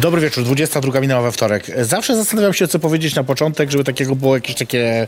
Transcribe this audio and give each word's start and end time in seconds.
Dobry 0.00 0.20
wieczór, 0.20 0.44
22 0.44 1.00
minęła 1.00 1.22
we 1.22 1.32
wtorek. 1.32 1.66
Zawsze 1.80 2.16
zastanawiam 2.16 2.54
się, 2.54 2.68
co 2.68 2.78
powiedzieć 2.78 3.14
na 3.14 3.24
początek, 3.24 3.70
żeby 3.70 3.84
takiego 3.84 4.16
było 4.16 4.34
jakieś 4.34 4.54
takie... 4.54 5.06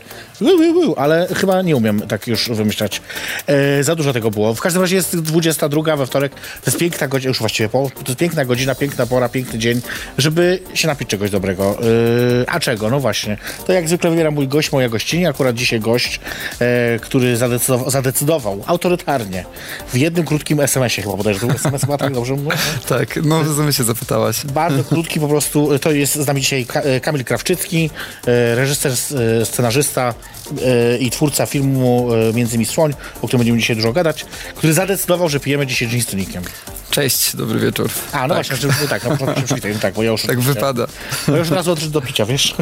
Ale 0.97 1.27
chyba 1.35 1.61
nie 1.61 1.75
umiem 1.75 2.01
tak 2.01 2.27
już 2.27 2.49
wymyślać. 2.49 3.01
E, 3.47 3.83
za 3.83 3.95
dużo 3.95 4.13
tego 4.13 4.31
było. 4.31 4.53
W 4.53 4.61
każdym 4.61 4.81
razie 4.81 4.95
jest 4.95 5.19
22 5.19 5.95
we 5.95 6.05
wtorek. 6.05 6.33
To 6.35 6.41
jest 6.65 6.77
piękna 6.77 7.07
godzina, 7.07 7.27
już 7.29 7.39
właściwie 7.39 7.69
po, 7.69 7.89
to 7.95 8.03
jest 8.07 8.19
piękna 8.19 8.45
godzina, 8.45 8.75
piękna 8.75 9.05
pora, 9.05 9.29
piękny 9.29 9.59
dzień, 9.59 9.81
żeby 10.17 10.59
się 10.73 10.87
napić 10.87 11.09
czegoś 11.09 11.31
dobrego. 11.31 11.77
E, 12.43 12.49
a 12.49 12.59
czego? 12.59 12.89
No 12.89 12.99
właśnie. 12.99 13.37
To 13.67 13.73
jak 13.73 13.87
zwykle 13.87 14.09
wybiera 14.09 14.31
mój 14.31 14.47
gość, 14.47 14.71
moja 14.71 14.89
gościni. 14.89 15.25
Akurat 15.25 15.55
dzisiaj 15.55 15.79
gość, 15.79 16.19
e, 16.59 16.99
który 16.99 17.37
zadecydował, 17.37 17.89
zadecydował 17.89 18.63
autorytarnie 18.67 19.45
w 19.93 19.97
jednym 19.97 20.25
krótkim 20.25 20.59
SMS-ie 20.59 21.03
chyba 21.03 21.17
bodajże. 21.17 21.39
Był 21.39 21.51
SMS 21.51 21.81
chyba 21.81 21.97
tak 21.97 22.13
dobrze 22.13 22.35
mówię? 22.35 22.57
Tak, 22.89 23.19
no 23.23 23.43
w 23.43 23.73
się 23.73 23.83
zapytałaś. 23.83 24.45
Bardzo 24.45 24.68
krótki 24.89 25.19
po 25.19 25.27
prostu. 25.27 25.79
To 25.79 25.91
jest 25.91 26.15
z 26.15 26.27
nami 26.27 26.41
dzisiaj 26.41 26.65
Kamil 27.01 27.23
Krawczycki, 27.23 27.89
e, 28.27 28.55
reżyser, 28.55 28.91
scenarzysta 29.43 30.13
i 30.99 31.09
twórca 31.09 31.45
filmu 31.45 32.07
Między 32.33 32.57
mi 32.57 32.65
Słoń, 32.65 32.93
o 33.21 33.27
którym 33.27 33.39
będziemy 33.39 33.59
dzisiaj 33.59 33.75
dużo 33.75 33.93
gadać, 33.93 34.25
który 34.55 34.73
zadecydował, 34.73 35.29
że 35.29 35.39
pijemy 35.39 35.67
dzisiaj 35.67 35.87
gin 35.87 36.01
z 36.01 36.05
tonikiem. 36.05 36.43
Cześć, 36.99 37.35
dobry 37.35 37.59
wieczór. 37.59 37.89
A, 38.11 38.27
no 38.27 38.35
tak. 38.35 38.47
właśnie, 38.47 38.55
że, 38.55 38.87
tak, 38.87 39.03
no, 39.03 39.43
przywitaj, 39.45 39.73
no 39.73 39.79
tak, 39.79 39.93
bo 39.93 40.03
ja 40.03 40.11
już... 40.11 40.21
Tak 40.29 40.39
wypada. 40.39 40.87
No 41.27 41.37
już 41.37 41.47
od 41.47 41.53
razu 41.53 41.71
odszedł 41.71 41.91
do 41.91 42.01
picia, 42.01 42.25
wiesz? 42.25 42.55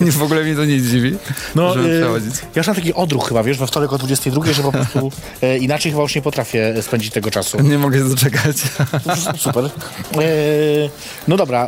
w 0.18 0.22
ogóle 0.22 0.44
mnie 0.44 0.54
to 0.54 0.64
nie 0.64 0.82
dziwi, 0.82 1.16
no, 1.54 1.74
żeby 1.74 2.00
przechodzić. 2.00 2.34
Ja 2.40 2.46
już 2.56 2.66
mam 2.66 2.76
taki 2.76 2.94
odruch 2.94 3.28
chyba, 3.28 3.42
wiesz, 3.42 3.58
we 3.58 3.66
wtorek 3.66 3.92
o 3.92 3.98
22, 3.98 4.52
że 4.52 4.62
po 4.62 4.72
prostu 4.78 5.12
e, 5.42 5.58
inaczej 5.58 5.92
chyba 5.92 6.02
już 6.02 6.14
nie 6.14 6.22
potrafię 6.22 6.82
spędzić 6.82 7.12
tego 7.12 7.30
czasu. 7.30 7.62
Nie 7.62 7.78
mogę 7.78 8.08
doczekać. 8.08 8.56
Super. 9.36 9.64
E, 9.64 9.70
no 11.28 11.36
dobra, 11.36 11.66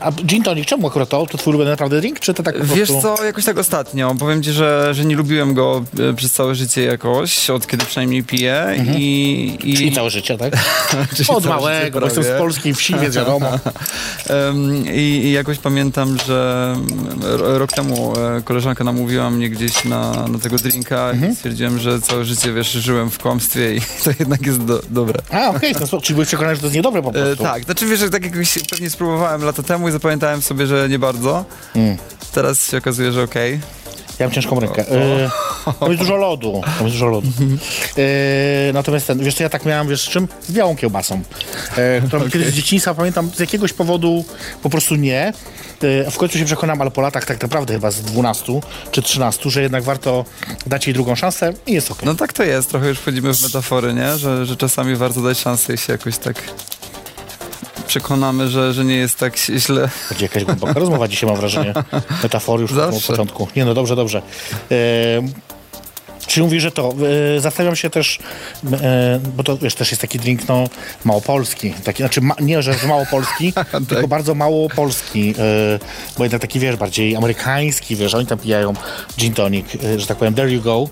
a 0.00 0.12
gin 0.12 0.42
tonic, 0.42 0.66
czemu 0.66 0.86
akurat 0.86 1.08
to? 1.08 1.26
To 1.26 1.38
twój 1.38 1.50
ulubiony 1.50 1.70
naprawdę 1.70 2.00
drink, 2.00 2.20
czy 2.20 2.34
to 2.34 2.42
tak 2.42 2.58
po 2.58 2.74
Wiesz 2.74 2.90
co, 3.02 3.24
jakoś 3.24 3.44
tak 3.44 3.58
ostatnio. 3.58 4.14
Powiem 4.18 4.42
ci, 4.42 4.52
że, 4.52 4.94
że 4.94 5.04
nie 5.04 5.16
lubiłem 5.16 5.54
go 5.54 5.84
e, 6.10 6.14
przez 6.14 6.32
całe 6.32 6.54
życie 6.54 6.82
jakoś, 6.82 7.50
od 7.50 7.66
kiedy 7.66 7.86
przynajmniej 7.86 8.22
piję 8.22 8.60
mhm. 8.60 8.98
i, 8.98 9.58
i... 9.64 9.74
Czyli 9.74 9.92
całe 9.92 10.10
życie, 10.10 10.38
tak? 10.38 10.54
Od 11.36 11.46
małego, 11.46 12.00
bo 12.00 12.06
jestem 12.06 12.24
z 12.24 12.38
polskiej 12.38 12.74
wsi, 12.74 12.94
więc 12.98 13.16
wiadomo. 13.16 13.50
um, 14.30 14.86
i, 14.86 15.00
I 15.00 15.32
jakoś 15.32 15.58
pamiętam, 15.58 16.16
że 16.26 16.76
rok 17.38 17.72
temu 17.72 18.12
e, 18.18 18.42
koleżanka 18.42 18.84
namówiła 18.84 19.30
mnie 19.30 19.50
gdzieś 19.50 19.84
na, 19.84 20.28
na 20.28 20.38
tego 20.38 20.56
drinka 20.56 21.10
mhm. 21.10 21.32
i 21.32 21.36
stwierdziłem, 21.36 21.78
że 21.78 22.00
całe 22.00 22.24
życie, 22.24 22.52
wiesz, 22.52 22.72
żyłem 22.72 23.10
w 23.10 23.18
kłamstwie 23.18 23.74
i 23.74 23.80
to 24.04 24.10
jednak 24.18 24.46
jest 24.46 24.64
do, 24.64 24.80
dobre. 24.90 25.22
A, 25.30 25.48
okej, 25.48 25.76
okay. 25.76 26.00
czyli 26.00 26.14
byłeś 26.14 26.28
przekonany, 26.28 26.54
że 26.54 26.60
to 26.60 26.66
jest 26.66 26.76
niedobre 26.76 27.02
po 27.02 27.12
prostu. 27.12 27.44
E, 27.44 27.46
tak, 27.46 27.64
znaczy 27.64 27.86
wiesz, 27.86 28.00
że 28.00 28.10
tak 28.10 28.24
jakoś 28.24 28.58
pewnie 28.70 28.90
spróbowałem 28.90 29.44
lata 29.44 29.62
temu 29.62 29.88
i 29.88 29.92
zapamiętałem 29.92 30.42
sobie, 30.42 30.66
że 30.66 30.88
nie 30.88 30.98
bardzo. 30.98 31.44
Mm. 31.74 31.96
Teraz 32.32 32.70
się 32.70 32.78
okazuje, 32.78 33.12
że 33.12 33.22
okej. 33.22 33.54
Okay. 33.54 33.83
Ja 34.18 34.26
mam 34.26 34.32
ciężką 34.32 34.60
rękę. 34.60 34.84
Yy, 35.80 35.88
jest 35.88 36.00
dużo 36.00 36.16
lodu. 36.16 36.60
Tam 36.64 36.86
jest 36.86 36.94
dużo 36.96 37.06
lodu. 37.06 37.28
Yy, 37.96 38.04
natomiast 38.72 39.06
ten, 39.06 39.18
wiesz 39.18 39.34
co, 39.34 39.42
ja 39.42 39.48
tak 39.48 39.64
miałem, 39.64 39.88
wiesz 39.88 40.02
z 40.02 40.08
czym? 40.08 40.28
Z 40.48 40.52
białą 40.52 40.76
kiełbasą. 40.76 41.22
Yy, 41.76 42.02
którą 42.06 42.18
okay. 42.18 42.30
kiedyś 42.32 42.48
z 42.48 42.52
dzieciństwa, 42.52 42.94
pamiętam, 42.94 43.30
z 43.36 43.40
jakiegoś 43.40 43.72
powodu 43.72 44.24
po 44.62 44.70
prostu 44.70 44.94
nie. 44.94 45.32
Yy, 45.82 46.10
w 46.10 46.18
końcu 46.18 46.38
się 46.38 46.44
przekonam, 46.44 46.80
ale 46.80 46.90
po 46.90 47.00
latach 47.00 47.24
tak 47.24 47.42
naprawdę 47.42 47.74
chyba 47.74 47.90
z 47.90 48.02
12 48.02 48.60
czy 48.90 49.02
13, 49.02 49.50
że 49.50 49.62
jednak 49.62 49.82
warto 49.82 50.24
dać 50.66 50.86
jej 50.86 50.94
drugą 50.94 51.14
szansę 51.14 51.52
i 51.66 51.72
jest 51.72 51.90
ok. 51.90 52.02
No 52.02 52.14
tak 52.14 52.32
to 52.32 52.42
jest. 52.42 52.70
Trochę 52.70 52.88
już 52.88 52.98
wchodzimy 52.98 53.34
w 53.34 53.42
metafory, 53.42 53.94
nie? 53.94 54.16
Że, 54.16 54.46
że 54.46 54.56
czasami 54.56 54.96
warto 54.96 55.20
dać 55.20 55.38
szansę 55.38 55.74
i 55.74 55.78
się 55.78 55.92
jakoś 55.92 56.18
tak 56.18 56.42
przekonamy, 57.86 58.48
że, 58.48 58.72
że 58.72 58.84
nie 58.84 58.96
jest 58.96 59.18
tak 59.18 59.38
źle. 59.38 59.88
Będzie 60.10 60.24
jakaś 60.24 60.44
głęboka 60.44 60.72
rozmowa 60.72 61.08
dzisiaj, 61.08 61.30
mam 61.30 61.38
wrażenie. 61.38 61.74
Metafory 62.22 62.62
już 62.62 62.72
Zawsze. 62.72 62.96
od 62.96 63.04
początku. 63.06 63.48
Nie 63.56 63.64
no, 63.64 63.74
dobrze, 63.74 63.96
dobrze. 63.96 64.22
E, 64.70 64.74
czy 66.26 66.40
mówi, 66.40 66.60
że 66.60 66.70
to? 66.70 66.94
E, 67.36 67.40
zastanawiam 67.40 67.76
się 67.76 67.90
też, 67.90 68.18
e, 68.72 69.20
bo 69.36 69.42
to 69.42 69.58
wiesz, 69.58 69.74
też 69.74 69.90
jest 69.90 70.00
taki 70.00 70.18
drink 70.18 70.48
no, 70.48 70.64
małopolski. 71.04 71.70
Taki, 71.84 72.02
znaczy 72.02 72.20
ma, 72.20 72.34
nie, 72.40 72.62
że 72.62 72.74
małopolski, 72.88 73.52
tak. 73.52 73.68
tylko 73.88 74.08
bardzo 74.08 74.34
mało 74.34 74.68
polski. 74.68 75.34
E, 75.38 75.78
bo 76.18 76.24
jednak 76.24 76.40
taki, 76.40 76.60
wiesz, 76.60 76.76
bardziej 76.76 77.16
amerykański, 77.16 77.96
wiesz, 77.96 78.14
oni 78.14 78.26
tam 78.26 78.38
pijają 78.38 78.74
gin 79.18 79.34
tonic, 79.34 79.66
e, 79.84 80.00
że 80.00 80.06
tak 80.06 80.16
powiem, 80.16 80.34
there 80.34 80.52
you 80.52 80.62
go. 80.62 80.88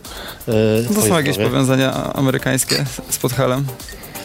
E, 0.48 0.94
to 0.94 1.02
są 1.02 1.16
jakieś 1.16 1.38
powiązania 1.38 2.12
amerykańskie 2.14 2.84
z 3.10 3.19
Podhalem? 3.19 3.66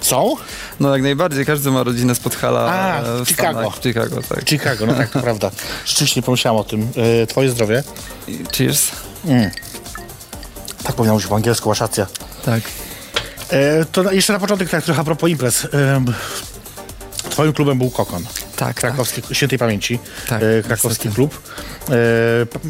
Są? 0.02 0.36
No 0.80 0.94
jak 0.94 1.04
najbardziej, 1.04 1.46
każdy 1.46 1.72
ma 1.72 1.84
rodzinę 1.84 2.16
z 2.16 2.20
Podhala 2.20 2.60
A, 2.60 3.02
e, 3.02 3.26
w 3.26 3.28
Chicago. 3.28 3.72
W 3.72 3.84
Chicago, 3.84 4.22
tak. 4.30 4.50
Chicago, 4.50 4.86
no 4.86 4.94
tak, 4.94 5.10
to 5.10 5.20
prawda. 5.20 5.52
Rzeczywiście 5.86 6.20
nie 6.20 6.24
pomyślałem 6.24 6.62
o 6.62 6.64
tym. 6.64 6.90
E, 7.24 7.28
twoje 7.28 7.50
zdrowie. 7.50 7.84
Cheers. 8.58 8.92
Mm. 9.26 9.52
Tak 10.84 10.96
powinno 10.96 11.16
być 11.16 11.28
po 11.28 11.36
angielsku, 11.36 11.70
masz 11.70 11.80
rację. 11.80 12.06
Tak. 12.46 12.62
E, 13.50 13.86
to 13.86 14.12
jeszcze 14.12 14.34
na 14.34 14.40
początek 14.40 14.70
tak 14.70 14.84
trochę 14.84 15.02
a 15.02 15.04
propos 15.04 15.30
imprez. 15.30 15.66
E, 15.66 16.04
twoim 17.30 17.54
klubem 17.54 17.78
był 17.78 17.90
Kokon. 17.90 18.26
Tak, 18.58 18.76
Krakowski, 18.76 19.22
tak. 19.22 19.34
świętej 19.34 19.60
pamięci. 19.60 20.00
Tak, 20.28 20.44
e, 20.44 20.64
krakowski 20.64 20.88
niestety. 20.90 21.16
klub. 21.16 21.42
E, 21.90 21.94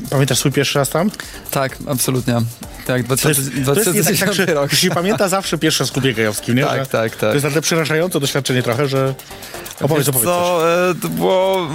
pamiętasz 0.10 0.40
swój 0.40 0.52
pierwszy 0.52 0.80
raz 0.80 0.90
tam? 0.90 1.12
Tak, 1.52 1.78
absolutnie. 1.88 2.42
Tak, 2.88 3.04
2010 3.04 3.66
to 3.66 3.74
jest, 3.74 4.08
to 4.08 4.12
jest 4.12 4.38
tak, 4.38 4.56
rok. 4.56 4.74
się 4.76 4.90
pamięta 4.90 5.30
zawsze 5.30 5.58
pierwszy 5.58 5.84
raz 5.84 5.90
w 5.90 5.94
klubie 5.94 6.14
gejowskim, 6.14 6.56
nie? 6.56 6.64
Tak, 6.64 6.80
że 6.80 6.86
tak, 6.86 7.12
tak. 7.12 7.20
To 7.20 7.26
jest 7.26 7.44
naprawdę 7.44 7.62
przerażające 7.62 8.20
doświadczenie 8.20 8.64
trochę, 8.64 8.88
że 8.88 9.16
Opowiedz, 9.82 10.10
opowiedz 10.10 10.26
co, 10.26 10.90
e, 10.90 10.96
to 11.02 11.10
było 11.10 11.68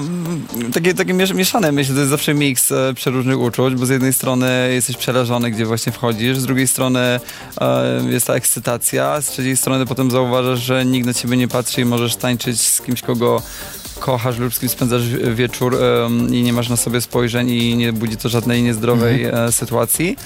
takie, 0.74 0.94
takie 0.94 1.14
mieszane, 1.14 1.72
myślę, 1.72 1.94
to 1.94 2.00
jest 2.00 2.10
zawsze 2.10 2.34
miks 2.34 2.72
przeróżnych 2.94 3.40
uczuć, 3.40 3.74
bo 3.74 3.86
z 3.86 3.88
jednej 3.88 4.12
strony 4.12 4.70
jesteś 4.72 4.96
przerażony, 4.96 5.50
gdzie 5.50 5.66
właśnie 5.66 5.92
wchodzisz, 5.92 6.38
z 6.38 6.46
drugiej 6.46 6.68
strony 6.68 7.20
jest 8.10 8.26
ta 8.26 8.34
ekscytacja, 8.34 9.20
z 9.20 9.26
trzeciej 9.26 9.56
strony 9.56 9.86
potem 9.86 10.10
zauważasz, 10.10 10.60
że 10.60 10.84
nikt 10.84 11.06
na 11.06 11.14
ciebie 11.14 11.36
nie 11.36 11.48
patrzy 11.48 11.80
i 11.80 11.84
możesz 11.84 12.16
tańczyć 12.16 12.60
z 12.60 12.82
kimś, 12.82 13.02
kogo 13.02 13.42
kochasz 14.02 14.38
lub 14.38 14.54
z 14.54 14.58
kim 14.58 14.68
spędzasz 14.68 15.08
wieczór 15.34 15.78
i 16.30 16.42
nie 16.42 16.52
masz 16.52 16.68
na 16.68 16.76
sobie 16.76 17.00
spojrzeń 17.00 17.50
i 17.50 17.76
nie 17.76 17.92
budzi 17.92 18.16
to 18.16 18.28
żadnej 18.28 18.62
niezdrowej 18.62 19.24
mhm. 19.24 19.48
e, 19.48 19.52
sytuacji. 19.52 20.16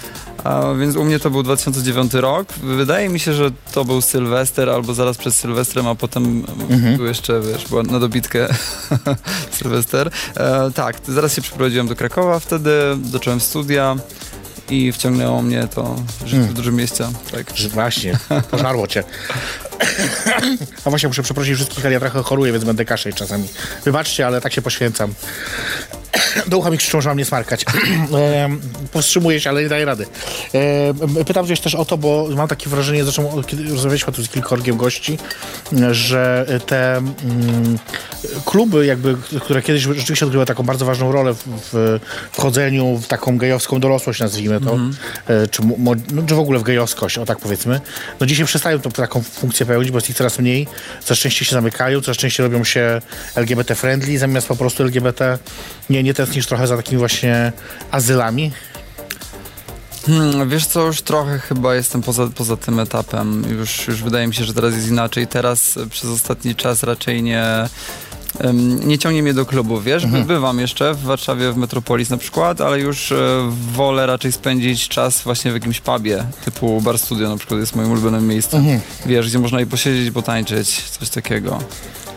Więc 0.78 0.96
u 0.96 1.04
mnie 1.04 1.18
to 1.18 1.30
był 1.30 1.42
2009 1.42 2.14
rok. 2.14 2.52
Wydaje 2.52 3.08
mi 3.08 3.20
się, 3.20 3.32
że 3.32 3.50
to 3.72 3.84
był 3.84 4.00
Sylwester 4.00 4.70
albo 4.70 4.94
zaraz 4.94 5.16
przed 5.16 5.34
Sylwestrem, 5.34 5.86
a 5.86 5.94
potem 5.94 6.44
mhm. 6.70 6.96
był 6.96 7.06
jeszcze, 7.06 7.40
wiesz, 7.40 7.68
była 7.68 7.82
na 7.82 7.98
dobitkę 7.98 8.48
Sylwester. 9.58 10.10
E, 10.36 10.70
tak, 10.74 10.96
zaraz 11.08 11.34
się 11.34 11.42
przeprowadziłem 11.42 11.88
do 11.88 11.96
Krakowa 11.96 12.38
wtedy, 12.38 12.70
zacząłem 13.10 13.40
studia 13.40 13.96
i 14.70 14.92
wciągnęło 14.92 15.42
mnie 15.42 15.68
to 15.74 15.96
życie 16.18 16.30
hmm. 16.30 16.48
w 16.48 16.54
dużym 16.54 16.74
mieście. 16.74 17.04
Tak. 17.32 17.52
Właśnie, 17.70 18.18
pożarło 18.50 18.86
cię. 18.86 19.04
A 20.84 20.90
właśnie 20.90 21.08
muszę 21.08 21.22
przeprosić 21.22 21.54
wszystkich, 21.54 21.84
ale 21.84 21.94
ja 21.94 22.00
trochę 22.00 22.22
choruję, 22.22 22.52
więc 22.52 22.64
będę 22.64 22.84
kaszeć 22.84 23.16
czasami. 23.16 23.48
Wybaczcie, 23.84 24.26
ale 24.26 24.40
tak 24.40 24.52
się 24.52 24.62
poświęcam. 24.62 25.14
Do 26.48 26.58
ucha 26.58 26.70
mi 26.70 26.78
krzyczą, 26.78 27.00
że 27.00 27.08
mam 27.08 27.18
nie 27.18 27.24
smarkać. 27.24 27.64
powstrzymuję 28.92 29.40
się, 29.40 29.50
ale 29.50 29.62
nie 29.62 29.68
daję 29.68 29.84
rady. 29.84 30.06
pytam 31.26 31.44
gdzieś 31.44 31.60
też 31.60 31.74
o 31.74 31.84
to, 31.84 31.98
bo 31.98 32.28
mam 32.36 32.48
takie 32.48 32.70
wrażenie, 32.70 33.04
zresztą 33.04 33.42
kiedy 33.46 33.62
rozmawialiśmy 33.62 34.12
tu 34.12 34.24
z 34.24 34.28
kilkorgiem 34.28 34.76
gości, 34.76 35.18
że 35.90 36.46
te 36.66 36.96
mm, 36.96 37.78
kluby 38.44 38.86
jakby, 38.86 39.16
które 39.40 39.62
kiedyś 39.62 39.82
rzeczywiście 39.82 40.26
odgrywały 40.26 40.46
taką 40.46 40.62
bardzo 40.62 40.84
ważną 40.84 41.12
rolę 41.12 41.34
w, 41.34 41.42
w 41.72 42.00
wchodzeniu 42.32 42.96
w 42.96 43.06
taką 43.06 43.38
gejowską 43.38 43.80
dorosłość, 43.80 44.20
nazwijmy 44.20 44.60
to, 44.60 44.78
e, 45.26 45.48
czy, 45.48 45.62
mo, 45.62 45.92
no, 46.12 46.22
czy 46.26 46.34
w 46.34 46.38
ogóle 46.38 46.58
w 46.58 46.62
gejowskość, 46.62 47.18
o 47.18 47.24
tak 47.24 47.38
powiedzmy, 47.38 47.80
no 48.20 48.26
dzisiaj 48.26 48.46
przestają 48.46 48.80
to, 48.80 48.90
taką 48.90 49.22
funkcję 49.22 49.66
pełnić, 49.66 49.90
bo 49.90 49.98
jest 49.98 50.10
ich 50.10 50.16
coraz 50.16 50.38
mniej, 50.38 50.66
coraz 51.04 51.18
częściej 51.18 51.46
się 51.46 51.52
zamykają, 51.52 52.00
coraz 52.00 52.16
częściej 52.16 52.44
robią 52.44 52.64
się 52.64 53.00
LGBT-friendly, 53.34 54.18
zamiast 54.18 54.48
po 54.48 54.56
prostu 54.56 54.82
LGBT 54.82 55.38
nie, 55.90 56.02
nie 56.06 56.14
tęsknisz 56.14 56.46
trochę 56.46 56.66
za 56.66 56.76
takimi 56.76 56.98
właśnie 56.98 57.52
azylami? 57.90 58.52
Hmm, 60.06 60.48
wiesz 60.48 60.66
co, 60.66 60.86
już 60.86 61.02
trochę 61.02 61.38
chyba 61.38 61.74
jestem 61.74 62.02
poza, 62.02 62.26
poza 62.26 62.56
tym 62.56 62.80
etapem. 62.80 63.44
Już, 63.58 63.88
już 63.88 64.02
wydaje 64.02 64.26
mi 64.26 64.34
się, 64.34 64.44
że 64.44 64.54
teraz 64.54 64.74
jest 64.74 64.88
inaczej. 64.88 65.26
Teraz 65.26 65.78
przez 65.90 66.10
ostatni 66.10 66.54
czas 66.54 66.82
raczej 66.82 67.22
nie... 67.22 67.68
Nie 68.86 68.98
ciągnie 68.98 69.22
mnie 69.22 69.34
do 69.34 69.46
klubu, 69.46 69.80
wiesz? 69.80 70.04
Mhm. 70.04 70.24
Bywam 70.24 70.58
jeszcze 70.58 70.94
w 70.94 71.02
Warszawie, 71.02 71.52
w 71.52 71.56
Metropolis 71.56 72.10
na 72.10 72.16
przykład, 72.16 72.60
ale 72.60 72.80
już 72.80 73.12
e, 73.12 73.16
wolę 73.72 74.06
raczej 74.06 74.32
spędzić 74.32 74.88
czas 74.88 75.22
właśnie 75.22 75.50
w 75.50 75.54
jakimś 75.54 75.80
pubie, 75.80 76.24
typu 76.44 76.80
Bar 76.80 76.98
Studio 76.98 77.28
na 77.28 77.36
przykład 77.36 77.60
jest 77.60 77.76
moim 77.76 77.90
ulubionym 77.92 78.26
miejscem. 78.28 78.60
Mhm. 78.60 78.80
Wiesz, 79.06 79.28
gdzie 79.28 79.38
można 79.38 79.60
i 79.60 79.66
posiedzieć, 79.66 80.10
potańczyć, 80.14 80.82
coś 80.90 81.10
takiego. 81.10 81.58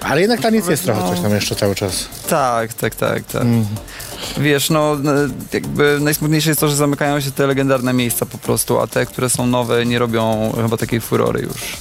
Ale 0.01 0.21
jednak 0.21 0.41
taniec 0.41 0.67
jest 0.67 0.83
trochę 0.83 1.01
No. 1.01 1.09
coś 1.09 1.19
tam 1.19 1.31
jeszcze 1.31 1.55
cały 1.55 1.75
czas. 1.75 2.09
Tak, 2.29 2.73
tak, 2.73 2.95
tak, 2.95 3.23
tak. 3.23 3.41
Mhm. 3.41 3.65
Wiesz, 4.37 4.69
no 4.69 4.93
e, 4.93 4.97
jakby 5.53 5.97
najsmutniejsze 6.01 6.49
jest 6.49 6.61
to, 6.61 6.67
że 6.69 6.75
zamykają 6.75 7.19
się 7.19 7.31
te 7.31 7.47
legendarne 7.47 7.93
miejsca 7.93 8.25
po 8.25 8.37
prostu, 8.37 8.79
a 8.79 8.87
te, 8.87 9.05
które 9.05 9.29
są 9.29 9.47
nowe 9.47 9.85
nie 9.85 9.99
robią 9.99 10.53
chyba 10.63 10.77
takiej 10.77 11.01
furory 11.01 11.41
już. 11.41 11.77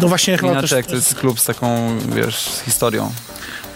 No 0.00 0.08
właśnie 0.08 0.38
chyba 0.38 0.52
też, 0.52 0.58
Inaczej 0.58 0.76
jak 0.76 0.86
to 0.86 0.94
jest 0.94 1.14
klub 1.14 1.40
z 1.40 1.44
taką, 1.44 1.98
wiesz, 2.14 2.36
z 2.48 2.60
historią. 2.60 3.12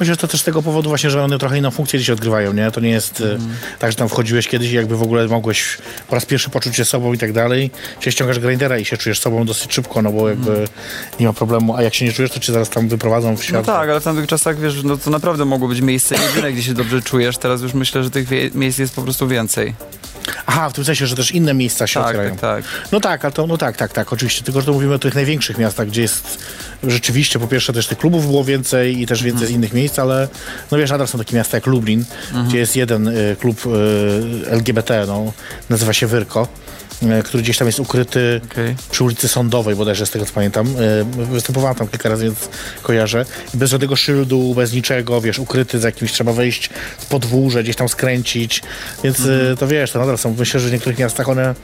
Myślę, 0.01 0.13
że 0.15 0.17
to 0.17 0.29
też 0.29 0.41
z 0.41 0.45
tego 0.45 0.63
powodu 0.63 0.89
właśnie, 0.89 1.11
że 1.11 1.23
one 1.23 1.39
trochę 1.39 1.59
inną 1.59 1.71
funkcję 1.71 1.99
dzisiaj 1.99 2.15
odgrywają, 2.15 2.53
nie? 2.53 2.71
To 2.71 2.81
nie 2.81 2.91
jest 2.91 3.21
e, 3.21 3.39
tak, 3.79 3.91
że 3.91 3.97
tam 3.97 4.09
wchodziłeś 4.09 4.49
kiedyś 4.49 4.71
i 4.71 4.75
jakby 4.75 4.97
w 4.97 5.03
ogóle 5.03 5.27
mogłeś 5.29 5.79
po 6.09 6.15
raz 6.15 6.27
pierwszy 6.27 6.51
poczuć 6.51 6.77
się 6.77 6.85
sobą 6.85 7.13
i 7.13 7.19
tak 7.19 7.33
dalej. 7.33 7.71
Się 8.01 8.13
ściągasz 8.13 8.39
grindera 8.39 8.79
i 8.79 8.85
się 8.85 8.97
czujesz 8.97 9.21
sobą 9.21 9.45
dosyć 9.45 9.75
szybko, 9.75 10.03
no 10.03 10.13
bo 10.13 10.29
jakby 10.29 10.69
nie 11.21 11.27
ma 11.27 11.33
problemu, 11.33 11.77
a 11.77 11.83
jak 11.83 11.95
się 11.95 12.05
nie 12.05 12.13
czujesz, 12.13 12.31
to 12.31 12.41
cię 12.41 12.53
zaraz 12.53 12.71
tam 12.71 12.89
wyprowadzą 12.89 13.37
w 13.37 13.39
No 13.39 13.45
świat. 13.45 13.67
tak, 13.67 13.91
ale 13.91 14.01
w 14.01 14.05
tamtych 14.05 14.27
czasach, 14.27 14.61
wiesz, 14.61 14.83
no 14.85 14.97
to 14.97 15.11
naprawdę 15.11 15.45
mogło 15.45 15.69
być 15.69 15.81
miejsce 15.81 16.15
jedyne, 16.29 16.53
gdzie 16.53 16.63
się 16.63 16.75
dobrze 16.75 17.03
czujesz. 17.03 17.39
Teraz 17.39 17.61
już 17.63 17.75
myślę, 17.75 18.05
że 18.05 18.11
tych 18.11 18.29
miejsc 18.55 18.79
jest 18.79 18.95
po 18.95 19.03
prostu 19.03 19.29
więcej. 19.29 19.75
Aha, 20.47 20.71
w 20.71 20.73
tym 20.73 20.85
sensie, 20.85 21.07
że 21.07 21.17
też 21.17 21.33
inne 21.33 21.55
miejsca 21.55 21.87
się 21.87 21.95
Tak, 22.01 22.07
otwierają. 22.07 22.31
tak, 22.37 22.41
tak. 22.41 22.65
No 22.93 23.01
tak, 23.01 23.25
ale 23.25 23.33
to, 23.33 23.47
no 23.47 23.59
tak, 23.59 23.77
tak, 23.77 23.93
tak, 23.93 24.13
oczywiście. 24.13 24.43
Tylko, 24.43 24.61
że 24.61 24.67
to 24.67 24.73
mówimy 24.73 24.95
o 24.95 24.99
tych 24.99 25.15
największych 25.15 25.59
miastach, 25.59 25.87
gdzie 25.89 26.03
jest 26.03 26.39
rzeczywiście, 26.83 27.39
po 27.39 27.47
pierwsze 27.49 27.73
też 27.73 27.87
tych 27.87 27.99
klubów 27.99 28.27
było 28.27 28.45
więcej 28.45 29.01
i 29.03 29.07
też 29.07 29.23
więcej 29.23 29.43
Mhm. 29.43 29.53
z 29.53 29.55
innych 29.57 29.73
miejsc, 29.73 29.99
ale 29.99 30.29
no 30.71 30.79
wiesz, 30.79 30.91
nadal 30.91 31.09
są 31.09 31.19
takie 31.19 31.37
miasta 31.37 31.57
jak 31.57 31.67
Lublin, 31.67 32.05
Mhm. 32.29 32.49
gdzie 32.49 32.59
jest 32.59 32.77
jeden 32.77 33.09
y, 33.09 33.37
klub 33.41 33.67
y, 33.67 33.71
LGBT, 34.51 35.05
no, 35.07 35.33
nazywa 35.71 35.93
się 35.93 36.07
Wyrko, 36.07 36.49
y, 37.03 37.23
który 37.23 37.43
gdzieś 37.43 37.59
tam 37.59 37.67
jest 37.69 37.81
ukryty 37.81 38.41
Okej. 38.53 38.75
przy 38.91 39.05
ulicy 39.05 39.29
Sądowej 39.29 39.77
bodajże, 39.77 40.07
z 40.07 40.11
tego 40.11 40.27
co 40.27 40.33
pamiętam. 40.33 40.67
Występowałem 41.31 41.77
tam 41.77 41.89
kilka 41.89 42.09
razy, 42.09 42.25
więc 42.25 42.49
kojarzę. 42.83 43.25
Bez 43.55 43.71
żadnego 43.71 43.97
szyldu, 43.97 44.55
bez 44.55 44.73
niczego, 44.73 45.21
wiesz, 45.21 45.39
ukryty 45.39 45.79
za 45.79 45.89
jakimś, 45.89 46.13
trzeba 46.13 46.33
wejść 46.33 46.71
w 46.99 47.07
podwórze, 47.07 47.63
gdzieś 47.63 47.77
tam 47.77 47.89
skręcić, 47.89 48.63
więc 49.05 49.19
to 49.59 49.67
wiesz, 49.67 49.91
to 49.93 49.99
nadal 49.99 50.19
są, 50.19 50.35
myślę, 50.39 50.61
że 50.61 50.69
w 50.69 50.73
niektórych 50.73 50.99
miastach 50.99 51.29
one 51.29 51.55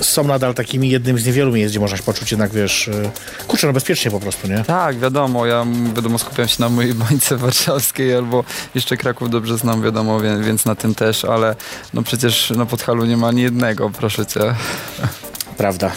są 0.00 0.24
nadal 0.24 0.54
takimi 0.54 0.90
jednym 0.90 1.18
z 1.18 1.26
niewielu 1.26 1.52
miejsc, 1.52 1.70
gdzie 1.70 1.80
można 1.80 1.96
się 1.96 2.02
poczuć 2.02 2.30
jednak, 2.30 2.50
wiesz, 2.50 2.88
y, 2.88 3.10
kurczę, 3.46 3.66
no 3.66 3.72
bezpiecznie 3.72 4.10
po 4.10 4.20
prostu, 4.20 4.48
nie? 4.48 4.64
Tak, 4.64 4.98
wiadomo, 4.98 5.46
ja 5.46 5.66
wiadomo 5.94 6.18
skupiam 6.18 6.48
się 6.48 6.56
na 6.58 6.68
mojej 6.68 6.94
bańce 7.04 7.36
warszawskiej 7.36 8.14
albo 8.14 8.44
jeszcze 8.74 8.96
Kraków 8.96 9.30
dobrze 9.30 9.58
znam, 9.58 9.82
wiadomo, 9.82 10.20
więc 10.20 10.64
na 10.64 10.74
tym 10.74 10.94
też, 10.94 11.24
ale 11.24 11.56
no 11.94 12.02
przecież 12.02 12.50
na 12.50 12.66
Podhalu 12.66 13.04
nie 13.04 13.16
ma 13.16 13.28
ani 13.28 13.42
jednego, 13.42 13.90
proszę 13.90 14.26
cię. 14.26 14.40
Prawda, 15.58 15.92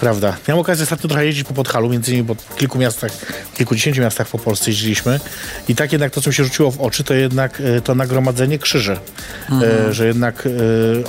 prawda. 0.00 0.36
Miałem 0.48 0.60
okazję 0.60 0.82
ostatnio 0.82 1.08
trochę 1.08 1.26
jeździć 1.26 1.44
po 1.44 1.54
Podhalu, 1.54 1.88
między 1.88 2.12
innymi 2.12 2.28
po 2.28 2.56
kilku 2.56 2.78
miastach, 2.78 3.12
kilkudziesięciu 3.54 4.02
miastach 4.02 4.28
po 4.28 4.38
Polsce 4.38 4.70
jeździliśmy 4.70 5.20
i 5.68 5.74
tak 5.74 5.92
jednak 5.92 6.12
to, 6.12 6.20
co 6.20 6.30
mi 6.30 6.34
się 6.34 6.44
rzuciło 6.44 6.70
w 6.70 6.80
oczy, 6.80 7.04
to 7.04 7.14
jednak 7.14 7.60
y, 7.60 7.80
to 7.80 7.94
nagromadzenie 7.94 8.58
krzyży. 8.58 8.96
Y, 9.88 9.94
że 9.94 10.06
jednak, 10.06 10.46
y, 10.46 10.50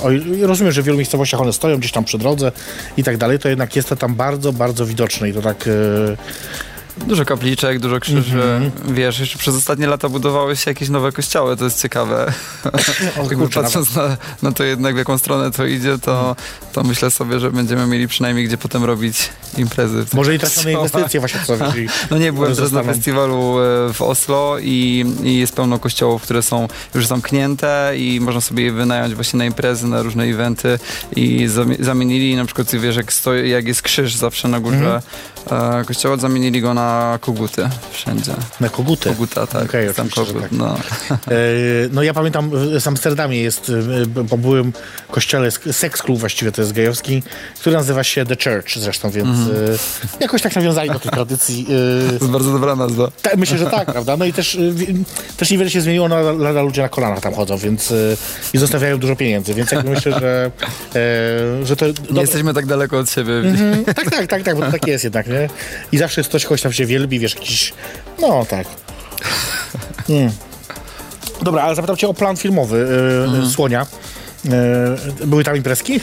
o, 0.02 0.08
rozumiem, 0.46 0.72
że 0.72 0.82
w 0.82 0.84
wielu 0.84 0.98
miejscowościach 0.98 1.40
one 1.40 1.52
stoją 1.52 1.78
gdzieś 1.78 1.92
tam 1.92 2.04
przy 2.04 2.18
drodze 2.18 2.52
i 2.96 3.04
tak 3.04 3.16
dalej, 3.16 3.38
to 3.38 3.48
jednak 3.48 3.76
jest 3.76 3.88
to 3.88 3.96
tam 3.96 4.14
bardzo, 4.14 4.52
bardzo 4.52 4.86
widoczne 4.86 5.28
i 5.28 5.32
to 5.32 5.42
tak... 5.42 5.68
Dużo 6.96 7.24
kapliczek, 7.24 7.78
dużo 7.78 8.00
krzyży. 8.00 8.42
Mhm. 8.42 8.94
Wiesz, 8.94 9.18
jeszcze 9.20 9.38
przez 9.38 9.54
ostatnie 9.56 9.86
lata 9.86 10.08
budowały 10.08 10.56
się 10.56 10.70
jakieś 10.70 10.88
nowe 10.88 11.12
kościoły, 11.12 11.56
to 11.56 11.64
jest 11.64 11.82
ciekawe. 11.82 12.32
o, 13.20 13.28
kurczę, 13.28 13.62
patrząc 13.62 13.94
na, 13.94 14.16
na 14.42 14.52
to 14.52 14.64
jednak, 14.64 14.94
w 14.94 14.98
jaką 14.98 15.18
stronę 15.18 15.50
to 15.50 15.66
idzie, 15.66 15.98
to, 15.98 16.36
to 16.72 16.84
myślę 16.84 17.10
sobie, 17.10 17.40
że 17.40 17.50
będziemy 17.50 17.86
mieli 17.86 18.08
przynajmniej 18.08 18.46
gdzie 18.46 18.58
potem 18.58 18.84
robić 18.84 19.28
imprezy. 19.58 20.04
Może 20.12 20.34
i 20.34 20.38
kościołach. 20.38 20.72
inwestycje 20.72 21.20
właśnie 21.20 21.40
co 21.46 21.52
jeżeli 21.64 21.88
No 22.10 22.18
nie, 22.18 22.32
byłem 22.32 22.54
teraz 22.54 22.72
na 22.72 22.82
festiwalu 22.82 23.58
e, 23.60 23.92
w 23.92 24.02
Oslo 24.02 24.56
i, 24.60 25.04
i 25.22 25.36
jest 25.38 25.54
pełno 25.54 25.78
kościołów, 25.78 26.22
które 26.22 26.42
są 26.42 26.68
już 26.94 27.06
zamknięte 27.06 27.92
i 27.96 28.20
można 28.20 28.40
sobie 28.40 28.64
je 28.64 28.72
wynająć 28.72 29.14
właśnie 29.14 29.38
na 29.38 29.44
imprezy, 29.44 29.86
na 29.86 30.02
różne 30.02 30.24
eventy 30.24 30.78
i 31.16 31.46
zamie- 31.48 31.84
zamienili 31.84 32.36
na 32.36 32.44
przykład, 32.44 32.70
wiesz, 32.76 32.96
jak, 32.96 33.12
stoi, 33.12 33.50
jak 33.50 33.66
jest 33.66 33.82
krzyż 33.82 34.14
zawsze 34.14 34.48
na 34.48 34.60
górze 34.60 35.00
Mhm. 35.50 35.80
e, 35.80 35.84
kościoła, 35.84 36.16
zamienili 36.16 36.60
go 36.60 36.74
na 36.74 36.81
koguty 37.20 37.68
wszędzie. 37.92 38.32
na 38.60 38.68
koguty. 38.68 39.08
Koguta, 39.08 39.46
tak. 39.46 39.64
Okej, 39.64 39.84
jest 39.84 39.96
tam 39.96 40.08
kogut, 40.08 40.42
tak. 40.42 40.52
no. 40.52 40.76
E, 41.30 41.34
No 41.92 42.02
ja 42.02 42.14
pamiętam 42.14 42.50
w 42.80 42.88
Amsterdamie 42.88 43.42
jest, 43.42 43.72
e, 44.20 44.24
po 44.24 44.38
byłym 44.38 44.72
kościele, 45.10 45.50
seks 45.50 46.02
klub 46.02 46.18
właściwie 46.18 46.52
to 46.52 46.62
jest 46.62 46.72
gejowski, 46.72 47.22
który 47.60 47.76
nazywa 47.76 48.04
się 48.04 48.26
The 48.26 48.36
Church 48.36 48.76
zresztą, 48.76 49.10
więc 49.10 49.28
e, 49.28 50.20
jakoś 50.20 50.42
tak 50.42 50.56
nawiązali 50.56 50.90
do 50.90 50.98
tej 50.98 51.10
tradycji. 51.10 51.66
To 52.08 52.12
jest 52.12 52.32
bardzo 52.32 52.52
dobra 52.52 52.76
nazwa. 52.76 53.08
ta, 53.22 53.30
myślę, 53.36 53.58
że 53.58 53.66
tak, 53.66 53.92
prawda? 53.92 54.16
No 54.16 54.24
i 54.24 54.32
też, 54.32 54.58
też 55.36 55.50
niewiele 55.50 55.70
się 55.70 55.80
zmieniło, 55.80 56.08
nadal 56.08 56.64
ludzie 56.64 56.82
na 56.82 56.88
kolanach 56.88 57.20
tam 57.20 57.34
chodzą, 57.34 57.56
więc 57.58 57.92
i 58.54 58.58
zostawiają 58.58 58.98
dużo 58.98 59.16
pieniędzy, 59.16 59.54
więc 59.54 59.72
jakby 59.72 59.90
myślę, 59.90 60.12
że, 60.20 60.50
że 61.64 61.76
to... 61.76 61.86
Nie 62.10 62.20
jesteśmy 62.20 62.54
tak 62.54 62.66
daleko 62.66 62.98
od 62.98 63.10
siebie. 63.10 63.32
Mhm. 63.32 63.84
Tak, 63.84 64.10
tak, 64.10 64.26
tak, 64.26 64.42
tak, 64.42 64.54
bo 64.56 64.62
to 64.62 64.72
tak 64.72 64.86
jest 64.86 65.04
jednak, 65.04 65.26
nie? 65.26 65.48
I 65.92 65.98
zawsze 65.98 66.20
jest 66.20 66.28
ktoś, 66.28 66.44
kogoś 66.44 66.62
tam 66.62 66.71
się 66.72 66.86
wielbi, 66.86 67.18
wiesz, 67.18 67.34
jakiś... 67.34 67.72
No, 68.20 68.46
tak. 68.48 68.66
Mm. 70.08 70.30
Dobra, 71.42 71.62
ale 71.62 71.74
zapytam 71.74 71.96
cię 71.96 72.08
o 72.08 72.14
plan 72.14 72.36
filmowy 72.36 72.86
y, 73.44 73.50
Słonia. 73.50 73.86
Y, 75.22 75.26
były 75.26 75.44
tam 75.44 75.56
imprezki? 75.56 76.00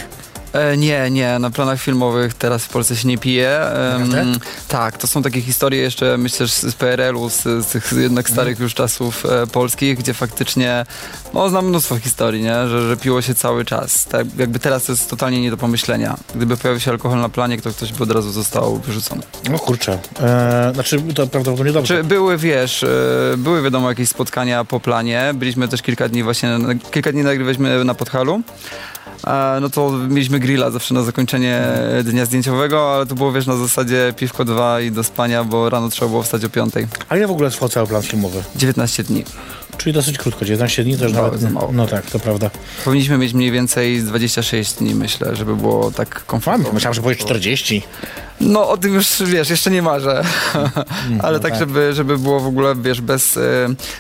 E, 0.53 0.77
nie, 0.77 1.11
nie, 1.11 1.39
na 1.39 1.49
planach 1.49 1.81
filmowych 1.81 2.33
teraz 2.33 2.65
w 2.65 2.69
Polsce 2.69 2.95
się 2.95 3.07
nie 3.07 3.17
pije. 3.17 3.59
Naprawdę? 3.99 4.39
tak, 4.67 4.97
to 4.97 5.07
są 5.07 5.21
takie 5.21 5.41
historie 5.41 5.81
jeszcze, 5.81 6.17
myślę, 6.17 6.47
z 6.47 6.75
PRL-u, 6.75 7.29
z, 7.29 7.43
z 7.43 7.67
tych 7.67 7.93
jednak 7.97 8.29
starych 8.29 8.59
już 8.59 8.73
czasów 8.73 9.25
e, 9.25 9.47
polskich, 9.47 9.97
gdzie 9.97 10.13
faktycznie, 10.13 10.85
no 11.33 11.49
znam 11.49 11.67
mnóstwo 11.67 11.99
historii, 11.99 12.43
nie? 12.43 12.67
Że, 12.67 12.89
że 12.89 12.97
piło 12.97 13.21
się 13.21 13.35
cały 13.35 13.65
czas. 13.65 14.05
Tak, 14.05 14.27
jakby 14.37 14.59
teraz 14.59 14.83
to 14.83 14.91
jest 14.91 15.09
totalnie 15.09 15.41
nie 15.41 15.51
do 15.51 15.57
pomyślenia. 15.57 16.17
Gdyby 16.35 16.57
pojawił 16.57 16.79
się 16.79 16.91
alkohol 16.91 17.19
na 17.19 17.29
planie, 17.29 17.61
to 17.61 17.69
ktoś 17.69 17.93
by 17.93 18.03
od 18.03 18.11
razu 18.11 18.31
został 18.31 18.77
wyrzucony. 18.77 19.21
No 19.49 19.59
kurczę. 19.59 19.99
E, 20.19 20.71
znaczy, 20.73 21.01
to 21.15 21.27
prawdopodobnie 21.27 21.73
dobrze. 21.73 21.97
Czy 21.97 22.03
były, 22.03 22.37
wiesz, 22.37 22.83
e, 22.83 22.87
były 23.37 23.61
wiadomo 23.61 23.89
jakieś 23.89 24.09
spotkania 24.09 24.65
po 24.65 24.79
planie. 24.79 25.31
Byliśmy 25.33 25.67
też 25.67 25.81
kilka 25.81 26.09
dni 26.09 26.23
właśnie, 26.23 26.57
kilka 26.91 27.11
dni 27.11 27.23
nagrywaliśmy 27.23 27.85
na 27.85 27.93
Podhalu. 27.93 28.41
No 29.61 29.69
to 29.69 29.91
mieliśmy 29.91 30.39
grilla 30.39 30.71
zawsze 30.71 30.93
na 30.93 31.03
zakończenie 31.03 31.63
dnia 32.03 32.25
zdjęciowego, 32.25 32.95
ale 32.95 33.05
to 33.05 33.15
było, 33.15 33.31
wiesz, 33.31 33.47
na 33.47 33.55
zasadzie 33.55 34.13
piwko 34.17 34.45
2 34.45 34.81
i 34.81 34.91
do 34.91 35.03
spania, 35.03 35.43
bo 35.43 35.69
rano 35.69 35.89
trzeba 35.89 36.09
było 36.09 36.23
wstać 36.23 36.45
o 36.45 36.49
5. 36.49 36.73
A 37.09 37.17
ile 37.17 37.27
w 37.27 37.31
ogóle 37.31 37.51
trwał 37.51 37.69
cały 37.69 37.87
plan 37.87 38.01
filmowy? 38.01 38.43
19 38.55 39.03
dni. 39.03 39.23
Czyli 39.79 39.93
dosyć 39.93 40.17
krótko, 40.17 40.45
19 40.45 40.83
dni 40.83 40.97
to 40.97 41.03
już 41.03 41.13
nawet... 41.13 41.41
za 41.41 41.49
mało. 41.49 41.71
No 41.71 41.87
tak, 41.87 42.11
to 42.11 42.19
prawda. 42.19 42.49
Powinniśmy 42.85 43.17
mieć 43.17 43.33
mniej 43.33 43.51
więcej 43.51 44.03
26 44.03 44.73
dni, 44.73 44.95
myślę, 44.95 45.35
żeby 45.35 45.55
było 45.55 45.91
tak 45.91 46.25
komfortowo. 46.25 46.73
myślałem, 46.73 46.93
że 46.93 47.01
powiesz 47.01 47.17
40. 47.17 47.83
No 48.41 48.69
o 48.69 48.77
tym 48.77 48.93
już, 48.93 49.23
wiesz, 49.25 49.49
jeszcze 49.49 49.71
nie 49.71 49.81
marzę. 49.81 50.23
Ale 51.23 51.39
tak, 51.39 51.51
tak. 51.51 51.59
żeby, 51.59 51.93
żeby 51.93 52.17
było 52.17 52.39
w 52.39 52.47
ogóle, 52.47 52.75
wiesz, 52.75 53.01
bez 53.01 53.37
e, 53.37 53.41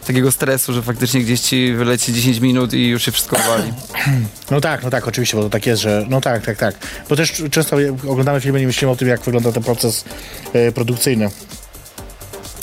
takiego 0.07 0.31
stresu, 0.31 0.73
że 0.73 0.81
faktycznie 0.81 1.21
gdzieś 1.21 1.41
ci 1.41 1.73
wyleci 1.73 2.13
10 2.13 2.39
minut 2.39 2.73
i 2.73 2.87
już 2.87 3.03
się 3.05 3.11
wszystko 3.11 3.37
wali. 3.37 3.73
No 4.51 4.61
tak, 4.61 4.83
no 4.83 4.89
tak, 4.89 5.07
oczywiście, 5.07 5.37
bo 5.37 5.43
to 5.43 5.49
tak 5.49 5.65
jest, 5.65 5.81
że 5.81 6.05
no 6.09 6.21
tak, 6.21 6.45
tak, 6.45 6.57
tak. 6.57 6.75
Bo 7.09 7.15
też 7.15 7.43
często 7.51 7.77
oglądamy 8.07 8.41
filmy, 8.41 8.59
nie 8.59 8.67
myślimy 8.67 8.91
o 8.91 8.95
tym, 8.95 9.07
jak 9.07 9.21
wygląda 9.21 9.51
ten 9.51 9.63
proces 9.63 10.05
e, 10.53 10.71
produkcyjny. 10.71 11.29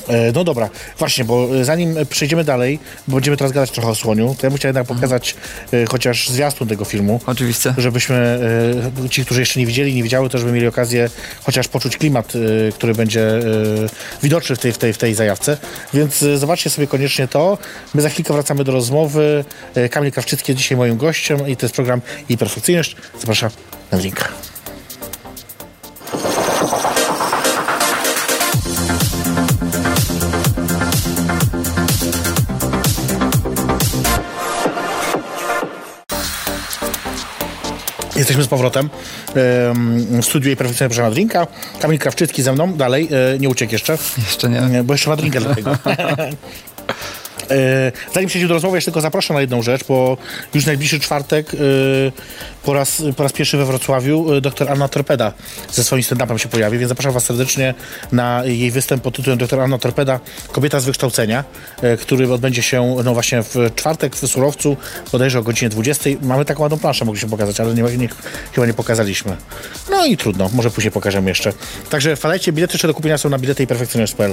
E, 0.08 0.32
No 0.32 0.44
dobra, 0.44 0.70
właśnie, 0.98 1.24
bo 1.24 1.48
e, 1.60 1.64
zanim 1.64 1.96
przejdziemy 2.10 2.44
dalej, 2.44 2.78
bo 3.08 3.14
będziemy 3.14 3.36
teraz 3.36 3.52
gadać 3.52 3.70
trochę 3.70 3.88
o 3.88 3.94
Słoniu, 3.94 4.36
to 4.38 4.46
ja 4.46 4.50
bym 4.50 4.58
chciał 4.58 4.68
jednak 4.68 4.86
pokazać 4.86 5.34
e, 5.72 5.86
chociaż 5.86 6.28
zwiastun 6.28 6.68
tego 6.68 6.84
filmu. 6.84 7.20
Oczywiście. 7.26 7.74
Żebyśmy, 7.78 8.40
ci, 9.10 9.24
którzy 9.24 9.40
jeszcze 9.40 9.60
nie 9.60 9.66
widzieli, 9.66 9.94
nie 9.94 10.02
widziały, 10.02 10.30
to 10.30 10.38
żeby 10.38 10.52
mieli 10.52 10.66
okazję 10.66 11.10
chociaż 11.44 11.68
poczuć 11.68 11.96
klimat, 11.96 12.32
który 12.74 12.94
będzie 12.94 13.30
widoczny 14.22 14.56
w 14.56 14.58
tej, 14.58 14.72
w, 14.72 14.78
tej, 14.78 14.92
w 14.92 14.98
tej 14.98 15.14
zajawce. 15.14 15.56
Więc 15.94 16.24
zobaczcie 16.36 16.70
sobie 16.70 16.86
koniecznie 16.86 17.28
to. 17.28 17.58
My 17.94 18.02
za 18.02 18.08
chwilkę 18.08 18.34
wracamy 18.34 18.64
do 18.64 18.72
rozmowy. 18.72 19.44
Kamil 19.90 20.12
Krawczycki 20.12 20.52
jest 20.52 20.62
dzisiaj 20.62 20.78
moim 20.78 20.96
gościem 20.96 21.48
i 21.48 21.56
to 21.56 21.66
jest 21.66 21.74
program 21.74 22.00
I 22.28 22.38
Perfekcyjność. 22.38 22.96
Zapraszam 23.20 23.50
na 23.92 23.98
linka. 23.98 24.28
Jesteśmy 38.26 38.44
z 38.44 38.48
powrotem 38.48 38.90
em, 39.34 40.22
w 40.22 40.24
studiu 40.24 40.50
i 40.50 40.56
perfekcyjnie 40.56 40.88
proszę 40.88 41.02
na 41.02 41.10
drinka. 41.10 41.46
Kamil 41.80 41.98
Krawczycki 41.98 42.42
ze 42.42 42.52
mną, 42.52 42.72
dalej, 42.72 43.08
e, 43.34 43.38
nie 43.38 43.48
uciekł 43.48 43.72
jeszcze, 43.72 43.98
Jeszcze 44.18 44.48
nie. 44.48 44.84
Bo 44.84 44.94
jeszcze 44.94 45.10
ma 45.10 45.16
drinka 45.16 45.40
dlatego. 45.40 45.76
E, 47.50 47.92
Zanim 48.14 48.28
przejdziemy 48.28 48.48
do 48.48 48.54
rozmowy, 48.54 48.76
jeszcze 48.76 48.90
tylko 48.90 49.00
zaproszę 49.00 49.34
na 49.34 49.40
jedną 49.40 49.62
rzecz, 49.62 49.84
bo 49.88 50.16
już 50.54 50.66
najbliższy 50.66 51.00
czwartek 51.00 51.54
e, 51.54 51.56
po 52.66 52.74
raz, 52.74 53.02
po 53.16 53.22
raz 53.22 53.32
pierwszy 53.32 53.56
we 53.56 53.64
Wrocławiu 53.64 54.34
e, 54.34 54.40
dr 54.40 54.72
Anna 54.72 54.88
Torpeda 54.88 55.32
ze 55.72 55.84
swoim 55.84 56.02
stand-upem 56.02 56.38
się 56.38 56.48
pojawi, 56.48 56.78
więc 56.78 56.88
zapraszam 56.88 57.12
Was 57.12 57.24
serdecznie 57.24 57.74
na 58.12 58.44
jej 58.44 58.70
występ 58.70 59.02
pod 59.02 59.16
tytułem 59.16 59.38
dr 59.38 59.60
Anna 59.60 59.78
Torpeda 59.78 60.20
Kobieta 60.52 60.80
z 60.80 60.84
wykształcenia, 60.84 61.44
e, 61.82 61.96
który 61.96 62.32
odbędzie 62.32 62.62
się 62.62 62.96
no 63.04 63.14
właśnie 63.14 63.42
w 63.42 63.54
czwartek 63.74 64.16
w 64.16 64.28
Surowcu, 64.28 64.76
bodajże 65.12 65.38
o 65.38 65.42
godzinie 65.42 65.68
20. 65.68 66.10
Mamy 66.22 66.44
taką 66.44 66.62
ładną 66.62 66.78
planszę, 66.78 67.04
mogliśmy 67.04 67.28
pokazać, 67.28 67.60
ale 67.60 67.74
nie, 67.74 67.82
nie, 67.82 68.08
chyba 68.52 68.66
nie 68.66 68.74
pokazaliśmy. 68.74 69.36
No 69.90 70.06
i 70.06 70.16
trudno, 70.16 70.50
może 70.52 70.70
później 70.70 70.90
pokażemy 70.90 71.30
jeszcze. 71.30 71.52
Także 71.90 72.16
wpadajcie, 72.16 72.52
bilety 72.52 72.74
jeszcze 72.74 72.88
do 72.88 72.94
kupienia 72.94 73.18
są 73.18 73.28
na 73.28 73.38
bilety 73.38 73.62
i 73.62 73.66
perfekcyjność.pl. 73.66 74.32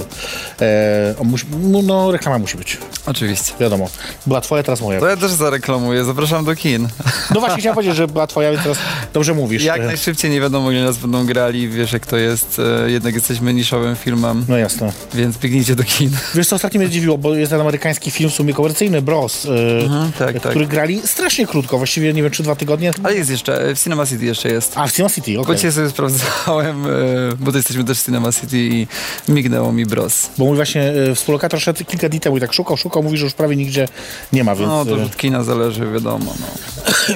E, 0.60 1.14
no, 1.60 1.82
no, 1.82 2.12
reklama 2.12 2.38
musi 2.38 2.56
być. 2.56 2.78
Oczywiście. 3.06 3.52
Wiadomo. 3.60 3.88
Była 4.26 4.40
twoja, 4.40 4.62
teraz 4.62 4.80
moja. 4.80 5.00
To 5.00 5.08
ja 5.08 5.16
też 5.16 5.30
zareklamuję. 5.30 6.04
Zapraszam 6.04 6.44
do 6.44 6.56
kin. 6.56 6.88
No 7.34 7.40
właśnie 7.40 7.58
chciałem 7.58 7.74
powiedzieć, 7.74 7.96
że 7.96 8.08
była 8.08 8.23
twoja, 8.26 8.50
więc 8.50 8.62
teraz 8.62 8.78
dobrze 9.12 9.34
mówisz. 9.34 9.64
Jak 9.64 9.80
E, 9.80 9.84
najszybciej 9.86 10.30
nie 10.30 10.40
wiadomo, 10.40 10.70
ile 10.70 10.84
nas 10.84 10.96
będą 10.98 11.26
grali. 11.26 11.68
Wiesz, 11.68 11.92
jak 11.92 12.06
to 12.06 12.16
jest. 12.16 12.60
E, 12.86 12.90
Jednak 12.90 13.14
jesteśmy 13.14 13.54
niszowym 13.54 13.96
filmem, 13.96 14.44
No 14.48 14.56
jasne. 14.58 14.92
więc 15.14 15.38
biegnijcie 15.38 15.76
do 15.76 15.84
kin. 15.84 16.10
Wiesz 16.34 16.46
co, 16.48 16.56
ostatnio 16.56 16.78
mnie 16.80 16.88
zdziwiło, 16.88 17.18
bo 17.18 17.34
jest 17.34 17.50
ten 17.52 17.60
amerykański 17.60 18.10
film 18.10 18.30
w 18.30 18.34
sumie 18.34 18.54
komercyjny, 18.54 19.02
Bros, 19.02 19.46
e, 19.46 20.10
tak, 20.18 20.32
tak. 20.40 20.50
który 20.50 20.66
grali 20.66 21.00
strasznie 21.04 21.46
krótko, 21.46 21.78
właściwie 21.78 22.12
nie 22.12 22.22
wiem, 22.22 22.30
czy 22.30 22.42
dwa 22.42 22.56
tygodnie. 22.56 22.90
Ale 23.02 23.14
jest 23.14 23.30
jeszcze, 23.30 23.74
w 23.74 23.82
Cinema 23.82 24.06
City 24.06 24.24
jeszcze 24.24 24.48
jest. 24.48 24.72
A, 24.78 24.86
w 24.86 24.92
Cinema 24.92 25.10
City, 25.14 25.30
okej. 25.40 25.46
Bo 25.46 25.54
dzisiaj 25.54 25.72
sobie 25.72 25.88
sprawdzałem, 25.90 26.86
e, 26.86 26.90
bo 27.38 27.50
to 27.52 27.56
jesteśmy 27.58 27.84
też 27.84 27.98
w 28.00 28.04
Cinema 28.04 28.32
City 28.32 28.58
i 28.58 28.86
mignęło 29.28 29.72
mi 29.72 29.86
bros. 29.86 30.30
Bo 30.38 30.44
mój 30.44 30.56
właśnie 30.56 30.82
e, 30.82 31.14
współlokator 31.14 31.60
szedł 31.60 31.84
kilka 31.84 32.08
dni 32.08 32.20
temu 32.20 32.36
i 32.36 32.40
tak 32.40 32.52
szukał, 32.52 32.76
szukał, 32.76 33.02
mówi, 33.02 33.18
że 33.18 33.24
już 33.24 33.34
prawie 33.34 33.56
nigdzie 33.56 33.88
nie 34.32 34.44
ma, 34.44 34.54
więc 34.54 34.68
No 34.70 34.84
to 34.84 34.98
e, 35.00 35.04
od 35.04 35.16
kina 35.16 35.44
zależy, 35.44 35.86
wiadomo. 35.94 36.34
No. 36.40 36.46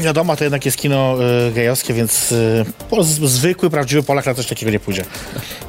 Wiadomo, 0.00 0.36
to 0.36 0.44
jednak 0.44 0.64
jest 0.64 0.76
kino 0.76 1.16
e, 1.48 1.52
gejowskie, 1.52 1.94
więc 1.94 2.32
e, 2.32 2.64
po- 2.90 3.04
zwykły, 3.04 3.70
prawdziwy 3.70 4.02
Polak 4.02 4.26
na 4.26 4.34
coś 4.34 4.46
takiego 4.46 4.72
nie 4.72 4.80
pójdzie. 4.80 5.04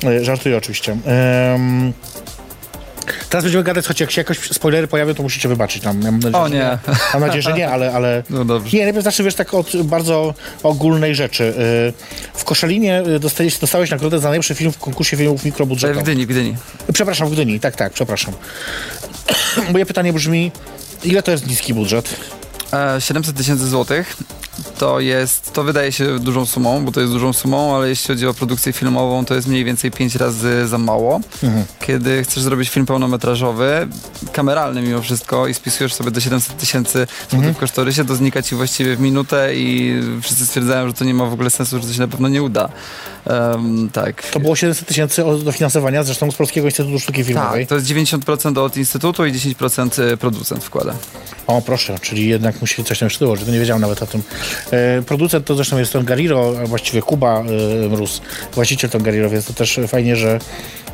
E, 0.03 0.25
żartuję 0.25 0.57
oczywiście. 0.57 0.97
Teraz 3.29 3.43
będziemy 3.43 3.63
gadać, 3.63 3.87
choć 3.87 3.99
jak 3.99 4.11
się 4.11 4.21
jakoś 4.21 4.39
spoilery 4.39 4.87
pojawią, 4.87 5.13
to 5.13 5.23
musicie 5.23 5.49
wybaczyć 5.49 5.83
nam. 5.83 6.01
Ja 6.01 6.11
nadzieję, 6.11 6.35
O 6.37 6.47
że 6.47 6.53
nie. 6.55 6.77
Mam 7.13 7.21
nadzieję, 7.21 7.41
że 7.41 7.53
nie, 7.53 7.69
ale... 7.69 7.93
ale... 7.93 8.23
No 8.29 8.45
dobrze. 8.45 8.77
Nie, 8.77 8.83
najpierw 8.83 9.03
zacznę, 9.03 9.25
wiesz, 9.25 9.35
tak 9.35 9.53
od 9.53 9.81
bardzo 9.83 10.33
ogólnej 10.63 11.15
rzeczy. 11.15 11.53
W 12.33 12.43
Koszalinie 12.43 13.03
dostałeś, 13.19 13.57
dostałeś 13.57 13.91
nagrodę 13.91 14.19
za 14.19 14.27
najlepszy 14.29 14.55
film 14.55 14.71
w 14.71 14.77
konkursie 14.77 15.17
filmów 15.17 15.41
W 15.41 15.45
mikrobudżetowych. 15.45 16.03
Gdyni, 16.03 16.25
w 16.25 16.29
Gdyni. 16.29 16.55
Przepraszam, 16.93 17.27
w 17.29 17.31
Gdyni, 17.31 17.59
tak, 17.59 17.75
tak, 17.75 17.93
przepraszam. 17.93 18.33
Moje 19.73 19.85
pytanie 19.85 20.13
brzmi, 20.13 20.51
ile 21.03 21.23
to 21.23 21.31
jest 21.31 21.47
niski 21.47 21.73
budżet? 21.73 22.15
E, 22.73 23.01
700 23.01 23.37
tysięcy 23.37 23.67
złotych 23.67 24.17
to 24.77 24.99
jest, 24.99 25.53
to 25.53 25.63
wydaje 25.63 25.91
się 25.91 26.19
dużą 26.19 26.45
sumą, 26.45 26.85
bo 26.85 26.91
to 26.91 27.01
jest 27.01 27.13
dużą 27.13 27.33
sumą, 27.33 27.75
ale 27.75 27.89
jeśli 27.89 28.07
chodzi 28.07 28.27
o 28.27 28.33
produkcję 28.33 28.73
filmową, 28.73 29.25
to 29.25 29.35
jest 29.35 29.47
mniej 29.47 29.63
więcej 29.63 29.91
5 29.91 30.15
razy 30.15 30.67
za 30.67 30.77
mało. 30.77 31.19
Kiedy 31.79 32.23
chcesz 32.23 32.43
zrobić 32.43 32.69
film 32.69 32.85
pełnometrażowy, 32.85 33.87
kameralny 34.33 34.81
mimo 34.81 35.01
wszystko 35.01 35.47
i 35.47 35.53
spisujesz 35.53 35.93
sobie 35.93 36.11
do 36.11 36.19
700 36.19 36.57
tysięcy 36.57 37.07
złotych 37.31 37.55
w 37.55 37.57
kosztorysie, 37.57 38.05
to 38.05 38.15
znika 38.15 38.41
ci 38.41 38.55
właściwie 38.55 38.95
w 38.95 38.99
minutę 38.99 39.55
i 39.55 39.93
wszyscy 40.21 40.45
stwierdzają, 40.45 40.87
że 40.87 40.93
to 40.93 41.05
nie 41.05 41.13
ma 41.13 41.25
w 41.25 41.33
ogóle 41.33 41.49
sensu, 41.49 41.79
że 41.81 41.87
to 41.87 41.93
się 41.93 41.99
na 41.99 42.07
pewno 42.07 42.27
nie 42.27 42.43
uda. 42.43 42.69
Em, 43.25 43.89
tak. 43.93 44.23
To 44.23 44.39
było 44.39 44.55
700 44.55 44.87
tysięcy 44.87 45.23
dofinansowania, 45.43 46.03
zresztą 46.03 46.31
z 46.31 46.35
Polskiego 46.35 46.67
Instytutu 46.67 46.99
Sztuki 46.99 47.23
Filmowej. 47.23 47.67
Tak, 47.67 47.69
to 47.69 47.75
jest 47.75 47.87
90% 47.87 48.57
od 48.57 48.77
instytutu 48.77 49.25
i 49.25 49.33
10% 49.33 50.17
producent 50.17 50.63
wkłada. 50.63 50.93
O, 51.47 51.61
proszę, 51.61 51.99
czyli 52.01 52.27
jednak 52.29 52.61
musi 52.61 52.83
coś 52.83 52.99
tam 52.99 53.05
jeszcze 53.05 53.25
było, 53.25 53.35
że 53.35 53.45
to 53.45 53.51
nie 53.51 53.59
wiedziałem 53.59 53.81
nawet 53.81 54.03
o 54.03 54.07
tym. 54.07 54.21
E, 54.71 55.01
producent 55.01 55.45
to 55.45 55.55
zresztą 55.55 55.77
jest 55.77 55.93
Tom 55.93 56.05
Gariro, 56.05 56.53
a 56.63 56.65
właściwie 56.65 57.01
Kuba 57.01 57.39
e, 57.39 57.89
Mróz, 57.89 58.21
właściciel 58.53 58.89
Tom 58.89 59.03
Gariro, 59.03 59.29
więc 59.29 59.45
to 59.45 59.53
też 59.53 59.79
fajnie, 59.87 60.15
że 60.15 60.39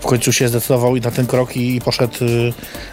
w 0.02 0.08
końcu 0.08 0.34
się 0.34 0.48
zdecydował 0.48 0.96
i 0.96 1.02
na 1.02 1.12
ten 1.12 1.28
krok 1.28 1.58
i, 1.58 1.76
i 1.76 1.82
poszedł 1.82 2.14
e, 2.26 2.28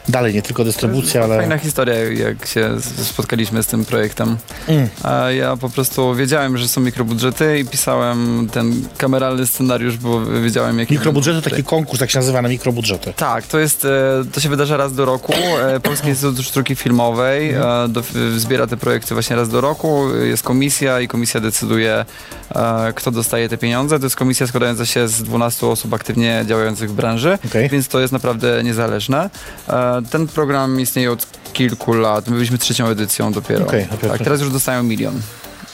dalej, 0.09 0.35
nie 0.35 0.42
tylko 0.42 0.64
dystrybucja, 0.64 1.25
ale... 1.25 1.37
Fajna 1.37 1.59
historia, 1.59 1.95
jak 1.95 2.47
się 2.47 2.81
spotkaliśmy 3.02 3.62
z 3.62 3.66
tym 3.66 3.85
projektem. 3.85 4.37
Mm. 4.69 4.88
A 5.02 5.31
ja 5.31 5.57
po 5.57 5.71
prostu 5.71 6.14
wiedziałem, 6.14 6.59
że 6.59 6.69
są 6.69 6.81
mikrobudżety 6.81 7.59
i 7.59 7.64
pisałem 7.64 8.49
ten 8.52 8.88
kameralny 8.99 9.47
scenariusz, 9.47 9.97
bo 9.97 10.21
wiedziałem, 10.25 10.78
jaki... 10.78 10.92
Mikrobudżety, 10.95 11.50
taki 11.50 11.64
konkurs, 11.64 12.00
tak 12.00 12.11
się 12.11 12.19
nazywa, 12.19 12.42
na 12.42 12.49
mikrobudżety. 12.49 13.12
Tak, 13.16 13.47
to 13.47 13.59
jest, 13.59 13.87
to 14.33 14.40
się 14.40 14.49
wydarza 14.49 14.76
raz 14.76 14.95
do 14.95 15.04
roku. 15.04 15.33
Polski 15.83 16.09
Instytut 16.09 16.47
Sztuki 16.47 16.76
Filmowej 16.76 17.50
e, 17.50 17.88
do, 17.88 18.02
zbiera 18.37 18.66
te 18.66 18.76
projekty 18.76 19.14
właśnie 19.14 19.37
raz 19.37 19.49
do 19.49 19.61
roku. 19.61 20.14
Jest 20.14 20.42
komisja 20.52 21.00
i 21.00 21.09
komisja 21.09 21.40
decyduje, 21.40 22.04
e, 22.54 22.92
kto 22.94 23.11
dostaje 23.11 23.49
te 23.49 23.59
pieniądze. 23.59 23.99
To 23.99 24.06
jest 24.06 24.16
komisja 24.16 24.47
składająca 24.47 24.87
się 24.87 25.09
z 25.09 25.23
12 25.23 25.66
osób 25.66 25.94
aktywnie 25.94 26.44
działających 26.49 26.90
w 26.90 26.92
branży, 26.92 27.38
Okej. 27.47 27.68
więc 27.68 27.88
to 27.88 28.00
jest 28.00 28.12
naprawdę 28.12 28.62
niezależne. 28.64 29.30
E, 29.68 30.02
Ten 30.11 30.28
program 30.28 30.80
istnieje 30.80 31.12
od 31.12 31.26
kilku 31.52 31.92
lat. 31.92 32.28
My 32.28 32.35
byliśmy 32.35 32.59
trzecią 32.59 32.87
edycją 32.87 33.32
dopiero. 33.32 33.64
Dopiero 33.64 33.97
tak, 34.09 34.18
teraz 34.18 34.40
już 34.40 34.50
dostają 34.50 34.82
milion. 34.82 35.21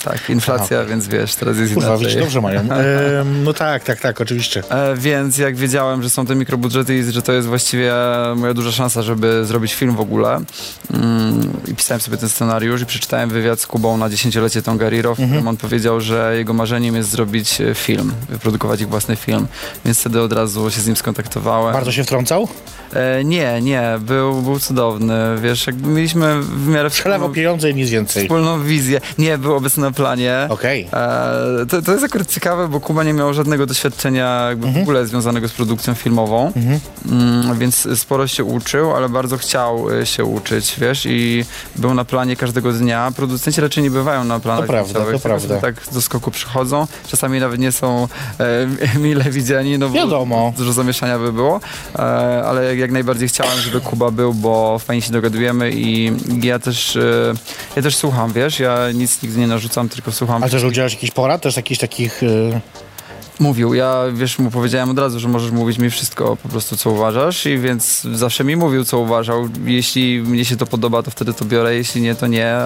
Tak, 0.04 0.30
inflacja, 0.30 0.84
więc 0.84 1.08
wiesz, 1.08 1.34
teraz 1.34 1.56
jest 1.56 1.74
Kurwa, 1.74 1.96
inaczej. 1.96 2.20
dobrze 2.20 2.40
mają. 2.40 2.60
E, 2.78 3.24
no 3.44 3.52
tak, 3.52 3.84
tak, 3.84 4.00
tak, 4.00 4.20
oczywiście. 4.20 4.62
E, 4.70 4.96
więc 4.96 5.38
jak 5.38 5.56
wiedziałem, 5.56 6.02
że 6.02 6.10
są 6.10 6.26
te 6.26 6.34
mikrobudżety 6.34 6.98
i 6.98 7.02
że 7.12 7.22
to 7.22 7.32
jest 7.32 7.48
właściwie 7.48 7.92
moja 8.36 8.54
duża 8.54 8.72
szansa, 8.72 9.02
żeby 9.02 9.44
zrobić 9.44 9.74
film 9.74 9.96
w 9.96 10.00
ogóle 10.00 10.40
mm, 10.94 11.50
i 11.68 11.74
pisałem 11.74 12.00
sobie 12.00 12.16
ten 12.16 12.28
scenariusz 12.28 12.82
i 12.82 12.86
przeczytałem 12.86 13.30
wywiad 13.30 13.60
z 13.60 13.66
Kubą 13.66 13.96
na 13.96 14.10
dziesięciolecie 14.10 14.62
Tongariro, 14.62 15.14
w 15.14 15.18
którym 15.18 15.48
on 15.48 15.56
powiedział, 15.56 16.00
że 16.00 16.34
jego 16.36 16.52
marzeniem 16.52 16.96
jest 16.96 17.10
zrobić 17.10 17.60
e, 17.60 17.74
film, 17.74 18.12
wyprodukować 18.28 18.80
ich 18.80 18.88
własny 18.88 19.16
film, 19.16 19.46
więc 19.84 20.00
wtedy 20.00 20.20
od 20.20 20.32
razu 20.32 20.70
się 20.70 20.80
z 20.80 20.86
nim 20.86 20.96
skontaktowałem. 20.96 21.72
Bardzo 21.72 21.92
się 21.92 22.04
wtrącał? 22.04 22.48
E, 22.94 23.24
nie, 23.24 23.60
nie, 23.62 23.98
był, 24.00 24.42
był 24.42 24.58
cudowny, 24.58 25.14
wiesz, 25.42 25.66
jakby 25.66 25.88
mieliśmy 25.88 26.42
w 26.42 26.68
miarę 26.68 26.90
Przelewał 26.90 27.28
wspólną, 27.28 27.34
pieniądze 27.34 27.70
i 27.70 27.74
nic 27.74 27.90
więcej. 27.90 28.22
wspólną 28.22 28.62
wizję. 28.62 29.00
Nie, 29.18 29.38
był 29.38 29.54
obecny 29.54 29.87
na 29.88 29.94
planie. 29.94 30.46
Okej. 30.48 30.88
E, 30.92 31.66
to, 31.68 31.82
to 31.82 31.92
jest 31.92 32.04
akurat 32.04 32.28
ciekawe, 32.28 32.68
bo 32.68 32.80
Kuba 32.80 33.04
nie 33.04 33.12
miał 33.12 33.34
żadnego 33.34 33.66
doświadczenia 33.66 34.46
jakby 34.48 34.66
Mhm. 34.66 34.84
w 34.84 34.88
ogóle 34.88 35.06
związanego 35.06 35.48
z 35.48 35.52
produkcją 35.52 35.94
filmową, 35.94 36.52
mm, 37.10 37.58
więc 37.58 37.88
sporo 38.00 38.26
się 38.26 38.44
uczył, 38.44 38.94
ale 38.96 39.08
bardzo 39.08 39.36
chciał 39.38 40.00
e, 40.00 40.06
się 40.06 40.24
uczyć, 40.24 40.74
wiesz, 40.78 41.06
i 41.06 41.44
był 41.76 41.94
na 41.94 42.04
planie 42.04 42.36
każdego 42.36 42.72
dnia. 42.72 43.12
Producenci 43.16 43.60
raczej 43.60 43.82
nie 43.82 43.90
bywają 43.90 44.24
na 44.24 44.40
planach 44.40 44.66
To 44.66 44.72
prawda, 44.72 45.00
to 45.12 45.18
prawda. 45.18 45.60
tak 45.60 45.74
do 45.92 46.02
skoku 46.02 46.30
przychodzą. 46.30 46.86
Czasami 47.06 47.40
nawet 47.40 47.60
nie 47.60 47.72
są 47.72 48.08
e, 48.40 48.98
mile 49.04 49.24
widziani, 49.24 49.78
no 49.78 49.88
bo 49.88 49.94
Wiadomo. 49.94 50.52
dużo 50.56 50.72
zamieszania 50.72 51.18
by 51.18 51.32
było, 51.32 51.60
e, 51.94 51.98
ale 52.44 52.64
jak, 52.64 52.78
jak 52.78 52.90
najbardziej 52.92 53.28
chciałem, 53.28 53.58
żeby 53.58 53.80
Kuba 53.80 54.10
był, 54.10 54.34
bo 54.34 54.78
fajnie 54.78 55.02
się 55.02 55.12
dogadujemy 55.12 55.70
i 55.74 56.12
ja 56.42 56.58
też, 56.58 56.96
e, 56.96 57.34
ja 57.76 57.82
też 57.82 57.96
słucham, 57.96 58.32
wiesz, 58.32 58.60
ja 58.60 58.92
nic 58.94 59.22
nigdy 59.22 59.40
nie 59.40 59.46
narzucam, 59.46 59.77
tylko 59.88 60.12
słucham. 60.12 60.44
A 60.44 60.48
też 60.48 60.64
udzielasz 60.64 60.92
jakichś 60.92 61.12
porad, 61.12 61.42
też 61.42 61.56
jakichś 61.56 61.80
takich... 61.80 62.22
e, 62.22 62.60
Mówił, 63.40 63.74
ja 63.74 64.02
wiesz, 64.14 64.38
mu 64.38 64.50
powiedziałem 64.50 64.90
od 64.90 64.98
razu, 64.98 65.20
że 65.20 65.28
możesz 65.28 65.50
mówić 65.50 65.78
mi 65.78 65.90
wszystko 65.90 66.36
po 66.42 66.48
prostu, 66.48 66.76
co 66.76 66.90
uważasz 66.90 67.46
i 67.46 67.58
więc 67.58 68.02
zawsze 68.02 68.44
mi 68.44 68.56
mówił, 68.56 68.84
co 68.84 68.98
uważał. 68.98 69.48
Jeśli 69.64 70.20
mnie 70.22 70.44
się 70.44 70.56
to 70.56 70.66
podoba, 70.66 71.02
to 71.02 71.10
wtedy 71.10 71.32
to 71.34 71.44
biorę, 71.44 71.74
jeśli 71.74 72.00
nie, 72.02 72.14
to 72.14 72.26
nie. 72.26 72.56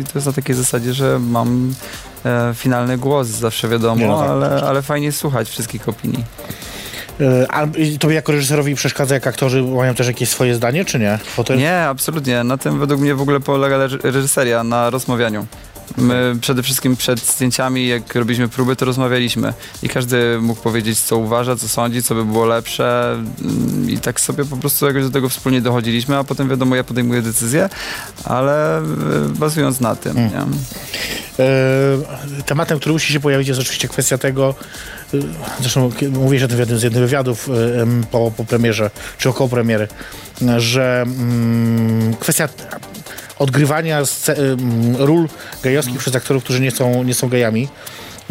I 0.00 0.04
to 0.04 0.10
jest 0.14 0.26
na 0.26 0.32
takiej 0.32 0.54
zasadzie, 0.56 0.94
że 0.94 1.18
mam 1.18 1.74
e, 2.24 2.52
finalny 2.54 2.98
głos, 2.98 3.26
zawsze 3.28 3.68
wiadomo, 3.68 4.00
Nie, 4.00 4.06
no 4.06 4.18
tak, 4.20 4.30
ale, 4.30 4.62
ale 4.62 4.82
fajnie 4.82 5.12
słuchać 5.12 5.48
wszystkich 5.48 5.88
opinii. 5.88 6.24
E, 7.20 7.46
A 7.50 7.66
tobie 8.00 8.14
jako 8.14 8.32
reżyserowi 8.32 8.74
przeszkadza, 8.74 9.14
jak 9.14 9.26
aktorzy 9.26 9.62
mają 9.62 9.94
też 9.94 10.06
jakieś 10.06 10.28
swoje 10.28 10.54
zdanie, 10.54 10.84
czy 10.84 10.98
nie? 10.98 11.18
To 11.44 11.54
Nie, 11.54 11.78
absolutnie. 11.80 12.44
Na 12.44 12.56
tym 12.58 12.78
według 12.78 13.00
mnie 13.00 13.14
w 13.14 13.20
ogóle 13.20 13.40
polega 13.40 13.76
reż- 13.78 14.00
reżyseria, 14.04 14.64
na 14.64 14.90
rozmawianiu. 14.90 15.46
My 15.96 16.36
przede 16.40 16.62
wszystkim 16.62 16.96
przed 16.96 17.20
zdjęciami, 17.20 17.88
jak 17.88 18.14
robiliśmy 18.14 18.48
próby, 18.48 18.76
to 18.76 18.84
rozmawialiśmy. 18.84 19.52
I 19.82 19.88
każdy 19.88 20.38
mógł 20.40 20.60
powiedzieć, 20.60 21.00
co 21.00 21.16
uważa, 21.16 21.56
co 21.56 21.68
sądzi, 21.68 22.02
co 22.02 22.14
by 22.14 22.24
było 22.24 22.46
lepsze. 22.46 23.12
Mm, 23.12 23.90
i 23.90 23.98
tak 23.98 24.20
sobie 24.20 24.44
po 24.44 24.56
prostu 24.56 24.86
jakoś 24.86 25.02
do 25.02 25.10
tego 25.10 25.28
wspólnie 25.28 25.60
dochodziliśmy, 25.60 26.16
a 26.16 26.24
potem 26.24 26.48
wiadomo, 26.48 26.76
ja 26.76 26.84
podejmuję 26.84 27.22
decyzję, 27.22 27.68
ale 28.24 28.78
e, 28.78 28.82
bazując 29.28 29.80
na 29.80 29.96
tym, 29.96 30.16
nie? 30.16 30.40
E, 31.38 32.42
tematem, 32.46 32.78
który 32.78 32.92
musi 32.92 33.12
się 33.12 33.20
pojawić, 33.20 33.48
jest 33.48 33.60
oczywiście 33.60 33.88
kwestia 33.88 34.18
tego, 34.18 34.54
e, 35.14 35.18
zresztą 35.60 35.90
mówiłeś 36.10 36.42
o 36.42 36.48
tym 36.48 36.56
w 36.56 36.60
jednym 36.60 36.78
z 36.78 36.82
jednych 36.82 37.02
wywiadów 37.02 37.48
em, 37.80 38.04
po, 38.10 38.32
po 38.36 38.44
premierze, 38.44 38.90
czy 39.18 39.28
około 39.28 39.48
premiery, 39.48 39.88
że 40.58 41.02
mm, 41.02 42.14
kwestia 42.14 42.48
odgrywania 43.38 44.02
ról 44.98 45.28
gejowskich 45.62 45.98
przez 45.98 46.14
aktorów, 46.14 46.44
którzy 46.44 46.60
nie 46.60 46.70
są, 46.70 47.02
nie 47.02 47.14
są 47.14 47.28
gejami. 47.28 47.68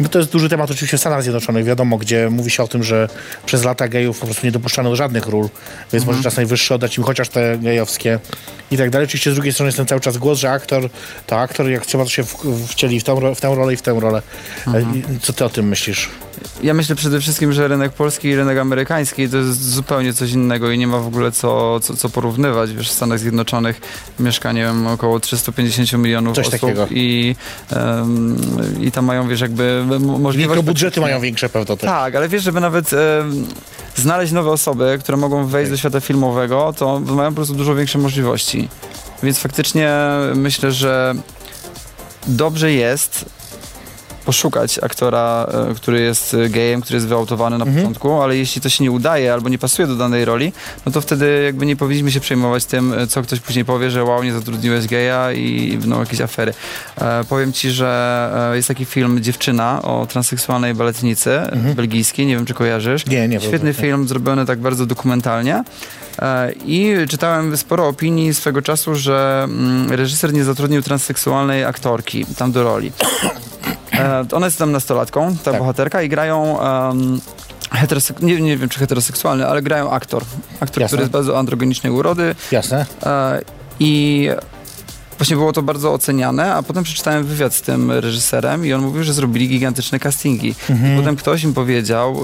No 0.00 0.08
to 0.08 0.18
jest 0.18 0.30
duży 0.32 0.48
temat 0.48 0.70
oczywiście 0.70 0.96
w 0.96 1.00
Stanach 1.00 1.22
Zjednoczonych, 1.22 1.64
wiadomo, 1.64 1.98
gdzie 1.98 2.30
mówi 2.30 2.50
się 2.50 2.62
o 2.62 2.68
tym, 2.68 2.82
że 2.82 3.08
przez 3.46 3.64
lata 3.64 3.88
gejów 3.88 4.18
po 4.18 4.26
prostu 4.26 4.46
nie 4.46 4.52
dopuszczano 4.52 4.90
do 4.90 4.96
żadnych 4.96 5.26
ról, 5.26 5.48
więc 5.92 6.06
może 6.06 6.22
czas 6.22 6.36
najwyższy 6.36 6.74
oddać 6.74 6.98
im 6.98 7.04
chociaż 7.04 7.28
te 7.28 7.58
gejowskie 7.58 8.18
i 8.70 8.76
tak 8.76 8.90
dalej. 8.90 9.04
Oczywiście 9.06 9.30
z 9.30 9.34
drugiej 9.34 9.52
strony 9.52 9.68
jest 9.68 9.76
ten 9.76 9.86
cały 9.86 10.00
czas 10.00 10.18
głos, 10.18 10.38
że 10.38 10.50
aktor 10.50 10.88
to 11.26 11.40
aktor, 11.40 11.68
jak 11.68 11.86
trzeba 11.86 12.04
to 12.04 12.10
się 12.10 12.24
wcieli 12.68 13.00
w, 13.00 13.08
ro- 13.08 13.34
w 13.34 13.40
tę 13.40 13.54
rolę 13.54 13.72
i 13.72 13.76
w 13.76 13.82
tę 13.82 14.00
rolę. 14.00 14.22
E, 14.74 14.80
i 14.82 15.20
Co 15.22 15.32
ty 15.32 15.44
o 15.44 15.48
tym 15.48 15.68
myślisz? 15.68 16.08
Ja 16.62 16.74
myślę 16.74 16.96
przede 16.96 17.20
wszystkim, 17.20 17.52
że 17.52 17.68
rynek 17.68 17.92
polski 17.92 18.28
i 18.28 18.36
rynek 18.36 18.58
amerykański 18.58 19.28
to 19.28 19.36
jest 19.36 19.70
zupełnie 19.70 20.12
coś 20.12 20.30
innego 20.30 20.70
i 20.70 20.78
nie 20.78 20.86
ma 20.86 20.98
w 20.98 21.06
ogóle 21.06 21.32
co, 21.32 21.80
co, 21.80 21.96
co 21.96 22.08
porównywać. 22.08 22.72
Wiesz, 22.72 22.88
w 22.90 22.92
Stanach 22.92 23.18
Zjednoczonych 23.18 23.80
mieszka, 24.20 24.52
nie 24.52 24.60
wiem, 24.62 24.86
około 24.86 25.20
350 25.20 25.92
milionów 25.92 26.36
Coś 26.36 26.46
osób 26.46 26.60
takiego. 26.60 26.86
i, 26.90 27.36
em, 27.70 28.36
i 28.80 28.92
tam 28.92 29.04
mają, 29.04 29.28
wiesz, 29.28 29.40
jakby 29.40 29.83
możliwość... 29.84 30.38
Mikrobudżety 30.38 31.00
mają 31.00 31.20
większe 31.20 31.48
pewno 31.48 31.76
też. 31.76 31.86
Tak, 31.90 32.14
ale 32.14 32.28
wiesz, 32.28 32.42
żeby 32.42 32.60
nawet 32.60 32.92
em, 32.92 33.46
znaleźć 33.96 34.32
nowe 34.32 34.50
osoby, 34.50 34.98
które 35.00 35.18
mogą 35.18 35.46
wejść 35.46 35.70
do 35.70 35.76
świata 35.76 36.00
filmowego, 36.00 36.74
to 36.76 37.00
mają 37.00 37.30
po 37.30 37.36
prostu 37.36 37.54
dużo 37.54 37.74
większe 37.74 37.98
możliwości. 37.98 38.68
Więc 39.22 39.38
faktycznie 39.38 39.90
myślę, 40.34 40.72
że 40.72 41.14
dobrze 42.26 42.72
jest 42.72 43.24
poszukać 44.24 44.78
aktora, 44.82 45.46
e, 45.70 45.74
który 45.74 46.00
jest 46.00 46.34
e, 46.34 46.48
gejem, 46.48 46.80
który 46.80 46.96
jest 46.96 47.06
wyautowany 47.06 47.58
na 47.58 47.66
początku, 47.66 48.12
ale 48.12 48.36
jeśli 48.36 48.60
to 48.60 48.68
się 48.68 48.84
nie 48.84 48.90
udaje 48.90 49.32
albo 49.32 49.48
nie 49.48 49.58
pasuje 49.58 49.88
do 49.88 49.96
danej 49.96 50.24
roli, 50.24 50.52
no 50.86 50.92
to 50.92 51.00
wtedy 51.00 51.42
jakby 51.44 51.66
nie 51.66 51.76
powinniśmy 51.76 52.12
się 52.12 52.20
przejmować 52.20 52.64
tym, 52.64 52.92
e, 52.92 53.06
co 53.06 53.22
ktoś 53.22 53.40
później 53.40 53.64
powie, 53.64 53.90
że 53.90 54.04
wow, 54.04 54.22
nie 54.22 54.32
zatrudniłeś 54.32 54.86
geja 54.86 55.32
i 55.32 55.78
będą 55.78 56.00
jakieś 56.00 56.20
afery. 56.20 56.54
E, 56.96 57.24
powiem 57.24 57.52
ci, 57.52 57.70
że 57.70 58.54
jest 58.54 58.68
taki 58.68 58.84
film 58.84 59.22
Dziewczyna 59.22 59.82
o 59.82 60.06
transseksualnej 60.06 60.74
baletnicy 60.74 61.40
belgijskiej, 61.76 62.26
nie 62.26 62.36
wiem 62.36 62.46
czy 62.46 62.54
kojarzysz. 62.54 63.06
Nie, 63.06 63.28
nie. 63.28 63.40
Świetny 63.40 63.68
nie. 63.68 63.74
film, 63.74 64.08
zrobiony 64.08 64.46
tak 64.46 64.60
bardzo 64.60 64.86
dokumentalnie. 64.86 65.64
I 66.66 66.94
czytałem 67.08 67.56
sporo 67.56 67.88
opinii 67.88 68.34
swego 68.34 68.62
czasu, 68.62 68.94
że 68.94 69.40
mm, 69.44 69.92
reżyser 69.92 70.32
nie 70.32 70.44
zatrudnił 70.44 70.82
transseksualnej 70.82 71.64
aktorki 71.64 72.26
tam 72.38 72.52
do 72.52 72.62
roli. 72.62 72.92
E, 73.98 74.24
ona 74.32 74.46
jest 74.46 74.58
tam 74.58 74.72
nastolatką, 74.72 75.36
ta 75.36 75.50
Tak. 75.50 75.58
bohaterka, 75.60 76.02
i 76.02 76.08
grają. 76.08 76.58
Um, 76.88 77.20
heterosek- 77.72 78.22
nie, 78.22 78.40
nie 78.40 78.56
wiem, 78.56 78.68
czy 78.68 78.78
heteroseksualny, 78.78 79.46
ale 79.46 79.62
grają 79.62 79.90
aktor. 79.90 80.22
Aktor, 80.60 80.68
Jasne. 80.82 80.86
który 80.86 81.02
jest 81.02 81.12
bardzo 81.12 81.38
androgenicznej 81.38 81.92
urody. 81.92 82.34
Jasne. 82.52 82.86
E, 83.06 83.40
I 83.80 84.28
właśnie 85.18 85.36
było 85.36 85.52
to 85.52 85.62
bardzo 85.62 85.92
oceniane, 85.92 86.54
a 86.54 86.62
potem 86.62 86.84
przeczytałem 86.84 87.24
wywiad 87.24 87.54
z 87.54 87.62
tym 87.62 87.90
reżyserem 87.92 88.66
i 88.66 88.72
on 88.72 88.80
mówił, 88.82 89.02
że 89.04 89.12
zrobili 89.12 89.48
gigantyczne 89.48 89.98
castingi. 89.98 90.54
Mhm. 90.70 90.96
Potem 90.96 91.16
ktoś 91.16 91.44
im 91.44 91.54
powiedział, 91.54 92.22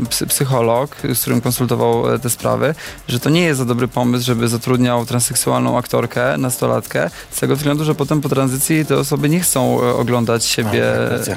e, 0.00 0.06
psy, 0.06 0.26
psycholog, 0.26 0.96
z 1.14 1.20
którym 1.20 1.40
konsultował 1.40 2.14
e, 2.14 2.18
te 2.18 2.30
sprawy, 2.30 2.74
że 3.08 3.20
to 3.20 3.30
nie 3.30 3.40
jest 3.42 3.58
za 3.58 3.64
dobry 3.64 3.88
pomysł, 3.88 4.24
żeby 4.26 4.48
zatrudniał 4.48 5.06
transseksualną 5.06 5.78
aktorkę, 5.78 6.38
nastolatkę, 6.38 7.10
z 7.30 7.40
tego 7.40 7.56
względu, 7.56 7.84
że 7.84 7.94
potem 7.94 8.20
po 8.20 8.28
tranzycji 8.28 8.86
te 8.86 8.96
osoby 8.96 9.28
nie 9.28 9.40
chcą 9.40 9.82
e, 9.82 9.94
oglądać 9.94 10.44
siebie. 10.44 10.84
A, 11.06 11.08
racja. 11.08 11.36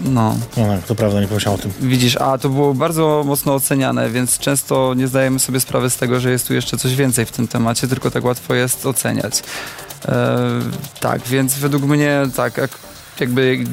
No, 0.00 0.36
No, 0.56 0.66
no, 0.66 0.78
to 0.86 0.94
prawda, 0.94 1.20
nie 1.20 1.28
pomyślałem 1.28 1.60
o 1.60 1.62
tym. 1.62 1.72
widzisz, 1.80 2.16
a 2.16 2.38
to 2.38 2.48
było 2.48 2.74
bardzo 2.74 3.22
mocno 3.26 3.54
oceniane, 3.54 4.10
więc 4.10 4.38
często 4.38 4.94
nie 4.94 5.08
zdajemy 5.08 5.38
sobie 5.38 5.60
sprawy 5.60 5.90
z 5.90 5.96
tego, 5.96 6.20
że 6.20 6.30
jest 6.30 6.48
tu 6.48 6.54
jeszcze 6.54 6.76
coś 6.76 6.94
więcej 6.94 7.26
w 7.26 7.32
tym 7.32 7.48
temacie, 7.48 7.88
tylko 7.88 8.10
tak 8.10 8.24
łatwo 8.24 8.54
jest 8.54 8.86
oceniać. 8.86 9.42
E, 10.08 10.38
tak, 11.00 11.22
więc 11.22 11.58
według 11.58 11.82
mnie 11.82 12.22
tak, 12.36 12.56
jak, 12.56 12.70
jakby 13.20 13.64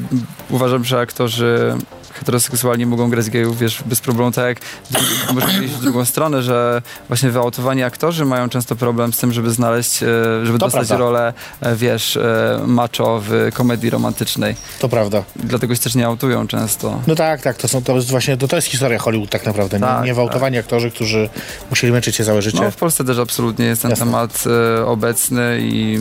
uważam, 0.50 0.84
że 0.84 1.00
aktorzy 1.00 1.76
heteroseksualni 2.14 2.86
mogą 2.86 3.10
grać 3.10 3.30
gejów, 3.30 3.60
wiesz, 3.60 3.84
bez 3.86 4.00
problemu, 4.02 4.32
tak 4.32 4.46
jak 4.46 4.60
można 5.34 5.62
iść 5.62 5.74
w 5.74 5.82
drugą 5.82 6.06
stronę, 6.06 6.42
że 6.42 6.82
właśnie 7.08 7.30
wyautowani 7.30 7.84
aktorzy 7.84 8.26
mają 8.26 8.50
często 8.50 8.76
problem 8.76 9.14
z 9.14 9.18
tym, 9.18 9.34
żeby 9.34 9.52
znaleźć, 9.52 10.04
e, 10.04 10.08
żeby 10.46 10.60
To 10.60 10.66
dostać 10.66 10.88
prawda. 10.88 11.06
rolę, 11.06 11.34
e, 11.62 11.76
wiesz, 11.76 12.18
e, 12.18 12.60
macho 12.68 13.22
w 13.26 13.50
komedii 13.54 13.90
romantycznej. 13.90 14.56
To 14.80 14.90
prawda. 14.90 15.24
Dlatego 15.36 15.76
się 15.76 15.82
też 15.82 15.96
nie 15.96 16.06
autują 16.06 16.48
często. 16.48 17.02
No 17.08 17.16
tak, 17.16 17.42
tak, 17.42 17.58
to, 17.58 17.68
są, 17.68 17.84
to 17.84 17.96
jest 17.96 18.10
właśnie, 18.12 18.38
to, 18.38 18.48
to 18.48 18.56
jest 18.56 18.68
historia 18.68 19.00
Hollywood 19.00 19.30
tak 19.30 19.46
naprawdę. 19.46 19.80
Tak, 19.80 20.02
nie, 20.02 20.08
nie 20.08 20.14
wałtowani 20.14 20.58
aktorzy, 20.58 20.92
którzy 20.92 21.30
musieli 21.70 21.94
męczyć 21.94 22.16
się 22.16 22.26
całe 22.26 22.42
życie. 22.42 22.60
No, 22.62 22.72
w 22.72 22.76
Polsce 22.76 23.04
też 23.04 23.18
absolutnie 23.18 23.66
jest 23.66 23.82
ten 23.82 23.92
Jasne. 23.92 24.06
temat 24.06 24.44
e, 24.80 24.86
obecny 24.86 25.60
i 25.62 26.00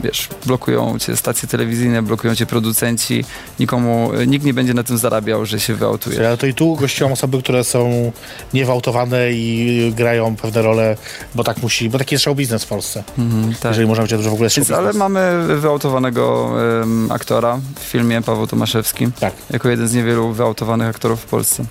wiesz, 0.00 0.28
blokują 0.46 0.98
cię 0.98 1.16
stacje 1.16 1.48
telewizyjne, 1.48 2.02
blokują 2.02 2.34
cię 2.34 2.46
producenci, 2.46 3.24
nikomu, 3.60 4.10
e, 4.12 4.26
nikt 4.26 4.44
nie 4.44 4.54
będzie 4.54 4.74
na 4.74 4.82
tym 4.82 4.98
zarabiał, 4.98 5.46
że 5.46 5.60
się 5.60 5.74
wyautuje. 5.74 6.26
Ale 6.26 6.36
to 6.36 6.46
i 6.46 6.54
tu 6.54 6.76
gościłam 6.76 7.12
osoby, 7.12 7.38
które 7.42 7.64
są 7.64 8.12
niewałtowane 8.54 9.32
i 9.32 9.92
grają 9.96 10.36
pewne 10.36 10.62
role, 10.62 10.96
bo 11.34 11.44
tak 11.44 11.62
musi, 11.62 11.90
bo 11.90 11.98
taki 11.98 12.14
jest 12.14 12.24
show 12.24 12.36
biznes 12.36 12.64
w 12.64 12.66
Polsce. 12.66 13.04
Mhm, 13.18 13.54
tak. 13.54 13.70
Jeżeli 13.70 13.88
można 13.88 14.02
powiedzieć, 14.02 14.22
że 14.22 14.30
w 14.30 14.34
ogóle 14.34 14.48
jest 14.56 14.70
ale 14.72 14.92
mamy 14.92 15.46
wyautowanego 15.60 16.50
em, 16.82 17.12
aktora 17.12 17.58
w 17.80 17.84
filmie 17.84 18.22
Paweł 18.22 18.46
Tomaszewski, 18.46 19.08
Tak. 19.20 19.34
jako 19.50 19.68
jeden 19.68 19.88
z 19.88 19.94
niewielu 19.94 20.32
wyautowanych 20.32 20.88
aktorów 20.88 21.20
w 21.20 21.26
Polsce. 21.26 21.64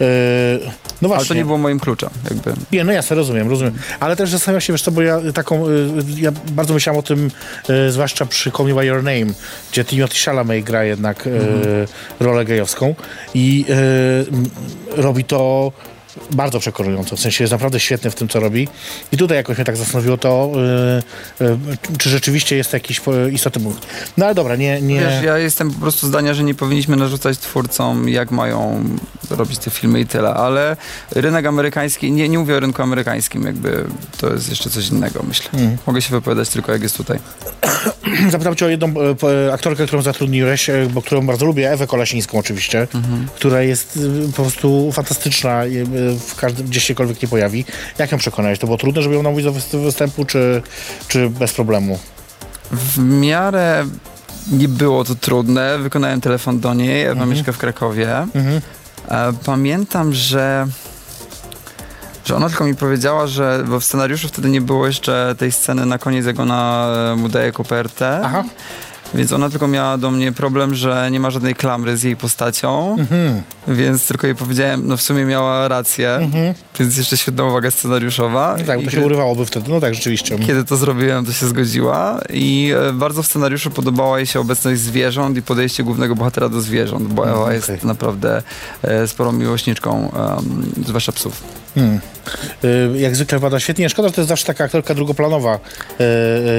Yy, 0.00 0.06
no 1.02 1.08
właśnie. 1.08 1.20
Ale 1.20 1.28
to 1.28 1.34
nie 1.34 1.44
było 1.44 1.58
moim 1.58 1.80
kluczem, 1.80 2.10
jakby. 2.30 2.52
Nie, 2.72 2.84
no 2.84 2.92
jasne, 2.92 3.16
rozumiem, 3.16 3.48
rozumiem. 3.48 3.74
Ale 4.00 4.16
też 4.16 4.30
zastanawiam 4.30 4.60
się, 4.60 4.72
wiesz 4.72 4.82
co, 4.82 4.90
bo 4.90 5.02
ja 5.02 5.20
taką, 5.34 5.68
y, 5.68 5.88
ja 6.16 6.32
bardzo 6.52 6.74
myślałem 6.74 7.00
o 7.00 7.02
tym, 7.02 7.30
y, 7.70 7.90
zwłaszcza 7.92 8.26
przy 8.26 8.50
Call 8.50 8.66
Me 8.66 8.74
By 8.74 8.86
Your 8.86 9.02
Name, 9.02 9.26
gdzie 9.72 9.84
Timothy 9.84 10.16
Chalamet 10.24 10.64
gra 10.64 10.84
jednak 10.84 11.26
y, 11.26 11.30
rolę 12.20 12.44
gejowską 12.44 12.94
i 13.34 13.64
robi 14.96 15.24
to 15.24 15.72
bardzo 16.30 16.60
przekonująco, 16.60 17.16
w 17.16 17.20
sensie 17.20 17.44
jest 17.44 17.52
naprawdę 17.52 17.80
świetny 17.80 18.10
w 18.10 18.14
tym, 18.14 18.28
co 18.28 18.40
robi. 18.40 18.68
I 19.12 19.16
tutaj 19.16 19.36
jakoś 19.36 19.56
mnie 19.56 19.64
tak 19.64 19.76
zastanowiło 19.76 20.16
to, 20.16 20.52
y, 21.40 21.44
y, 21.44 21.56
czy 21.98 22.10
rzeczywiście 22.10 22.56
jest 22.56 22.72
jakiś 22.72 23.00
po- 23.00 23.26
istotny 23.26 23.62
punkt. 23.62 23.86
No 24.16 24.24
ale 24.24 24.34
dobra, 24.34 24.56
nie... 24.56 24.80
nie... 24.80 25.00
Wiesz, 25.00 25.22
ja 25.24 25.38
jestem 25.38 25.70
po 25.70 25.80
prostu 25.80 26.06
zdania, 26.06 26.34
że 26.34 26.42
nie 26.42 26.54
powinniśmy 26.54 26.96
narzucać 26.96 27.38
twórcom, 27.38 28.08
jak 28.08 28.30
mają 28.30 28.84
robić 29.30 29.58
te 29.58 29.70
filmy 29.70 30.00
i 30.00 30.06
tyle, 30.06 30.34
ale 30.34 30.76
rynek 31.10 31.46
amerykański, 31.46 32.12
nie, 32.12 32.28
nie 32.28 32.38
mówię 32.38 32.56
o 32.56 32.60
rynku 32.60 32.82
amerykańskim, 32.82 33.42
jakby 33.42 33.84
to 34.20 34.32
jest 34.32 34.50
jeszcze 34.50 34.70
coś 34.70 34.88
innego, 34.88 35.22
myślę. 35.28 35.50
Mm. 35.52 35.76
Mogę 35.86 36.02
się 36.02 36.10
wypowiadać 36.10 36.48
tylko 36.48 36.72
jak 36.72 36.82
jest 36.82 36.96
tutaj. 36.96 37.18
Zapytam 38.30 38.56
cię 38.56 38.66
o 38.66 38.68
jedną 38.68 38.86
e, 38.88 39.14
po- 39.14 39.52
aktorkę, 39.54 39.86
którą 39.86 40.02
zatrudniłeś, 40.02 40.70
e, 40.70 40.86
bo 40.94 41.02
którą 41.02 41.26
bardzo 41.26 41.46
lubię, 41.46 41.70
Ewę 41.72 41.86
Kolasińską 41.86 42.38
oczywiście, 42.38 42.88
która 43.36 43.62
jest 43.62 43.98
e, 44.28 44.32
po 44.32 44.42
prostu 44.42 44.92
fantastyczna 44.92 45.64
e, 45.64 45.68
w 46.28 46.34
każdym, 46.36 46.66
gdzieśkolwiek 46.66 47.22
nie 47.22 47.28
pojawi. 47.28 47.64
Jak 47.98 48.12
ją 48.12 48.18
przekonałeś? 48.18 48.58
To 48.58 48.66
było 48.66 48.78
trudne, 48.78 49.02
żeby 49.02 49.14
ją 49.14 49.22
namówić 49.22 49.44
do 49.44 49.52
wys- 49.52 49.82
występu, 49.84 50.24
czy, 50.24 50.62
czy 51.08 51.30
bez 51.30 51.52
problemu? 51.52 51.98
W 52.72 52.98
miarę 52.98 53.84
nie 54.52 54.68
było 54.68 55.04
to 55.04 55.14
trudne, 55.14 55.78
wykonałem 55.78 56.20
telefon 56.20 56.60
do 56.60 56.74
niej, 56.74 57.02
Ewa 57.02 57.12
Mhm. 57.12 57.30
mieszka 57.30 57.52
w 57.52 57.58
Krakowie. 57.58 58.16
Mhm. 58.34 58.60
E, 59.08 59.32
Pamiętam, 59.46 60.14
że 60.14 60.66
że 62.24 62.36
ona 62.36 62.48
tylko 62.48 62.64
mi 62.64 62.74
powiedziała, 62.74 63.26
że 63.26 63.64
bo 63.68 63.80
w 63.80 63.84
scenariuszu 63.84 64.28
wtedy 64.28 64.48
nie 64.48 64.60
było 64.60 64.86
jeszcze 64.86 65.34
tej 65.38 65.52
sceny 65.52 65.86
na 65.86 65.98
koniec, 65.98 66.26
jak 66.26 66.40
ona 66.40 66.88
e, 67.12 67.16
mu 67.16 67.28
daje 67.28 67.52
kopertę. 67.52 68.20
Aha. 68.24 68.44
Więc 69.14 69.32
ona 69.32 69.50
tylko 69.50 69.68
miała 69.68 69.98
do 69.98 70.10
mnie 70.10 70.32
problem, 70.32 70.74
że 70.74 71.08
nie 71.10 71.20
ma 71.20 71.30
żadnej 71.30 71.54
klamry 71.54 71.96
z 71.96 72.02
jej 72.02 72.16
postacią. 72.16 72.96
Mhm. 72.98 73.42
więc 73.68 74.06
tylko 74.06 74.26
jej 74.26 74.36
powiedziałem, 74.36 74.82
no 74.86 74.96
w 74.96 75.02
sumie 75.02 75.24
miała 75.24 75.68
rację, 75.68 76.30
więc 76.78 76.96
jeszcze 76.96 77.16
świetna 77.16 77.44
uwaga 77.44 77.70
scenariuszowa. 77.70 78.56
No 78.58 78.64
tak, 78.64 78.78
bo 78.78 78.84
się 78.84 78.90
kiedy- 78.90 79.06
urywałoby 79.06 79.46
wtedy. 79.46 79.70
No 79.70 79.80
tak, 79.80 79.94
rzeczywiście. 79.94 80.38
Kiedy 80.38 80.64
to 80.64 80.76
zrobiłem, 80.76 81.24
to 81.26 81.32
się 81.32 81.46
zgodziła 81.46 82.20
i 82.32 82.72
e, 82.88 82.92
bardzo 82.92 83.22
w 83.22 83.26
scenariuszu 83.26 83.70
podobała 83.70 84.18
jej 84.18 84.26
się 84.26 84.40
obecność 84.40 84.80
zwierząt 84.80 85.36
i 85.36 85.42
podejście 85.42 85.82
głównego 85.82 86.14
bohatera 86.14 86.48
do 86.48 86.60
zwierząt, 86.60 87.08
bo 87.08 87.28
Ewa 87.28 87.42
okej. 87.42 87.54
jest 87.54 87.84
naprawdę 87.84 88.42
e, 88.82 89.08
sporą 89.08 89.32
miłośniczką 89.32 90.12
um, 90.36 90.72
zwłaszcza 90.86 91.12
psów. 91.12 91.42
Hmm. 91.74 92.00
Y, 92.64 92.98
Jak 93.00 93.16
zwykle 93.16 93.38
wypada 93.38 93.60
świetnie. 93.60 93.88
Szkoda, 93.88 94.08
że 94.08 94.14
to 94.14 94.20
jest 94.20 94.28
zawsze 94.28 94.46
taka 94.46 94.64
aktorka 94.64 94.94
drugoplanowa. 94.94 95.54
Y, 96.00 96.04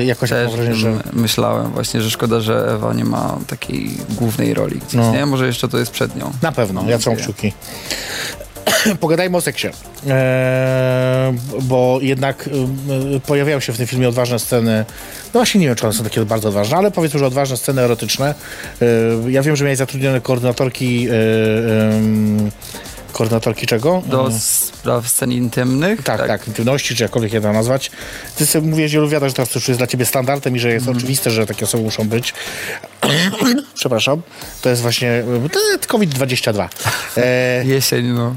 y, 0.02 0.06
Jakoś 0.06 0.30
Też 0.30 0.48
mam 0.48 0.56
wrażenie, 0.56 0.76
że... 0.76 0.94
myślałem 1.14 1.72
właśnie, 1.72 2.02
że 2.02 2.12
szkoda, 2.12 2.40
że 2.40 2.74
Ewa 2.74 2.94
nie 2.94 3.06
ma 3.06 3.38
takiej 3.48 3.90
głównej 4.10 4.54
roli 4.54 4.76
gdzieś, 4.80 4.94
No. 4.94 5.12
nie? 5.14 5.26
Może 5.26 5.48
jeszcze 5.48 5.68
to 5.68 5.78
jest 5.78 5.92
przed 5.92 6.16
nią. 6.16 6.32
Na 6.42 6.52
pewno, 6.52 6.84
ja 6.88 6.98
trzymam 6.98 7.20
kciuki. 7.20 7.54
Pogadajmy 9.00 9.38
o 9.38 9.42
seksie. 9.42 9.68
Eee, 9.68 11.34
bo 11.62 12.00
jednak 12.02 12.50
y, 13.16 13.20
pojawiają 13.20 13.60
się 13.60 13.74
w 13.74 13.78
tym 13.78 13.88
filmie 13.88 14.10
odważne 14.10 14.40
sceny. 14.40 14.86
No 15.34 15.40
właśnie 15.40 15.62
nie 15.62 15.68
wiem, 15.68 15.76
czy 15.76 15.84
one 15.86 15.94
są 15.94 16.04
takie 16.04 16.26
bardzo 16.26 16.50
odważne, 16.50 16.78
ale 16.78 16.92
powiedzmy, 16.92 17.20
że 17.20 17.26
odważne 17.28 17.58
sceny 17.58 17.82
erotyczne. 17.82 18.36
Eee, 18.82 18.88
ja 19.34 19.42
wiem, 19.44 19.56
że 19.56 19.64
miałeś 19.66 19.78
zatrudnione 19.78 20.22
koordynatorki. 20.22 21.08
ym, 21.10 22.52
koordynatorki 23.12 23.68
czego? 23.68 24.02
Do 24.06 24.28
Ym, 24.28 24.40
spraw 24.40 25.08
scen 25.08 25.32
intymnych. 25.32 26.04
tak, 26.04 26.28
tak, 26.28 26.48
intymności, 26.48 26.96
czy 26.96 27.04
jakkolwiek 27.04 27.34
je 27.34 27.42
to 27.42 27.54
nazwać. 27.54 27.92
Ty 28.36 28.46
sobie 28.46 28.68
mówiłeś 28.68 28.92
wielu 28.94 29.10
wiadomo, 29.10 29.30
że 29.30 29.36
to 29.36 29.46
już 29.56 29.68
jest 29.68 29.80
dla 29.80 29.88
ciebie 29.88 30.06
standardem 30.06 30.56
i 30.56 30.60
że 30.60 30.74
jest 30.74 30.88
oczywiste, 30.88 31.30
że 31.32 31.46
takie 31.46 31.66
osoby 31.66 31.84
muszą 31.84 32.08
być. 32.10 32.34
Przepraszam. 33.74 34.22
To 34.62 34.70
jest 34.70 34.82
właśnie 34.82 35.24
y, 35.46 35.50
to 35.50 35.60
jest 35.72 35.88
COVID-22. 35.88 36.68
Eee, 37.18 37.68
Jesień, 37.68 38.06
no. 38.08 38.36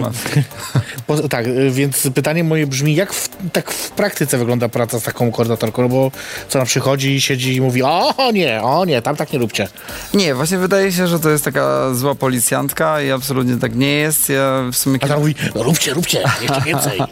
Matki. 0.00 0.42
po, 1.06 1.28
tak, 1.28 1.46
więc 1.70 2.08
pytanie 2.14 2.44
moje 2.44 2.66
brzmi, 2.66 2.94
jak 2.94 3.12
w, 3.12 3.28
tak 3.52 3.70
w 3.70 3.90
praktyce 3.90 4.38
wygląda 4.38 4.68
praca 4.68 5.00
z 5.00 5.02
taką 5.02 5.32
koordynatorką? 5.32 5.82
No 5.82 5.88
bo 5.88 6.10
co 6.48 6.58
ona 6.58 6.66
przychodzi, 6.66 7.20
siedzi 7.20 7.54
i 7.56 7.60
mówi, 7.60 7.82
o 7.82 8.14
nie, 8.32 8.62
o 8.62 8.84
nie, 8.84 9.02
tam 9.02 9.16
tak 9.16 9.32
nie 9.32 9.38
róbcie. 9.38 9.68
Nie, 10.14 10.34
właśnie 10.34 10.58
wydaje 10.58 10.92
się, 10.92 11.08
że 11.08 11.20
to 11.20 11.30
jest 11.30 11.44
taka 11.44 11.94
zła 11.94 12.14
policjantka 12.14 13.02
i 13.02 13.10
absolutnie 13.10 13.56
tak 13.56 13.74
nie 13.74 13.92
jest. 13.92 14.28
Ja 14.28 14.64
w 14.72 14.76
sumie 14.76 14.98
A 15.02 15.08
tam 15.08 15.20
mówi, 15.20 15.34
no 15.54 15.62
róbcie, 15.62 15.94
róbcie, 15.94 16.22
jeszcze 16.42 16.60
więcej. 16.60 17.00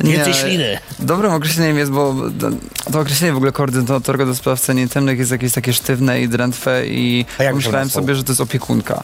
Więcej 0.00 0.34
śliny. 0.34 0.78
Dobrym 0.98 1.32
określeniem 1.32 1.78
jest, 1.78 1.90
bo 1.90 2.14
to- 2.92 3.00
określenie 3.00 3.32
w 3.32 3.36
ogóle 3.36 3.52
koordynatorka 3.52 4.26
do 4.26 4.34
spraw 4.34 4.68
intymnych 4.68 5.18
jest 5.18 5.30
jakieś 5.30 5.52
takie 5.52 5.69
sztywne 5.72 6.20
i 6.22 6.28
drętwe 6.28 6.86
i 6.86 7.24
myślałem 7.54 7.90
sobie, 7.90 8.14
że 8.14 8.24
to 8.24 8.32
jest 8.32 8.40
opiekunka. 8.40 9.02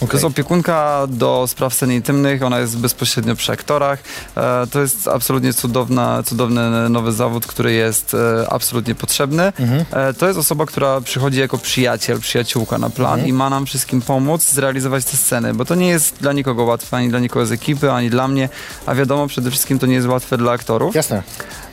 To 0.00 0.04
Okej. 0.04 0.16
jest 0.16 0.24
opiekunka 0.24 1.06
do 1.08 1.44
spraw 1.48 1.74
scen 1.74 1.92
intymnych, 1.92 2.42
ona 2.42 2.58
jest 2.58 2.78
bezpośrednio 2.78 3.36
przy 3.36 3.52
aktorach. 3.52 3.98
E, 4.36 4.66
to 4.70 4.80
jest 4.80 5.08
absolutnie 5.08 5.52
cudowna, 5.52 6.22
cudowny 6.22 6.88
nowy 6.90 7.12
zawód, 7.12 7.46
który 7.46 7.72
jest 7.72 8.14
e, 8.14 8.50
absolutnie 8.50 8.94
potrzebny. 8.94 9.42
Mhm. 9.42 9.84
E, 9.92 10.14
to 10.14 10.26
jest 10.26 10.38
osoba, 10.38 10.66
która 10.66 11.00
przychodzi 11.00 11.40
jako 11.40 11.58
przyjaciel, 11.58 12.20
przyjaciółka 12.20 12.78
na 12.78 12.90
plan 12.90 13.12
Mhm. 13.12 13.28
i 13.28 13.32
ma 13.32 13.50
nam 13.50 13.66
wszystkim 13.66 14.00
pomóc 14.02 14.50
zrealizować 14.52 15.04
te 15.04 15.16
sceny, 15.16 15.54
bo 15.54 15.64
to 15.64 15.74
nie 15.74 15.88
jest 15.88 16.16
dla 16.20 16.32
nikogo 16.32 16.64
łatwe, 16.64 16.96
ani 16.96 17.08
dla 17.08 17.18
nikogo 17.18 17.46
z 17.46 17.52
ekipy, 17.52 17.92
ani 17.92 18.10
dla 18.10 18.28
mnie, 18.28 18.48
a 18.86 18.94
wiadomo, 18.94 19.26
przede 19.26 19.50
wszystkim 19.50 19.78
to 19.78 19.86
nie 19.86 19.94
jest 19.94 20.06
łatwe 20.08 20.38
dla 20.38 20.52
aktorów. 20.52 20.94
Jasne. 20.94 21.22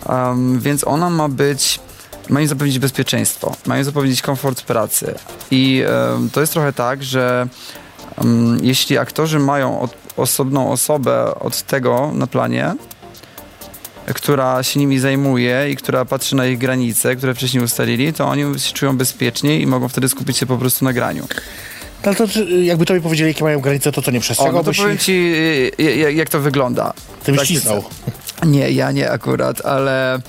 Um, 0.06 0.60
więc 0.60 0.88
ona 0.88 1.10
ma 1.10 1.30
być, 1.30 1.80
ma 2.30 2.42
im 2.42 2.48
zapewnić 2.48 2.80
bezpieczeństwo, 2.80 3.56
ma 3.66 3.78
im 3.78 3.84
zapewnić 3.84 4.22
komfort 4.22 4.62
pracy. 4.62 5.16
I 5.52 5.84
em, 6.16 6.30
to 6.30 6.42
jest 6.42 6.54
trochę 6.54 6.74
tak, 6.74 7.04
że 7.04 7.48
em, 8.18 8.60
jeśli 8.62 8.98
aktorzy 8.98 9.40
mają 9.40 9.80
od, 9.82 9.96
osobną 10.18 10.72
osobę 10.72 11.36
od 11.40 11.62
tego 11.62 12.12
na 12.13 12.28
planie, 12.28 12.76
która 14.13 14.63
się 14.63 14.80
nimi 14.80 15.00
zajmuje 15.00 15.70
i 15.72 15.76
która 15.76 16.06
patrzy 16.06 16.36
na 16.36 16.46
ich 16.46 16.58
granice, 16.58 17.16
które 17.16 17.36
wcześniej 17.36 17.63
ustalili, 17.63 18.13
to 18.13 18.26
oni 18.26 18.60
się 18.60 18.74
czują 18.74 18.98
bezpieczniej 18.98 19.62
i 19.62 19.68
mogą 19.68 19.90
wtedy 19.90 20.10
skupić 20.10 20.38
się 20.38 20.46
po 20.46 20.58
prostu 20.58 20.86
na 20.86 20.94
graniu. 20.94 21.28
No 22.06 22.16
to 22.16 22.24
jakby 22.62 22.86
tobie 22.86 23.02
powiedzieli, 23.02 23.30
jakie 23.30 23.44
mają 23.44 23.60
granice, 23.60 23.92
to 23.92 24.02
to 24.02 24.12
nie 24.12 24.20
O, 24.38 24.52
no 24.52 24.63
to 24.63 24.72
powiem 24.74 24.96
ich? 24.96 25.02
ci, 25.02 25.12
y, 25.12 25.84
y, 25.84 26.13
jak 26.13 26.30
to 26.30 26.40
wygląda. 26.40 26.94
Ty 27.24 27.32
byś 27.32 27.42
tak 27.42 27.50
jest. 27.50 27.63
cisnął. 27.63 27.84
Nie, 28.46 28.72
ja 28.72 28.92
nie 28.92 29.12
akurat, 29.12 29.66
ale 29.66 30.20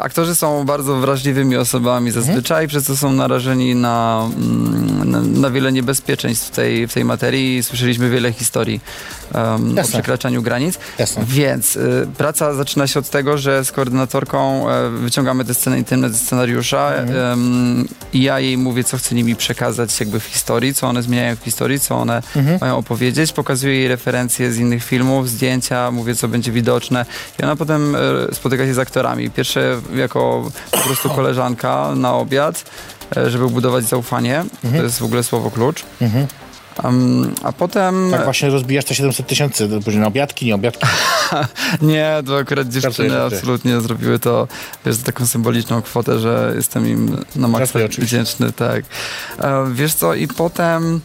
aktorzy 0.00 0.34
są 0.34 0.64
bardzo 0.64 0.96
wrażliwymi 0.96 1.56
osobami 1.56 2.10
zazwyczaj, 2.10 2.68
przez 2.68 2.84
co 2.84 2.96
są 2.96 3.12
narażeni 3.12 3.74
na, 3.74 4.28
mm, 4.36 5.10
na, 5.10 5.20
na 5.20 5.50
wiele 5.50 5.72
niebezpieczeństw 5.72 6.48
w 6.48 6.50
tej, 6.50 6.88
w 6.88 6.94
tej 6.94 7.04
materii. 7.04 7.62
Słyszeliśmy 7.62 8.10
wiele 8.10 8.32
historii 8.32 8.80
um, 9.34 9.78
o 9.78 9.82
przekraczaniu 9.82 10.42
granic. 10.42 10.78
Jasne. 10.98 11.24
Więc 11.26 11.76
y, 11.76 12.06
praca 12.16 12.54
zaczyna 12.54 12.86
się 12.86 12.98
od 13.00 13.10
tego, 13.10 13.38
że 13.38 13.64
z 13.64 13.72
koordynatorką 13.72 14.70
e, 14.70 14.90
wyciągamy 14.90 15.44
te 15.44 15.54
sceny 15.54 15.78
intymne 15.78 16.10
ze 16.10 16.18
scenariusza 16.18 16.94
em, 16.94 17.88
i 18.12 18.22
ja 18.22 18.40
jej 18.40 18.58
mówię, 18.58 18.84
co 18.84 18.96
chcę 18.96 19.14
nimi 19.14 19.36
przekazać 19.36 20.00
jakby 20.00 20.20
w 20.20 20.24
historii, 20.24 20.74
co 20.74 20.86
one 20.88 21.02
zmieniają 21.02 21.36
w 21.36 21.40
historii, 21.40 21.80
co 21.80 21.96
one 21.96 22.22
mają 22.60 22.76
opowiedzieć. 22.76 23.32
Pokazuję 23.32 23.74
jej 23.74 23.88
referencje 23.88 24.52
z 24.52 24.58
innych 24.58 24.84
filmów, 24.84 25.30
zdjęcia, 25.30 25.90
mówię, 25.90 26.14
co 26.14 26.28
będzie 26.28 26.52
widoczne 26.52 27.06
i 27.38 27.42
ona 27.42 27.56
potem 27.56 27.94
e, 27.94 27.98
spotyka 28.34 28.66
się 28.66 28.74
z 28.74 28.78
aktorami. 28.78 29.30
Pierwsze 29.30 29.57
jako 29.94 30.50
po 30.70 30.78
prostu 30.78 31.10
koleżanka 31.10 31.94
na 31.96 32.14
obiad, 32.14 32.64
e, 33.16 33.30
żeby 33.30 33.48
budować 33.48 33.84
zaufanie. 33.84 34.44
To 34.76 34.82
jest 34.82 34.98
w 34.98 35.04
ogóle 35.04 35.22
słowo 35.22 35.50
klucz. 35.50 35.84
Em, 36.84 37.34
a 37.42 37.52
potem... 37.52 38.08
Tak 38.10 38.24
właśnie 38.24 38.50
rozbijasz 38.50 38.84
te 38.84 38.94
700 38.94 39.26
tysięcy, 39.26 39.68
później 39.84 40.00
na 40.00 40.06
obiadki, 40.06 40.46
nie 40.46 40.54
obiadki. 40.54 40.86
Nie, 41.82 42.22
to 42.26 42.38
akurat 42.38 42.68
dziewczyny 42.68 43.22
absolutnie 43.22 43.80
zrobiły 43.80 44.18
to 44.18 44.48
wiesz, 44.86 44.94
za 44.94 45.04
taką 45.04 45.26
symboliczną 45.26 45.82
kwotę, 45.82 46.18
że 46.18 46.52
jestem 46.56 46.88
im 46.88 47.24
na 47.36 47.48
maksa 47.48 47.78
wdzięczny, 47.98 48.52
tak. 48.52 48.84
E, 49.38 49.66
wiesz 49.72 49.94
co, 49.94 50.14
i 50.14 50.28
potem, 50.28 51.00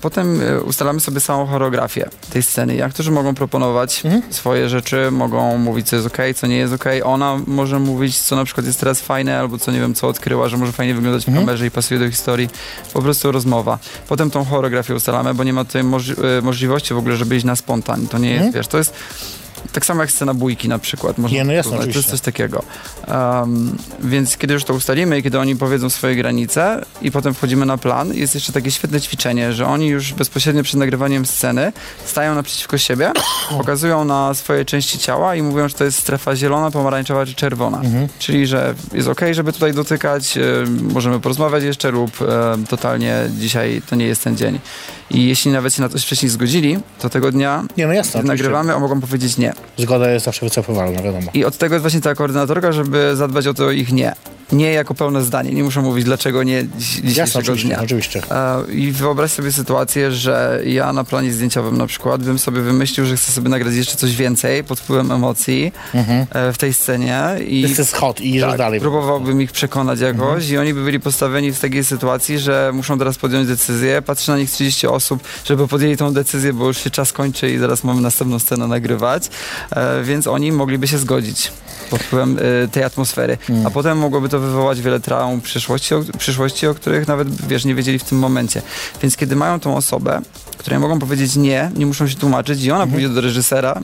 potem 0.00 0.40
e, 0.42 0.60
ustalamy 0.60 1.00
sobie 1.00 1.20
samą 1.20 1.46
choreografię 1.46 2.08
tej 2.32 2.42
sceny. 2.42 2.74
I 2.74 2.82
aktorzy 2.82 3.10
mogą 3.10 3.34
proponować 3.34 4.02
Mhm. 4.04 4.22
swoje 4.32 4.68
rzeczy, 4.68 5.10
mogą 5.10 5.58
mówić, 5.58 5.88
co 5.88 5.96
jest 5.96 6.08
okej, 6.08 6.34
co 6.34 6.46
nie 6.46 6.56
jest 6.56 6.72
okej. 6.74 7.02
Ona 7.02 7.38
może 7.46 7.78
mówić, 7.78 8.18
co 8.18 8.36
na 8.36 8.44
przykład 8.44 8.66
jest 8.66 8.80
teraz 8.80 9.00
fajne, 9.00 9.38
albo 9.38 9.58
co 9.58 9.72
nie 9.72 9.80
wiem, 9.80 9.94
co 9.94 10.08
odkryła, 10.08 10.48
że 10.48 10.56
może 10.56 10.72
fajnie 10.72 10.94
wyglądać 10.94 11.22
Mhm. 11.28 11.36
w 11.44 11.46
kamerze 11.46 11.66
i 11.66 11.70
pasuje 11.70 12.00
do 12.00 12.10
historii. 12.10 12.48
Po 12.92 13.02
prostu 13.02 13.32
rozmowa. 13.32 13.78
Potem 14.08 14.30
tą 14.30 14.44
choreografię 14.44 14.94
ustalamy, 14.94 15.34
bo 15.34 15.44
nie 15.44 15.52
ma 15.52 15.64
tutaj 15.64 15.82
e, 15.82 16.42
możliwości 16.42 16.94
w 16.94 16.98
ogóle, 16.98 17.16
żeby 17.16 17.36
iść 17.36 17.44
na 17.44 17.56
spontan. 17.56 18.06
To 18.06 18.18
nie 18.18 18.28
jest, 18.30 18.38
Mhm. 18.44 18.52
wiesz, 18.54 18.66
to 18.66 18.78
jest 18.78 18.94
tak 19.72 19.86
samo 19.86 20.00
jak 20.00 20.10
scena 20.10 20.34
bójki 20.34 20.68
na 20.68 20.78
przykład. 20.78 21.18
Można 21.18 21.36
Nie, 21.36 21.44
no 21.44 21.52
jasne. 21.52 21.78
To 21.78 21.86
jest 21.86 22.10
coś 22.10 22.20
takiego. 22.20 22.62
Um, 23.08 23.76
więc 24.00 24.36
kiedy 24.36 24.54
już 24.54 24.64
to 24.64 24.74
ustalimy 24.74 25.18
i 25.18 25.22
kiedy 25.22 25.38
oni 25.38 25.56
powiedzą 25.56 25.90
swoje 25.90 26.16
granice 26.16 26.84
i 27.02 27.10
potem 27.10 27.34
wchodzimy 27.34 27.66
na 27.66 27.78
plan, 27.78 28.14
jest 28.14 28.34
jeszcze 28.34 28.52
takie 28.52 28.70
świetne 28.70 29.00
ćwiczenie, 29.00 29.52
że 29.52 29.66
oni 29.66 29.86
już 29.86 30.12
bezpośrednio 30.12 30.62
przed 30.62 30.80
nagrywaniem 30.80 31.26
sceny 31.26 31.72
stają 32.04 32.34
naprzeciwko 32.34 32.78
siebie, 32.78 33.12
pokazują 33.58 34.04
na 34.04 34.34
swoje 34.34 34.64
części 34.64 34.98
ciała 34.98 35.34
i 35.36 35.42
mówią, 35.42 35.68
że 35.68 35.74
to 35.74 35.84
jest 35.84 35.98
strefa 35.98 36.36
zielona, 36.36 36.70
pomarańczowa 36.70 37.26
czy 37.26 37.34
czerwona. 37.34 37.80
Mhm. 37.80 38.08
Czyli, 38.18 38.46
że 38.46 38.74
jest 38.92 39.08
ok, 39.08 39.20
żeby 39.32 39.52
tutaj 39.52 39.74
dotykać, 39.74 40.36
e, 40.36 40.42
możemy 40.82 41.20
porozmawiać 41.20 41.64
jeszcze 41.64 41.90
lub 41.90 42.22
e, 42.22 42.56
totalnie 42.68 43.16
dzisiaj 43.38 43.82
to 43.90 43.96
nie 43.96 44.06
jest 44.06 44.24
ten 44.24 44.36
dzień. 44.36 44.60
I 45.10 45.26
jeśli 45.26 45.52
nawet 45.52 45.74
się 45.74 45.82
na 45.82 45.88
coś 45.88 46.04
wcześniej 46.04 46.30
zgodzili, 46.30 46.78
to 46.98 47.10
tego 47.10 47.32
dnia 47.32 47.64
Nie, 47.76 47.86
no 47.86 47.92
jasne, 47.92 48.22
nagrywamy, 48.22 48.74
a 48.74 48.78
mogą 48.78 49.00
powiedzieć 49.00 49.36
nie. 49.36 49.49
Zgoda 49.76 50.10
jest 50.10 50.24
zawsze 50.24 50.46
wycofywalna, 50.46 51.02
wiadomo. 51.02 51.30
I 51.34 51.44
od 51.44 51.56
tego 51.56 51.74
jest 51.74 51.82
właśnie 51.82 52.00
ta 52.00 52.14
koordynatorka, 52.14 52.72
żeby 52.72 53.16
zadbać 53.16 53.46
o 53.46 53.54
to 53.54 53.70
ich 53.70 53.92
nie. 53.92 54.12
Nie 54.52 54.72
jako 54.72 54.94
pełne 54.94 55.22
zdanie. 55.22 55.50
Nie 55.50 55.62
muszą 55.64 55.82
mówić, 55.82 56.04
dlaczego 56.04 56.42
nie 56.42 56.64
dziś, 56.78 56.94
Jasne, 56.96 57.08
dzisiejszego 57.10 57.38
oczywiście, 57.40 57.68
dnia. 57.68 57.80
oczywiście. 57.82 58.22
E, 58.30 58.72
I 58.72 58.92
wyobraź 58.92 59.30
sobie 59.32 59.52
sytuację, 59.52 60.12
że 60.12 60.62
ja 60.66 60.92
na 60.92 61.04
planie 61.04 61.32
zdjęciowym 61.32 61.78
na 61.78 61.86
przykład 61.86 62.22
bym 62.22 62.38
sobie 62.38 62.60
wymyślił, 62.60 63.06
że 63.06 63.16
chcę 63.16 63.32
sobie 63.32 63.48
nagrać 63.48 63.74
jeszcze 63.74 63.96
coś 63.96 64.16
więcej 64.16 64.64
pod 64.64 64.80
wpływem 64.80 65.12
emocji 65.12 65.72
e, 65.94 66.52
w 66.52 66.58
tej 66.58 66.74
scenie. 66.74 67.22
I 67.48 67.64
This 67.64 67.78
is 67.78 67.92
hot 67.92 68.20
i 68.20 68.40
tak, 68.40 68.58
dalej. 68.58 68.80
próbowałbym 68.80 69.42
ich 69.42 69.52
przekonać 69.52 70.00
jakoś 70.00 70.48
i 70.48 70.58
oni 70.58 70.74
by 70.74 70.84
byli 70.84 71.00
postawieni 71.00 71.52
w 71.52 71.60
takiej 71.60 71.84
sytuacji, 71.84 72.38
że 72.38 72.70
muszą 72.74 72.98
teraz 72.98 73.18
podjąć 73.18 73.48
decyzję. 73.48 74.02
Patrzy 74.02 74.30
na 74.30 74.36
nich 74.38 74.50
30 74.50 74.86
osób, 74.86 75.22
żeby 75.44 75.68
podjęli 75.68 75.96
tą 75.96 76.12
decyzję, 76.12 76.52
bo 76.52 76.66
już 76.66 76.78
się 76.78 76.90
czas 76.90 77.12
kończy 77.12 77.50
i 77.52 77.58
zaraz 77.58 77.84
mamy 77.84 78.00
następną 78.00 78.38
scenę 78.38 78.66
nagrywać, 78.68 79.30
e, 79.70 80.02
więc 80.04 80.26
oni 80.26 80.52
mogliby 80.52 80.88
się 80.88 80.98
zgodzić 80.98 81.52
pod 81.90 82.02
wpływem 82.02 82.38
tej 82.72 82.82
atmosfery. 82.84 83.38
A 83.66 83.70
potem 83.70 83.98
mogłoby 83.98 84.28
to 84.28 84.39
wywołać 84.40 84.80
wiele 84.80 85.00
traum 85.00 85.40
przyszłości, 85.40 85.94
o, 85.94 86.02
przyszłości, 86.18 86.66
o 86.66 86.74
których 86.74 87.08
nawet, 87.08 87.46
wiesz, 87.46 87.64
nie 87.64 87.74
wiedzieli 87.74 87.98
w 87.98 88.04
tym 88.04 88.18
momencie. 88.18 88.62
Więc 89.02 89.16
kiedy 89.16 89.36
mają 89.36 89.60
tą 89.60 89.76
osobę, 89.76 90.20
której 90.58 90.78
mogą 90.78 90.98
powiedzieć 90.98 91.36
nie, 91.36 91.70
nie 91.76 91.86
muszą 91.86 92.08
się 92.08 92.16
tłumaczyć 92.16 92.64
i 92.64 92.70
ona 92.70 92.86
pójdzie 92.86 93.08
do 93.08 93.20
reżysera 93.20 93.80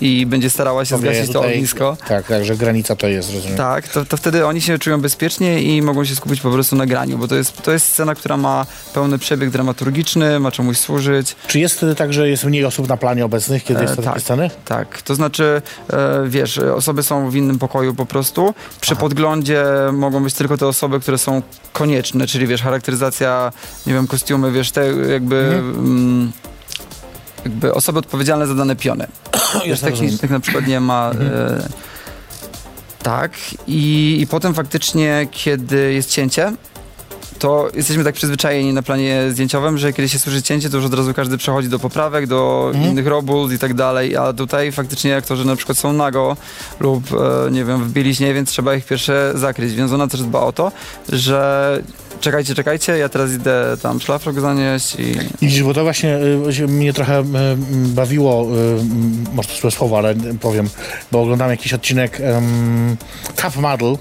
i 0.00 0.26
będzie 0.26 0.50
starała 0.50 0.84
się 0.84 0.96
Powieje 0.96 1.14
zgasić 1.14 1.32
to 1.32 1.40
ognisko. 1.40 1.96
Tak, 2.08 2.26
tak, 2.26 2.44
że 2.44 2.56
granica 2.56 2.96
to 2.96 3.08
jest, 3.08 3.34
rozumiem. 3.34 3.56
Tak, 3.56 3.88
to, 3.88 4.04
to 4.04 4.16
wtedy 4.16 4.46
oni 4.46 4.60
się 4.60 4.78
czują 4.78 5.00
bezpiecznie 5.00 5.62
i 5.62 5.82
mogą 5.82 6.04
się 6.04 6.16
skupić 6.16 6.40
po 6.40 6.50
prostu 6.50 6.76
na 6.76 6.86
graniu, 6.86 7.18
bo 7.18 7.28
to 7.28 7.34
jest, 7.36 7.62
to 7.62 7.72
jest 7.72 7.86
scena, 7.86 8.14
która 8.14 8.36
ma 8.36 8.66
pełny 8.94 9.18
przebieg 9.18 9.50
dramaturgiczny, 9.50 10.40
ma 10.40 10.50
czemuś 10.50 10.78
służyć. 10.78 11.36
Czy 11.46 11.60
jest 11.60 11.74
wtedy 11.74 11.94
tak, 11.94 12.12
że 12.12 12.28
jest 12.28 12.44
mniej 12.44 12.64
osób 12.64 12.88
na 12.88 12.96
planie 12.96 13.24
obecnych, 13.24 13.64
kiedy 13.64 13.80
E, 13.80 13.82
jest 13.82 13.96
to 13.96 14.02
tak. 14.02 14.20
sceny? 14.20 14.50
Tak, 14.64 15.02
to 15.02 15.14
znaczy, 15.14 15.62
e, 15.92 16.24
wiesz, 16.28 16.58
osoby 16.58 17.02
są 17.02 17.30
w 17.30 17.36
innym 17.36 17.58
pokoju 17.58 17.94
po 17.94 18.06
prostu. 18.06 18.54
Przy 18.80 18.96
podglądzie 18.96 19.64
mogą 19.92 20.24
być 20.24 20.34
tylko 20.34 20.56
te 20.56 20.66
osoby, 20.66 21.00
które 21.00 21.18
są 21.18 21.42
konieczne, 21.72 22.26
czyli 22.26 22.46
wiesz, 22.46 22.62
charakteryzacja, 22.62 23.52
nie 23.86 23.94
wiem, 23.94 24.06
kostiumy, 24.06 24.52
wiesz, 24.52 24.70
te 24.70 24.86
jakby... 24.86 25.36
Mm, 25.36 26.32
jakby 27.44 27.74
osoby 27.74 27.98
odpowiedzialne 27.98 28.46
za 28.46 28.54
dane 28.54 28.76
piony. 28.76 29.06
Wiesz, 29.54 29.66
Jasne, 29.66 29.90
rozumiem. 29.90 30.18
na 30.30 30.40
przykład 30.40 30.66
nie 30.66 30.80
ma. 30.80 31.10
E, 31.10 31.68
tak. 33.02 33.32
I, 33.66 34.18
I 34.20 34.26
potem 34.26 34.54
faktycznie, 34.54 35.26
kiedy 35.30 35.92
jest 35.92 36.10
cięcie, 36.10 36.52
to 37.38 37.68
jesteśmy 37.74 38.04
tak 38.04 38.14
przyzwyczajeni 38.14 38.72
na 38.72 38.82
planie 38.82 39.22
zdjęciowym, 39.30 39.78
że 39.78 39.92
kiedy 39.92 40.08
się 40.08 40.18
słyszy 40.18 40.42
cięcie, 40.42 40.70
to 40.70 40.76
już 40.76 40.86
od 40.86 40.94
razu 40.94 41.14
każdy 41.14 41.38
przechodzi 41.38 41.68
do 41.68 41.78
poprawek, 41.78 42.26
do 42.26 42.70
Mhm. 42.74 42.90
innych 42.92 43.06
robót 43.06 43.52
i 43.52 43.58
tak 43.58 43.74
dalej, 43.74 44.16
a 44.16 44.32
tutaj 44.32 44.72
faktycznie 44.72 45.16
aktorzy 45.16 45.44
na 45.44 45.56
przykład 45.56 45.78
są 45.78 45.92
nago 45.92 46.36
lub, 46.80 47.04
e, 47.12 47.50
nie 47.50 47.64
wiem, 47.64 47.84
w 47.84 47.92
bieliźnie, 47.92 48.34
więc 48.34 48.50
trzeba 48.50 48.74
ich 48.74 48.86
pierwsze 48.86 49.32
zakryć, 49.34 49.74
więc 49.74 49.92
ona 49.92 50.06
też 50.06 50.22
dba 50.22 50.40
o 50.40 50.52
to, 50.52 50.72
że 51.08 51.82
czekajcie, 52.20 52.54
czekajcie, 52.54 52.98
ja 52.98 53.08
teraz 53.08 53.32
idę 53.32 53.76
tam 53.82 54.00
szlafrok 54.00 54.40
zanieść 54.40 54.94
i... 54.94 55.14
Widzisz, 55.42 55.62
bo 55.62 55.74
to 55.74 55.82
właśnie 55.82 56.18
y, 56.60 56.68
mnie 56.68 56.92
trochę 56.92 57.20
y, 57.20 57.24
bawiło, 57.72 58.46
y, 58.80 59.34
może 59.34 59.48
to 59.48 59.54
złe 59.60 59.70
słowo, 59.70 59.98
ale 59.98 60.14
powiem, 60.40 60.68
bo 61.12 61.22
oglądałem 61.22 61.50
jakiś 61.50 61.72
odcinek 61.74 62.20
um, 62.34 62.96
Top 63.36 63.56
Model, 63.56 63.96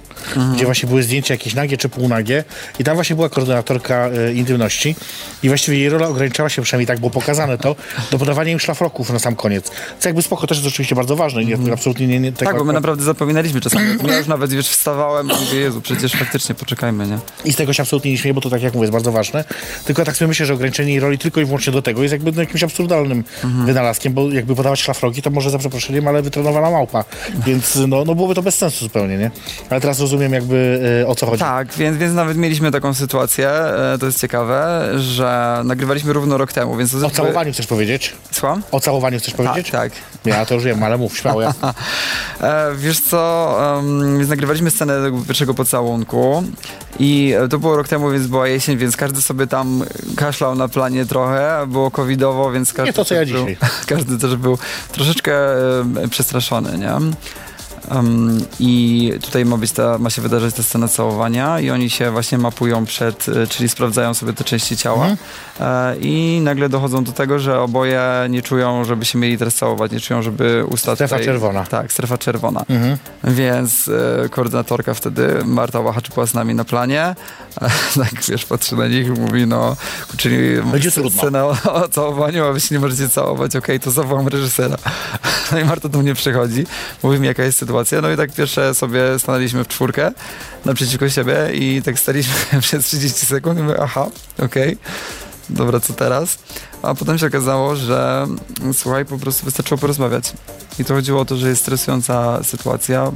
gdzie 0.55 0.65
właśnie 0.65 0.89
były 0.89 1.03
zdjęcia 1.03 1.33
jakieś 1.33 1.53
nagie 1.53 1.77
czy 1.77 1.89
półnagie 1.89 2.43
i 2.79 2.83
tam 2.83 2.95
właśnie 2.95 3.15
była 3.21 3.29
koordynatorka 3.29 4.09
y, 4.29 4.33
intymności 4.33 4.95
i 5.43 5.47
właściwie 5.47 5.77
jej 5.77 5.89
rola 5.89 6.07
ograniczała 6.07 6.49
się, 6.49 6.61
przynajmniej 6.61 6.87
tak 6.87 6.99
było 6.99 7.09
pokazane 7.09 7.57
to, 7.57 7.75
do 8.11 8.17
podawania 8.17 8.51
im 8.51 8.59
szlafroków 8.59 9.09
na 9.13 9.19
sam 9.19 9.35
koniec. 9.35 9.71
Co 9.99 10.09
jakby 10.09 10.21
spoko, 10.21 10.47
też 10.47 10.57
jest 10.57 10.67
oczywiście 10.67 10.95
bardzo 10.95 11.15
ważne, 11.15 11.45
nie, 11.45 11.73
absolutnie 11.73 12.07
nie, 12.07 12.19
nie 12.19 12.31
Tak, 12.31 12.57
bo 12.57 12.63
my 12.63 12.73
naprawdę 12.73 13.03
zapominaliśmy 13.03 13.61
czasami. 13.61 13.85
Ja 14.07 14.17
już 14.17 14.27
nawet, 14.27 14.53
wiesz, 14.53 14.69
wstawałem 14.69 15.27
i 15.27 15.45
mówię, 15.45 15.59
Jezu, 15.59 15.81
przecież 15.81 16.11
faktycznie 16.11 16.55
poczekajmy, 16.55 17.07
nie? 17.07 17.19
I 17.45 17.53
z 17.53 17.55
tego 17.55 17.73
się 17.73 17.83
absolutnie 17.83 18.11
nie 18.11 18.17
śmieję, 18.17 18.33
bo 18.33 18.41
to 18.41 18.49
tak 18.49 18.61
jak 18.61 18.73
mówię, 18.73 18.83
jest 18.83 18.93
bardzo 18.93 19.11
ważne. 19.11 19.43
Tylko 19.85 20.05
tak 20.05 20.15
sobie 20.17 20.27
myślę, 20.27 20.45
że 20.45 20.53
ograniczenie 20.53 20.91
jej 20.91 20.99
roli 20.99 21.17
tylko 21.17 21.41
i 21.41 21.45
wyłącznie 21.45 21.73
do 21.73 21.81
tego 21.81 22.01
jest 22.01 22.11
jakby 22.11 22.31
no, 22.31 22.41
jakimś 22.41 22.63
absurdalnym 22.63 23.23
wynalazkiem, 23.65 24.13
bo 24.13 24.31
jakby 24.31 24.55
podawać 24.55 24.81
szlafroki, 24.81 25.21
to 25.21 25.29
może 25.29 25.49
za 25.49 25.57
przeproszeniem, 25.57 26.07
ale 26.07 26.21
wytrenowana 26.21 26.71
małpa. 26.71 27.03
Więc 27.45 27.75
no, 27.87 28.05
no 28.05 28.15
byłoby 28.15 28.35
to 28.35 28.41
bez 28.41 28.55
sensu 28.55 28.79
zupełnie, 28.85 29.17
nie? 29.17 29.31
Ale 29.69 29.81
teraz 29.81 29.99
rozumiem 29.99 30.33
jakby 30.33 30.81
e, 31.01 31.07
o 31.07 31.15
co 31.15 31.25
chodzi. 31.25 31.39
Tak, 31.39 31.73
więc, 31.73 31.97
więc 31.97 32.13
nawet 32.13 32.37
mieliśmy 32.37 32.71
taką 32.71 32.93
sytuację, 33.01 33.49
e, 33.49 33.97
to 33.99 34.05
jest 34.05 34.21
ciekawe, 34.21 34.89
że 34.99 35.61
nagrywaliśmy 35.65 36.13
równo 36.13 36.37
rok 36.37 36.53
temu, 36.53 36.75
więc... 36.77 36.93
O 36.95 37.09
całowaniu 37.09 37.53
chcesz 37.53 37.67
powiedzieć? 37.67 38.13
Słucham? 38.31 38.63
O 38.71 38.79
całowaniu 38.79 39.19
chcesz 39.19 39.33
Tak, 39.33 39.45
powiedzieć? 39.45 39.71
tak. 39.71 39.91
Ja 40.25 40.45
to 40.45 40.53
już 40.55 40.63
wiem, 40.63 40.83
ale 40.83 40.97
mów, 40.97 41.17
śmiało. 41.17 41.41
Ja. 41.41 41.53
E, 42.41 42.75
wiesz 42.75 42.99
co, 42.99 43.57
więc 44.17 44.29
nagrywaliśmy 44.29 44.71
scenę 44.71 44.93
pierwszego 45.27 45.53
pocałunku 45.53 46.43
i 46.99 47.33
e, 47.37 47.47
to 47.47 47.59
było 47.59 47.75
rok 47.75 47.87
temu, 47.87 48.11
więc 48.11 48.27
była 48.27 48.47
jesień, 48.47 48.77
więc 48.77 48.97
każdy 48.97 49.21
sobie 49.21 49.47
tam 49.47 49.83
kaszlał 50.15 50.55
na 50.55 50.67
planie 50.67 51.05
trochę, 51.05 51.67
było 51.67 51.91
covidowo, 51.91 52.51
więc 52.51 52.73
każdy, 52.73 52.89
Nie 52.89 52.93
to, 52.93 53.05
co 53.05 53.15
ja 53.15 53.25
był, 53.25 53.27
dzisiaj. 53.47 53.57
każdy 53.95 54.17
też 54.19 54.35
był 54.35 54.57
troszeczkę 54.91 55.33
przestraszony, 56.09 56.77
nie? 56.77 56.93
Um, 57.89 58.45
I 58.59 59.13
tutaj 59.21 59.45
ma, 59.45 59.57
być 59.57 59.71
ta, 59.71 59.97
ma 59.97 60.09
się 60.09 60.21
wydarzyć 60.21 60.55
ta 60.55 60.63
scena 60.63 60.87
całowania 60.87 61.59
i 61.59 61.69
oni 61.69 61.89
się 61.89 62.11
właśnie 62.11 62.37
mapują 62.37 62.85
przed, 62.85 63.29
e, 63.29 63.47
czyli 63.47 63.69
sprawdzają 63.69 64.13
sobie 64.13 64.33
te 64.33 64.43
części 64.43 64.77
ciała 64.77 65.07
Mhm. 65.07 65.17
e, 65.59 65.97
i 65.99 66.41
nagle 66.43 66.69
dochodzą 66.69 67.03
do 67.03 67.11
tego, 67.11 67.39
że 67.39 67.59
oboje 67.59 68.01
nie 68.29 68.41
czują, 68.41 68.83
żeby 68.85 69.05
się 69.05 69.19
mieli 69.19 69.37
teraz 69.37 69.55
całować, 69.55 69.91
nie 69.91 69.99
czują, 69.99 70.21
żeby 70.21 70.65
usta 70.69 70.95
Strefa 70.95 71.15
tutaj, 71.15 71.25
czerwona. 71.25 71.65
Tak, 71.65 71.91
strefa 71.91 72.17
czerwona. 72.17 72.65
Mhm. 72.69 72.97
Więc 73.23 73.87
e, 74.25 74.29
koordynatorka 74.29 74.93
wtedy, 74.93 75.41
Marta 75.45 75.79
Łachacz 75.79 76.09
była 76.09 76.25
z 76.25 76.33
nami 76.33 76.55
na 76.55 76.63
planie, 76.65 77.01
e, 77.01 77.15
tak 78.03 78.23
wiesz, 78.29 78.45
patrzy 78.45 78.75
na 78.75 78.87
nich 78.87 79.07
i 79.07 79.11
mówi, 79.11 79.47
no, 79.47 79.75
czyli 80.17 80.61
Będzie 80.61 80.91
scena 80.91 81.45
o, 81.45 81.55
o 81.73 81.87
całowaniu, 81.89 82.45
a 82.45 82.53
wy 82.53 82.59
się 82.59 82.75
nie 82.75 82.79
możecie 82.81 83.09
całować, 83.09 83.55
okej, 83.55 83.79
to 83.79 83.91
zawołam 83.91 84.27
reżysera. 84.27 84.77
No 85.51 85.59
i 85.59 85.65
Marta 85.65 85.89
do 85.89 85.99
mnie 85.99 86.13
przychodzi, 86.15 86.65
mówi 87.03 87.19
mi 87.19 87.27
jaka 87.27 87.43
jest 87.43 87.57
sytuacja, 87.57 87.70
no 88.01 88.11
i 88.11 88.17
tak 88.17 88.31
pierwsze 88.33 88.75
sobie 88.75 89.19
stanęliśmy 89.19 89.63
w 89.63 89.67
czwórkę 89.67 90.11
naprzeciwko 90.65 91.09
siebie 91.09 91.35
i 91.53 91.81
tak 91.81 91.99
staliśmy 91.99 92.33
przez 92.61 92.85
30 92.85 93.25
sekund 93.25 93.59
i 93.59 93.63
mówię, 93.63 93.77
aha, 93.81 94.07
okej. 94.39 94.77
Dobra, 95.49 95.79
co 95.79 95.93
teraz? 95.93 96.37
A 96.81 96.95
potem 96.95 97.17
się 97.17 97.27
okazało, 97.27 97.75
że 97.75 98.27
mm, 98.61 98.73
słuchaj, 98.73 99.05
po 99.05 99.17
prostu 99.17 99.45
wystarczyło 99.45 99.77
porozmawiać. 99.77 100.33
I 100.79 100.85
to 100.85 100.93
chodziło 100.93 101.21
o 101.21 101.25
to, 101.25 101.37
że 101.37 101.49
jest 101.49 101.61
stresująca 101.61 102.43
sytuacja. 102.43 103.11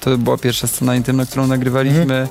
To 0.00 0.18
była 0.18 0.38
pierwsza 0.38 0.66
scena 0.66 0.96
intymna, 0.96 1.26
którą 1.26 1.46
nagrywaliśmy. 1.46 2.28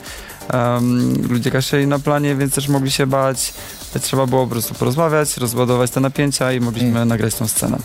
Em, 0.48 1.28
ludzie 1.30 1.52
kaszeli 1.52 1.88
na 1.88 2.00
planie, 2.00 2.36
więc 2.36 2.54
też 2.54 2.68
mogli 2.68 2.92
się 2.92 3.08
bać. 3.08 3.54
Trzeba 4.02 4.26
było 4.26 4.44
po 4.44 4.52
prostu 4.52 4.74
porozmawiać, 4.74 5.38
rozładować 5.38 5.92
te 5.92 6.00
napięcia 6.00 6.54
i 6.54 6.60
mogliśmy 6.60 7.06
nagrać 7.06 7.36
tą 7.36 7.48
scenę. 7.48 7.78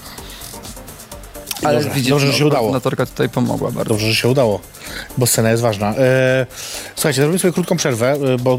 Ale 1.65 1.79
Dobrze, 1.79 1.95
widzisz, 1.95 2.11
dobrze, 2.11 2.27
że 2.27 2.33
się 2.33 2.41
no, 2.41 2.47
udało. 2.47 2.63
koordynatorka 2.63 3.07
tutaj 3.07 3.29
pomogła 3.29 3.71
bardzo. 3.71 3.89
Dobrze, 3.89 4.07
że 4.07 4.15
się 4.15 4.29
udało, 4.29 4.61
bo 5.19 5.27
scena 5.27 5.51
jest 5.51 5.63
ważna. 5.63 5.95
E, 5.99 6.47
słuchajcie, 6.95 7.21
zrobimy 7.21 7.39
sobie 7.39 7.53
krótką 7.53 7.77
przerwę, 7.77 8.13
e, 8.13 8.39
bo 8.39 8.55
e, 8.55 8.59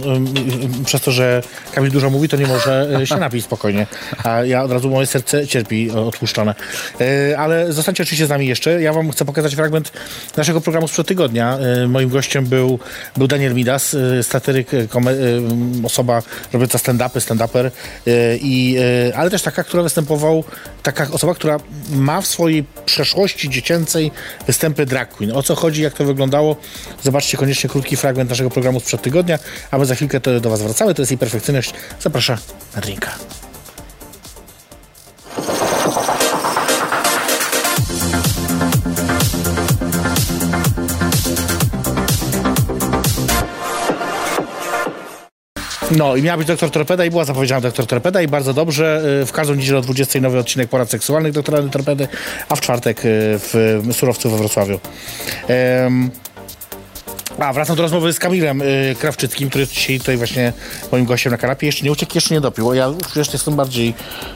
przez 0.86 1.02
to, 1.02 1.12
że 1.12 1.44
Kamil 1.74 1.92
dużo 1.92 2.10
mówi, 2.10 2.30
to 2.30 2.38
nie 2.38 2.48
może 2.48 2.90
się 3.06 3.18
napić 3.28 3.46
spokojnie. 3.46 3.88
A 4.24 4.44
ja 4.44 4.64
od 4.64 4.72
razu 4.72 4.90
moje 4.90 5.08
serce 5.08 5.48
cierpi 5.48 5.92
odpuszczone. 5.92 6.56
Ale 7.38 7.74
zostańcie 7.74 8.04
oczywiście 8.04 8.26
z 8.26 8.30
nami 8.30 8.48
jeszcze. 8.48 8.82
Ja 8.82 8.94
wam 8.94 9.12
chcę 9.12 9.26
pokazać 9.26 9.56
fragment 9.56 9.92
naszego 10.38 10.62
programu 10.62 10.88
sprzed 10.88 11.08
tygodnia. 11.08 11.58
Moim 11.88 12.10
gościem 12.10 12.46
był, 12.46 12.80
był 13.18 13.28
Daniel 13.28 13.54
Midas, 13.54 13.96
m, 14.96 15.86
osoba 15.86 16.22
robiąca 16.54 16.78
stand-upy, 16.78 17.20
stand-uper, 17.20 17.72
i, 18.42 18.78
ale 19.16 19.30
też 19.30 19.42
taka, 19.42 19.64
która 19.64 19.84
występował, 19.84 20.44
taka 20.84 21.08
osoba, 21.12 21.36
która 21.36 21.58
ma 21.90 22.22
w 22.22 22.28
swojej 22.28 22.66
przeszłości 22.86 23.50
dziecięcej 23.50 24.12
występy 24.48 24.86
drag 24.86 25.10
queen. 25.10 25.32
O 25.32 25.44
co 25.44 25.56
chodzi, 25.56 25.82
jak 25.82 25.94
to 25.94 26.06
wyglądało? 26.20 26.56
Zobaczcie 27.04 27.38
koniecznie 27.38 27.70
krótki 27.70 27.96
fragment 27.96 28.30
naszego 28.30 28.50
programu 28.50 28.80
sprzed 28.80 29.02
tygodnia, 29.02 29.40
a 29.72 29.78
my 29.78 29.86
za 29.86 29.96
chwilkę 29.96 30.20
to 30.20 30.40
do 30.40 30.50
Was 30.50 30.62
wracamy. 30.62 30.94
To 30.94 31.02
jest 31.02 31.12
jej 31.12 31.18
perfekcyjność. 31.18 31.74
Zapraszam 32.00 32.38
na 32.76 32.82
drinka. 32.82 33.39
No 45.98 46.16
i 46.16 46.22
miała 46.24 46.38
być 46.38 46.48
doktor 46.48 46.72
Torpeda 46.72 47.06
i 47.06 47.10
była 47.10 47.26
zapowiedziana 47.26 47.62
doktor 47.62 47.86
Torpeda 47.88 48.22
i 48.22 48.28
bardzo 48.28 48.54
dobrze. 48.54 49.02
Y, 49.22 49.26
W 49.26 49.32
każdą 49.32 49.56
niedzielę 49.56 49.78
o 49.80 49.82
20 49.82 50.20
nowy 50.22 50.40
odcinek 50.40 50.70
porad 50.70 50.90
seksualnych 50.90 51.34
doktora 51.34 51.64
Torpedy, 51.64 52.08
a 52.50 52.56
w 52.56 52.62
czwartek 52.62 52.98
y, 53.00 53.02
w 53.40 53.82
Surowcu 53.94 54.30
we 54.30 54.38
Wrocławiu. 54.38 54.80
Em, 55.48 56.10
a, 57.40 57.54
wracam 57.54 57.76
do 57.76 57.82
rozmowy 57.82 58.14
z 58.14 58.20
Kamilem 58.20 58.62
y, 58.62 58.96
Krawczyckim, 59.00 59.50
który 59.50 59.62
jest 59.62 59.74
dzisiaj 59.74 60.00
tutaj 60.00 60.18
właśnie 60.18 60.54
moim 60.92 61.06
gościem 61.06 61.32
na 61.32 61.38
kanapie. 61.38 61.66
Jeszcze 61.68 61.84
nie 61.86 61.92
uciekł, 61.92 62.12
jeszcze 62.16 62.34
nie 62.34 62.42
dopił. 62.42 62.74
Ja 62.74 62.86
już 62.86 63.16
jeszcze 63.16 63.34
jestem 63.34 63.56
bardziej 63.56 63.94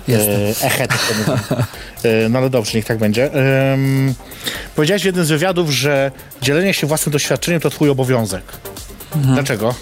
e, 0.09 0.49
echet, 0.65 0.91
jak 0.91 1.01
to 1.07 1.13
mówię. 1.31 1.63
E, 2.25 2.29
No 2.29 2.39
ale 2.39 2.49
dobrze, 2.49 2.71
niech 2.75 2.85
tak 2.85 2.97
będzie. 2.97 3.29
Powiedziałeś 4.75 5.01
w 5.01 5.05
jednym 5.05 5.25
z 5.25 5.29
wywiadów, 5.29 5.69
że 5.69 6.11
dzielenie 6.41 6.73
się 6.73 6.87
własnym 6.87 7.13
doświadczeniem 7.13 7.61
to 7.61 7.69
twój 7.69 7.89
obowiązek. 7.89 8.43
Dlaczego? 9.15 9.75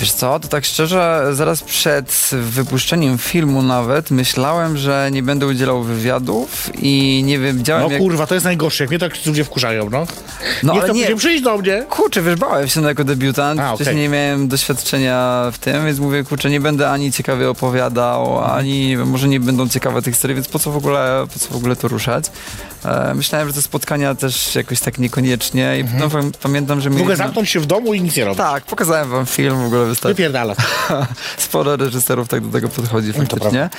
Wiesz 0.00 0.12
co, 0.12 0.40
to 0.40 0.48
tak 0.48 0.64
szczerze, 0.64 1.26
zaraz 1.32 1.62
przed 1.62 2.30
wypuszczeniem 2.32 3.18
filmu 3.18 3.62
nawet 3.62 4.10
myślałem, 4.10 4.76
że 4.76 5.08
nie 5.12 5.22
będę 5.22 5.46
udzielał 5.46 5.82
wywiadów 5.82 6.70
i 6.78 7.22
nie 7.26 7.38
wiedziałem 7.38 7.84
No 7.84 7.90
jak... 7.92 8.00
kurwa, 8.00 8.26
to 8.26 8.34
jest 8.34 8.44
najgorsze, 8.44 8.84
jak 8.84 8.90
mnie 8.90 8.98
tak 8.98 9.26
ludzie 9.26 9.44
wkurzają, 9.44 9.90
no. 9.90 10.06
No, 10.62 10.72
Niech 10.72 10.82
ale 10.82 10.92
to 10.92 10.98
nie. 10.98 11.16
przyjść 11.16 11.42
do 11.42 11.58
mnie. 11.58 11.84
Kurczę, 11.90 12.22
wiesz, 12.22 12.36
bałem 12.36 12.68
się 12.68 12.80
no, 12.80 12.88
jako 12.88 13.04
debiutant, 13.04 13.60
A, 13.60 13.74
wcześniej 13.74 13.94
okej. 13.96 14.02
nie 14.02 14.08
miałem 14.08 14.48
doświadczenia 14.48 15.50
w 15.52 15.58
tym, 15.58 15.86
więc 15.86 15.98
mówię, 15.98 16.24
kurczę, 16.24 16.50
nie 16.50 16.60
będę 16.60 16.90
ani 16.90 17.12
ciekawie 17.12 17.50
opowiadał, 17.50 18.44
ani 18.44 18.88
nie 18.88 18.96
wiem, 18.96 19.08
może 19.10 19.28
nie 19.28 19.40
będą 19.40 19.68
ciekawe 19.68 20.02
te 20.02 20.10
historie, 20.12 20.34
więc 20.34 20.48
po 20.48 20.58
co 20.58 20.70
w 20.70 20.76
ogóle, 20.76 21.26
po 21.32 21.38
co 21.38 21.48
w 21.48 21.56
ogóle 21.56 21.76
to 21.76 21.88
ruszać? 21.88 22.24
E, 22.84 23.14
myślałem, 23.14 23.48
że 23.48 23.54
te 23.54 23.62
spotkania 23.62 24.14
też 24.14 24.54
jakoś 24.54 24.80
tak 24.80 24.98
niekoniecznie 24.98 25.78
i 25.78 25.84
no, 25.98 26.08
pam- 26.10 26.32
pamiętam, 26.42 26.80
że 26.80 26.90
W 26.90 27.00
ogóle 27.00 27.16
zamknąć 27.16 27.50
się 27.50 27.60
w 27.60 27.66
domu 27.66 27.94
i 27.94 28.00
nic 28.00 28.16
nie 28.16 28.24
robić. 28.24 28.38
Tak, 28.38 28.64
pokazałem 28.64 29.10
wam 29.10 29.26
film, 29.26 29.62
w 29.62 29.66
ogóle 29.66 29.84
wystarczy. 29.86 30.14
Wypierdala. 30.14 30.54
Sporo 31.38 31.76
reżyserów 31.76 32.28
tak 32.28 32.40
do 32.46 32.52
tego 32.52 32.68
podchodzi 32.68 33.08
No 33.08 33.14
faktycznie. 33.24 33.70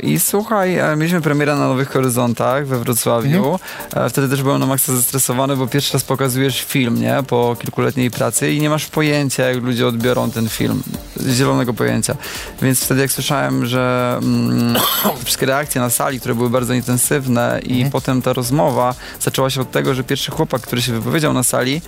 I 0.00 0.20
słuchaj, 0.20 0.78
e, 0.78 0.96
mieliśmy 0.96 1.20
premierę 1.20 1.56
na 1.56 1.68
Nowych 1.68 1.90
Horyzontach 1.90 2.66
we 2.66 2.78
Wrocławiu. 2.78 3.52
Mhm. 3.52 4.06
E, 4.06 4.10
Wtedy 4.10 4.28
też 4.28 4.42
byłem 4.42 4.60
na 4.60 4.66
maksa 4.66 4.96
zestresowany, 4.96 5.56
bo 5.56 5.66
pierwszy 5.66 5.92
raz 5.92 6.04
pokazujesz 6.04 6.60
film, 6.62 7.00
nie? 7.00 7.16
Po 7.28 7.56
kilkuletniej 7.60 8.10
pracy 8.10 8.52
i 8.52 8.60
nie 8.60 8.70
masz 8.70 8.86
pojęcia, 8.86 9.44
jak 9.44 9.62
ludzie 9.62 9.86
odbiorą 9.86 10.30
ten 10.30 10.48
film. 10.48 10.82
Zielonego 11.30 11.74
pojęcia. 11.74 12.16
Więc 12.62 12.80
wtedy 12.84 13.00
jak 13.00 13.10
słyszałem, 13.12 13.66
że 13.66 14.16
mm, 14.22 14.76
wszystkie 15.24 15.46
reakcje 15.46 15.80
na 15.80 15.90
sali, 15.90 16.20
które 16.20 16.34
były 16.34 16.50
bardzo 16.50 16.74
intensywne 16.74 17.60
i 17.64 17.72
Mhm. 17.72 17.90
potem 17.90 18.22
ta 18.26 18.32
rozmowa 18.32 18.94
zaczęła 19.20 19.50
się 19.50 19.60
od 19.60 19.70
tego, 19.70 19.94
że 19.94 20.04
pierwszy 20.04 20.30
chłopak, 20.30 20.62
który 20.62 20.82
się 20.82 20.92
wypowiedział 20.92 21.32
na 21.32 21.42
sali, 21.42 21.82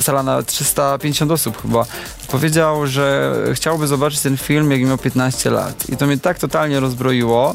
sala 0.00 0.22
na 0.22 0.42
350 0.42 1.32
osób 1.32 1.62
chyba, 1.62 1.86
powiedział, 2.28 2.86
że 2.86 3.34
chciałby 3.54 3.86
zobaczyć 3.86 4.20
ten 4.20 4.36
film, 4.36 4.70
jak 4.70 4.80
miał 4.80 4.98
15 4.98 5.50
lat. 5.50 5.88
I 5.88 5.96
to 5.96 6.06
mnie 6.06 6.18
tak 6.18 6.38
totalnie 6.38 6.80
rozbroiło, 6.80 7.54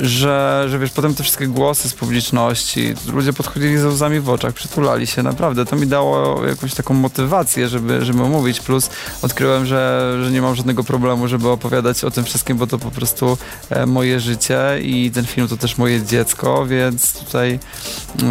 że, 0.00 0.64
że 0.68 0.78
wiesz, 0.78 0.90
potem 0.90 1.14
te 1.14 1.22
wszystkie 1.22 1.46
głosy 1.46 1.88
z 1.88 1.94
publiczności, 1.94 2.94
ludzie 3.12 3.32
podchodzili 3.32 3.78
ze 3.78 3.88
łzami 3.88 4.20
w 4.20 4.30
oczach, 4.30 4.54
przytulali 4.54 5.06
się, 5.06 5.22
naprawdę. 5.22 5.64
To 5.64 5.76
mi 5.76 5.86
dało 5.86 6.46
jakąś 6.46 6.74
taką 6.74 6.94
motywację, 6.94 7.68
żeby, 7.68 8.04
żeby 8.04 8.18
mówić, 8.18 8.60
plus 8.60 8.90
odkryłem, 9.22 9.66
że, 9.66 10.12
że 10.24 10.30
nie 10.30 10.42
mam 10.42 10.54
żadnego 10.54 10.84
problemu, 10.84 11.28
żeby 11.28 11.48
opowiadać 11.48 12.04
o 12.04 12.10
tym 12.10 12.24
wszystkim, 12.24 12.56
bo 12.56 12.66
to 12.66 12.78
po 12.78 12.90
prostu 12.90 13.38
e, 13.70 13.86
moje 13.86 14.20
życie 14.20 14.60
i 14.82 15.10
ten 15.10 15.26
film 15.26 15.48
to 15.48 15.56
też 15.56 15.78
moje 15.78 16.02
dziecko, 16.02 16.66
więc 16.66 17.12
tutaj 17.12 17.58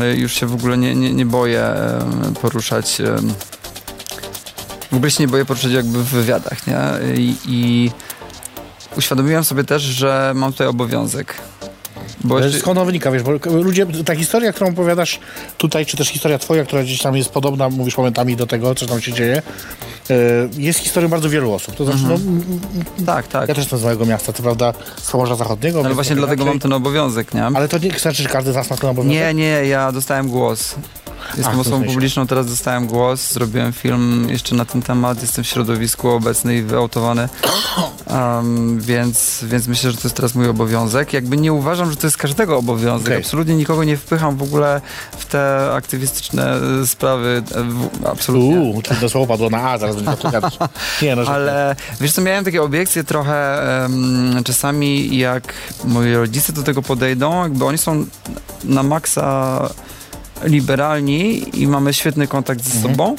e, 0.02 0.16
już 0.16 0.34
się 0.34 0.46
w 0.46 0.54
ogóle 0.54 0.78
nie, 0.78 0.96
nie, 0.96 1.14
nie 1.14 1.26
boję 1.26 1.62
e, 1.62 2.34
poruszać 2.42 3.02
w 4.92 4.96
ogóle 4.96 5.12
się 5.12 5.24
nie 5.24 5.28
boję 5.28 5.46
poruszać 5.46 5.72
jakby 5.72 6.04
w 6.04 6.08
wywiadach, 6.08 6.68
nie? 6.68 6.80
I, 7.18 7.36
i 7.46 7.92
uświadomiłem 8.98 9.44
sobie 9.44 9.64
też, 9.64 9.82
że 9.84 10.32
mam 10.36 10.52
tutaj 10.52 10.68
obowiązek. 10.68 11.36
Bo 12.24 12.36
Ale 12.36 12.46
jeszcze, 12.46 12.60
Skąd 12.62 12.78
ono 12.78 12.86
wynika, 12.86 13.12
wiesz, 13.12 13.24
bo 13.24 13.32
ludzie, 13.52 13.86
ta 14.06 14.16
historia, 14.16 14.54
którą 14.54 14.70
opowiadasz 14.70 15.20
tutaj, 15.58 15.86
czy 15.86 15.98
też 15.98 16.08
historia 16.08 16.40
twoja, 16.40 16.64
która 16.66 16.84
gdzieś 16.84 17.02
tam 17.02 17.16
jest 17.18 17.30
podobna, 17.30 17.70
mówisz 17.70 17.98
momentami 17.98 18.36
do 18.36 18.48
tego, 18.48 18.76
co 18.76 18.86
tam 18.86 19.02
się 19.02 19.14
dzieje, 19.14 19.42
e, 20.10 20.14
jest 20.58 20.80
historią 20.80 21.10
bardzo 21.10 21.30
wielu 21.30 21.54
osób. 21.54 21.76
To 21.76 21.86
znaczy, 21.86 22.00
no, 22.08 22.14
m- 22.14 22.44
tak, 23.06 23.28
tak. 23.28 23.42
ja 23.50 23.56
też 23.56 23.64
jestem 23.64 23.80
z 23.80 23.84
małego 23.84 24.06
miasta, 24.06 24.34
co 24.34 24.44
prawda 24.44 24.74
z 25.02 25.12
Pomorza 25.12 25.36
Zachodniego. 25.36 25.80
Ale 25.80 25.88
więc 25.88 25.96
właśnie 25.96 26.16
trochę 26.16 26.28
dlatego 26.28 26.46
mam 26.46 26.60
ten 26.60 26.74
obowiązek, 26.74 27.34
nie? 27.34 27.44
Ale 27.46 27.68
to 27.68 27.78
nie 27.78 28.00
znaczy, 28.00 28.24
że 28.24 28.30
każdy 28.30 28.52
z 28.52 28.56
nas 28.56 28.70
ma 28.70 28.78
ten 28.78 28.90
obowiązek? 28.90 29.20
Nie, 29.20 29.34
nie, 29.34 29.66
ja 29.68 29.92
dostałem 29.92 30.28
głos. 30.30 30.76
Jestem 31.28 31.54
Ach, 31.54 31.60
osobą 31.60 31.84
publiczną, 31.84 32.28
teraz 32.28 32.48
dostałem 32.48 32.88
głos, 32.88 33.32
zrobiłem 33.32 33.74
film 33.74 34.30
jeszcze 34.30 34.56
na 34.56 34.66
ten 34.66 34.82
temat, 34.82 35.22
jestem 35.22 35.44
w 35.44 35.48
środowisku 35.48 36.10
obecny 36.10 36.58
i 36.58 36.62
wyautowany, 36.62 37.30
um, 38.08 38.80
więc, 38.80 39.46
więc 39.48 39.68
myślę, 39.68 39.92
że 39.92 39.98
to 39.98 40.04
jest 40.04 40.16
teraz 40.16 40.36
mój 40.36 40.48
obowiązek. 40.48 41.14
Jakby 41.14 41.38
nie 41.38 41.54
uważam, 41.54 41.92
że 41.92 41.98
to 41.98 42.08
jest 42.08 42.18
każdego 42.18 42.58
obowiązek, 42.58 43.08
Okej. 43.08 43.18
absolutnie 43.18 43.56
nikogo 43.56 43.84
nie 43.84 43.98
wpycham 43.98 44.38
w 44.38 44.44
ogóle 44.44 44.82
w 45.18 45.26
te 45.26 45.72
aktywistyczne 45.74 46.54
e, 46.82 46.88
sprawy, 46.88 47.44
e, 47.56 47.64
w, 47.64 47.90
absolutnie. 48.06 48.60
Uuu, 48.60 48.82
trudne 48.82 49.10
słowo 49.10 49.28
padło 49.28 49.50
na 49.50 49.70
A, 49.70 49.78
zaraz 49.78 49.96
będzie 49.96 50.22
to 50.22 50.32
gadać. 50.32 50.58
Nie, 51.02 51.16
no. 51.16 51.22
Ale 51.22 51.76
wiesz 52.02 52.12
co, 52.12 52.22
miałem 52.22 52.46
takie 52.46 52.62
obiekcje 52.62 53.04
trochę 53.04 53.64
em, 53.86 54.44
czasami 54.44 55.18
jak 55.18 55.54
moi 55.86 56.14
rodzice 56.14 56.54
do 56.54 56.64
tego 56.64 56.82
podejdą, 56.82 57.44
jakby 57.44 57.66
oni 57.66 57.78
są 57.78 58.06
na 58.64 58.84
maksa 58.84 59.70
liberalni 60.44 61.44
i 61.62 61.68
mamy 61.68 61.94
świetny 61.94 62.28
kontakt 62.28 62.64
ze 62.64 62.76
Mhm. 62.76 62.92
sobą, 62.96 63.16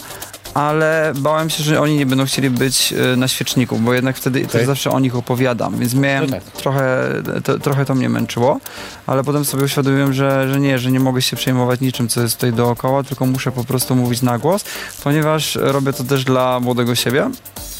ale 0.54 1.12
bałem 1.16 1.50
się, 1.50 1.64
że 1.64 1.80
oni 1.80 1.96
nie 1.96 2.06
będą 2.06 2.24
chcieli 2.24 2.50
być 2.50 2.92
e, 3.12 3.16
na 3.16 3.28
świeczniku, 3.28 3.78
bo 3.78 3.94
jednak 3.94 4.16
wtedy 4.16 4.38
Okej. 4.38 4.50
też 4.50 4.66
zawsze 4.66 4.90
o 4.90 5.00
nich 5.00 5.16
opowiadam, 5.16 5.78
więc 5.78 5.94
miałem 5.94 6.30
No 6.30 6.36
tak. 6.36 6.44
trochę, 6.44 7.08
to, 7.44 7.58
trochę 7.58 7.84
to 7.84 7.94
mnie 7.94 8.08
męczyło, 8.08 8.60
ale 9.06 9.24
potem 9.24 9.44
sobie 9.44 9.64
uświadomiłem, 9.64 10.12
że, 10.12 10.48
że 10.52 10.60
nie, 10.60 10.78
że 10.78 10.90
nie 10.92 11.00
mogę 11.00 11.22
się 11.22 11.36
przejmować 11.36 11.80
niczym, 11.80 12.08
co 12.08 12.22
jest 12.22 12.34
tutaj 12.34 12.52
dookoła, 12.52 13.02
tylko 13.02 13.26
muszę 13.26 13.52
po 13.52 13.64
prostu 13.64 13.94
mówić 13.96 14.22
na 14.22 14.38
głos, 14.38 14.64
ponieważ 15.04 15.54
robię 15.60 15.92
to 15.92 16.04
też 16.04 16.24
dla 16.24 16.60
młodego 16.60 16.94
siebie, 16.94 17.30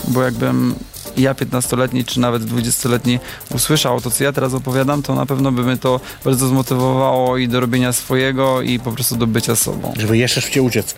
bo 0.09 0.23
jakbym 0.23 0.75
ja 1.17 1.35
15-letni 1.35 2.05
czy 2.05 2.21
nawet 2.21 2.43
20-letni 2.43 3.21
usłyszał 3.55 4.01
to, 4.01 4.11
co 4.11 4.25
ja 4.25 4.33
teraz 4.33 4.55
opowiadam, 4.55 5.03
to 5.03 5.15
na 5.15 5.27
pewno 5.27 5.53
by 5.53 5.63
mnie 5.63 5.77
to 5.77 6.01
bardzo 6.25 6.49
zmotywowało 6.49 7.39
i 7.39 7.49
do 7.49 7.61
robienia 7.61 7.93
swojego 7.93 8.63
i 8.63 8.79
po 8.79 8.93
prostu 8.93 9.17
do 9.17 9.27
bycia 9.27 9.57
sobą. 9.57 9.93
Żeby 9.99 10.19
jeszcze 10.19 10.41
szybciej 10.41 10.63
uciec. 10.63 10.95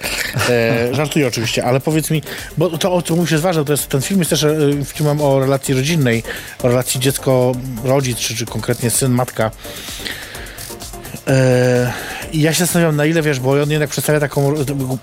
E, 0.49 0.89
żartuję 0.95 1.29
oczywiście, 1.29 1.65
ale 1.65 1.81
powiedz 1.81 2.11
mi, 2.11 2.23
bo 2.59 2.79
to, 2.79 2.93
o 2.93 3.03
mówisz, 3.11 3.31
jest 3.31 3.45
ważne, 3.45 3.65
to 3.65 3.73
jest, 3.73 3.89
ten 3.89 4.03
film 4.03 4.21
jest 4.21 4.31
też 4.31 4.45
e, 4.45 4.57
filmem 4.85 5.21
o 5.21 5.41
relacji 5.41 5.75
rodzinnej, 5.75 6.23
o 6.63 6.69
relacji 6.69 7.01
dziecko-rodzic, 7.01 8.19
czy, 8.19 8.37
czy 8.37 8.47
konkretnie 8.47 8.91
syn-matka. 8.91 9.51
E, 11.27 11.93
I 12.33 12.41
ja 12.41 12.53
się 12.53 12.59
zastanawiam, 12.59 12.97
na 12.97 13.07
ile 13.07 13.23
wiesz, 13.23 13.41
bo 13.41 13.63
on 13.63 13.71
jednak 13.71 13.91
przedstawia 13.91 14.21
taką 14.21 14.55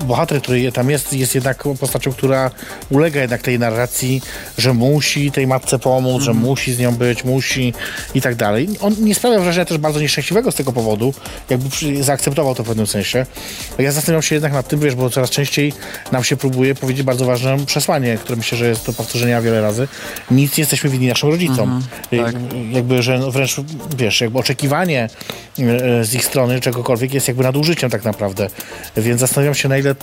bohater, 0.08 0.42
który 0.42 0.72
tam 0.72 0.90
jest, 0.90 1.14
jest 1.14 1.36
jednak 1.36 1.64
postacią, 1.80 2.12
która 2.12 2.52
ulega 2.90 3.22
jednak 3.22 3.42
tej 3.42 3.60
narracji, 3.60 4.22
że 4.58 4.74
musi 4.74 5.32
tej 5.32 5.48
matce 5.48 5.80
pomóc, 5.80 6.24
że 6.24 6.34
musi 6.34 6.74
z 6.74 6.80
nią 6.80 6.96
być, 6.96 7.24
musi 7.24 7.74
i 8.16 8.22
tak 8.22 8.36
dalej. 8.36 8.70
On 8.82 8.96
nie 9.00 9.16
sprawia 9.16 9.40
wrażenia 9.40 9.66
też 9.66 9.78
bardzo 9.78 10.00
nieszczęśliwego 10.00 10.52
z 10.52 10.56
tego 10.56 10.72
powodu, 10.74 11.14
jakby 11.50 11.70
zaakceptował 12.04 12.56
to 12.56 12.64
w 12.64 12.68
pewnym 12.68 12.88
sensie. 12.88 13.26
Ja 13.78 13.92
zastanawiam 13.92 14.22
się 14.22 14.36
jednak 14.36 14.54
nad 14.54 14.68
tym, 14.68 14.80
wiesz, 14.80 14.96
bo 14.96 15.10
coraz 15.10 15.30
częściej 15.30 15.74
nam 16.12 16.24
się 16.24 16.38
próbuje 16.38 16.76
powiedzieć 16.76 17.04
bardzo 17.04 17.26
ważne 17.26 17.66
przesłanie, 17.66 18.18
które 18.18 18.36
myślę, 18.36 18.58
że 18.58 18.68
jest 18.68 18.86
do 18.86 18.94
powtórzenia 18.94 19.42
wiele 19.42 19.62
razy. 19.62 19.88
Nic 20.32 20.58
nie 20.58 20.62
jesteśmy 20.62 20.90
winni 20.90 21.08
naszym 21.08 21.30
rodzicom. 21.30 21.82
tak. 22.24 22.36
Jakby, 22.72 23.04
że 23.04 23.20
no 23.20 23.32
wręcz, 23.32 23.56
wiesz, 23.98 24.22
jakby 24.22 24.40
oczekiwanie 24.40 25.10
e, 25.60 26.06
z 26.12 26.14
ich 26.14 26.26
strony 26.26 26.60
czegokolwiek 26.60 27.14
jest 27.14 27.28
jakby 27.28 27.44
nadużyciem 27.44 27.90
tak 27.90 28.04
naprawdę. 28.04 28.48
Więc 28.98 29.20
zastanawiam 29.20 29.56
się, 29.56 29.70
na 29.70 29.78
ile 29.78 29.96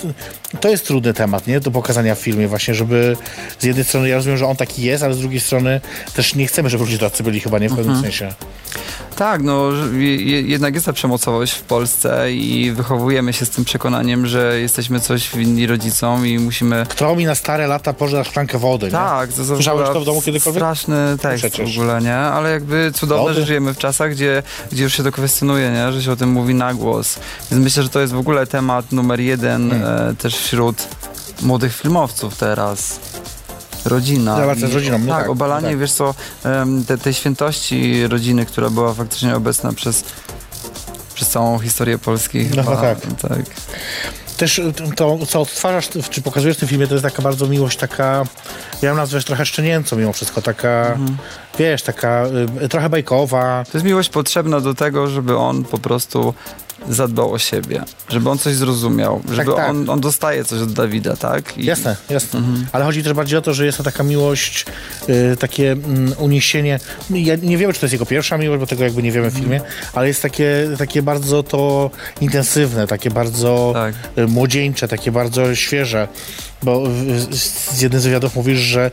to 0.61 0.68
jest 0.68 0.87
trudny 0.87 1.14
temat, 1.14 1.47
nie? 1.47 1.61
Do 1.61 1.71
pokazania 1.71 2.14
w 2.14 2.18
filmie 2.18 2.49
właśnie, 2.49 2.75
żeby 2.75 3.16
z 3.59 3.64
jednej 3.64 3.85
strony, 3.85 4.09
ja 4.09 4.16
rozumiem, 4.16 4.38
że 4.38 4.47
on 4.47 4.57
taki 4.57 4.83
jest, 4.83 5.05
ale 5.05 5.14
z 5.14 5.18
drugiej 5.18 5.40
strony 5.40 5.81
też 6.14 6.35
nie 6.35 6.47
chcemy, 6.47 6.71
żeby 6.71 6.85
ludzie 6.85 6.99
tacy 6.99 7.23
byli 7.23 7.40
chyba, 7.40 7.59
nie? 7.59 7.68
W 7.68 7.77
pewnym 7.77 8.03
sensie. 8.03 8.35
Tak, 9.16 9.42
no 9.42 9.71
jednak 10.44 10.75
jest 10.75 10.87
ta 10.87 10.92
przemocowość 10.92 11.53
w 11.53 11.62
Polsce 11.62 12.33
i 12.33 12.73
wychowujemy 12.73 13.33
się 13.33 13.47
z 13.47 13.51
tym 13.51 13.64
przekonaniem, 13.64 14.27
że 14.27 14.61
jesteśmy 14.61 15.01
coś 15.01 15.37
winni 15.37 15.66
rodzicom 15.66 16.27
i 16.27 16.38
musimy 16.38 16.87
Kto 16.88 17.16
mi 17.16 17.25
na 17.25 17.35
stare 17.35 17.66
lata 17.66 17.92
pożera 17.92 18.25
szklankę 18.25 18.59
wody, 18.59 18.87
nie? 18.87 18.92
Tak, 18.92 19.33
to 19.33 19.44
Słyszałeś 19.44 19.88
to 19.88 20.01
w 20.01 20.05
domu 20.05 20.23
kiedykolwiek? 20.23 20.61
Straszny 20.62 20.97
tekst 21.23 21.38
przecież. 21.38 21.77
w 21.77 21.81
ogóle, 21.81 22.01
nie? 22.01 22.14
Ale 22.14 22.51
jakby 22.51 22.92
cudowne, 22.94 23.23
Wody? 23.23 23.35
że 23.40 23.47
żyjemy 23.47 23.75
w 23.75 23.79
czasach, 23.79 24.11
gdzie, 24.11 24.42
gdzie 24.73 24.85
już 24.85 24.97
się 24.97 25.03
to 25.03 25.12
kwestionuje, 25.12 25.71
nie? 25.71 25.92
Że 25.99 26.05
się 26.05 26.13
o 26.13 26.17
tym 26.17 26.31
mówi 26.31 26.55
na 26.55 26.75
głos. 26.75 27.19
Więc 27.51 27.65
myślę, 27.65 27.83
że 27.83 27.89
to 27.89 28.01
jest 28.01 28.13
w 28.13 28.19
ogóle 28.19 28.47
temat 28.47 28.93
numer 28.93 29.21
jeden 29.21 29.71
Hmm. 29.71 30.11
e, 30.11 30.15
też 30.15 30.37
wśród 30.37 30.89
młodych 31.43 31.77
filmowców 31.77 32.37
teraz. 32.37 33.01
Rodzina. 33.85 34.41
Relacja 34.41 34.69
z 34.69 34.73
rodziną, 34.73 34.99
no 34.99 35.13
tak, 35.13 35.23
tak, 35.23 35.31
obalanie, 35.31 35.69
tak. 35.69 35.79
wiesz 35.79 35.93
co, 35.93 36.15
te, 36.87 36.99
tej 36.99 37.15
świętości 37.15 38.07
rodziny, 38.07 38.47
która 38.47 38.71
była 38.71 38.95
faktycznie 38.95 39.37
obecna 39.37 39.73
przez, 39.73 40.05
przez 41.15 41.29
całą 41.29 41.59
historię 41.59 41.99
Polski. 41.99 42.47
No, 42.57 42.63
chyba, 42.63 42.77
tak. 42.77 42.99
tak. 43.23 43.43
Też 44.38 44.59
y, 44.59 44.72
to, 44.96 45.18
co 45.29 45.40
odtwarzasz, 45.40 45.88
czy 46.11 46.22
pokazujesz 46.22 46.57
w 46.57 46.61
tym 46.61 46.68
filmie, 46.68 46.87
to 46.87 46.94
jest 46.94 47.05
taka 47.05 47.22
bardzo 47.22 47.46
miłość, 47.46 47.79
taka, 47.79 48.24
ja 48.83 48.88
ją 48.88 48.96
nazwę 48.96 49.20
trochę 49.22 49.46
szczenięcą 49.46 49.96
mimo 49.96 50.12
wszystko, 50.12 50.42
taka, 50.42 50.87
Mhm. 50.87 51.16
wiesz, 51.59 51.83
taka 51.83 52.24
y, 52.62 52.68
trochę 52.68 52.88
bajkowa. 52.88 53.64
To 53.72 53.79
jest 53.79 53.85
miłość 53.87 54.09
potrzebna 54.09 54.61
do 54.61 54.74
tego, 54.74 55.07
żeby 55.07 55.37
on 55.37 55.64
po 55.64 55.79
prostu 55.79 56.35
zadbał 56.88 57.33
o 57.33 57.38
siebie, 57.38 57.83
żeby 58.09 58.31
on 58.31 58.38
coś 58.38 58.55
zrozumiał, 58.55 59.23
żeby 59.33 59.53
tak. 59.53 59.71
On, 59.71 59.91
on 59.91 60.01
dostaje 60.01 60.45
coś 60.45 60.61
od 60.61 60.73
Dawida, 60.73 61.17
tak? 61.17 61.59
I, 61.59 61.64
Jasne, 61.64 61.97
jasne. 62.11 62.38
Mhm. 62.38 62.67
Ale 62.73 62.85
chodzi 62.85 63.03
też 63.03 63.12
bardziej 63.12 63.38
o 63.38 63.43
to, 63.43 63.55
że 63.55 63.67
jest 63.67 63.79
to 63.79 63.85
taka 63.85 64.03
miłość, 64.03 64.64
y, 65.33 65.37
takie 65.37 65.73
mm, 65.73 66.12
uniesienie. 66.19 66.81
Ja 67.11 67.37
nie 67.37 67.57
wiemy, 67.59 67.73
czy 67.73 67.81
to 67.81 67.87
jest 67.87 67.93
jego 67.93 68.07
pierwsza 68.07 68.38
miłość, 68.38 68.61
bo 68.61 68.67
tego 68.67 68.85
jakby 68.85 69.03
nie 69.03 69.12
wiemy 69.12 69.31
w 69.31 69.35
filmie, 69.35 69.61
ale 69.93 70.09
jest 70.09 70.23
takie, 70.23 70.69
takie 70.79 71.03
bardzo 71.03 71.43
to 71.43 71.91
intensywne, 72.21 72.87
takie 72.87 73.11
bardzo 73.11 73.71
Tak. 73.75 73.95
y, 74.19 74.27
młodzieńcze, 74.27 74.88
takie 74.88 75.12
bardzo 75.12 75.55
świeże. 75.55 76.09
Bo 76.62 76.83
z 77.31 77.81
jednym 77.83 78.01
z 78.01 78.05
wywiadów 78.05 78.37
mówisz, 78.37 78.59
że 78.59 78.91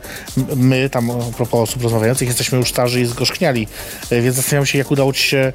my, 0.56 0.90
tam 0.90 1.10
a 1.10 1.14
propos 1.36 1.70
osób 1.70 1.82
rozmawiających, 1.82 2.28
jesteśmy 2.28 2.58
już 2.58 2.68
starzy 2.68 3.00
i 3.00 3.06
zgorzkniali. 3.06 3.68
Y, 4.12 4.22
Więc 4.22 4.36
zastanawiam 4.36 4.66
się, 4.66 4.78
jak 4.78 4.90
udało 4.90 5.12
ci 5.12 5.22
się 5.22 5.52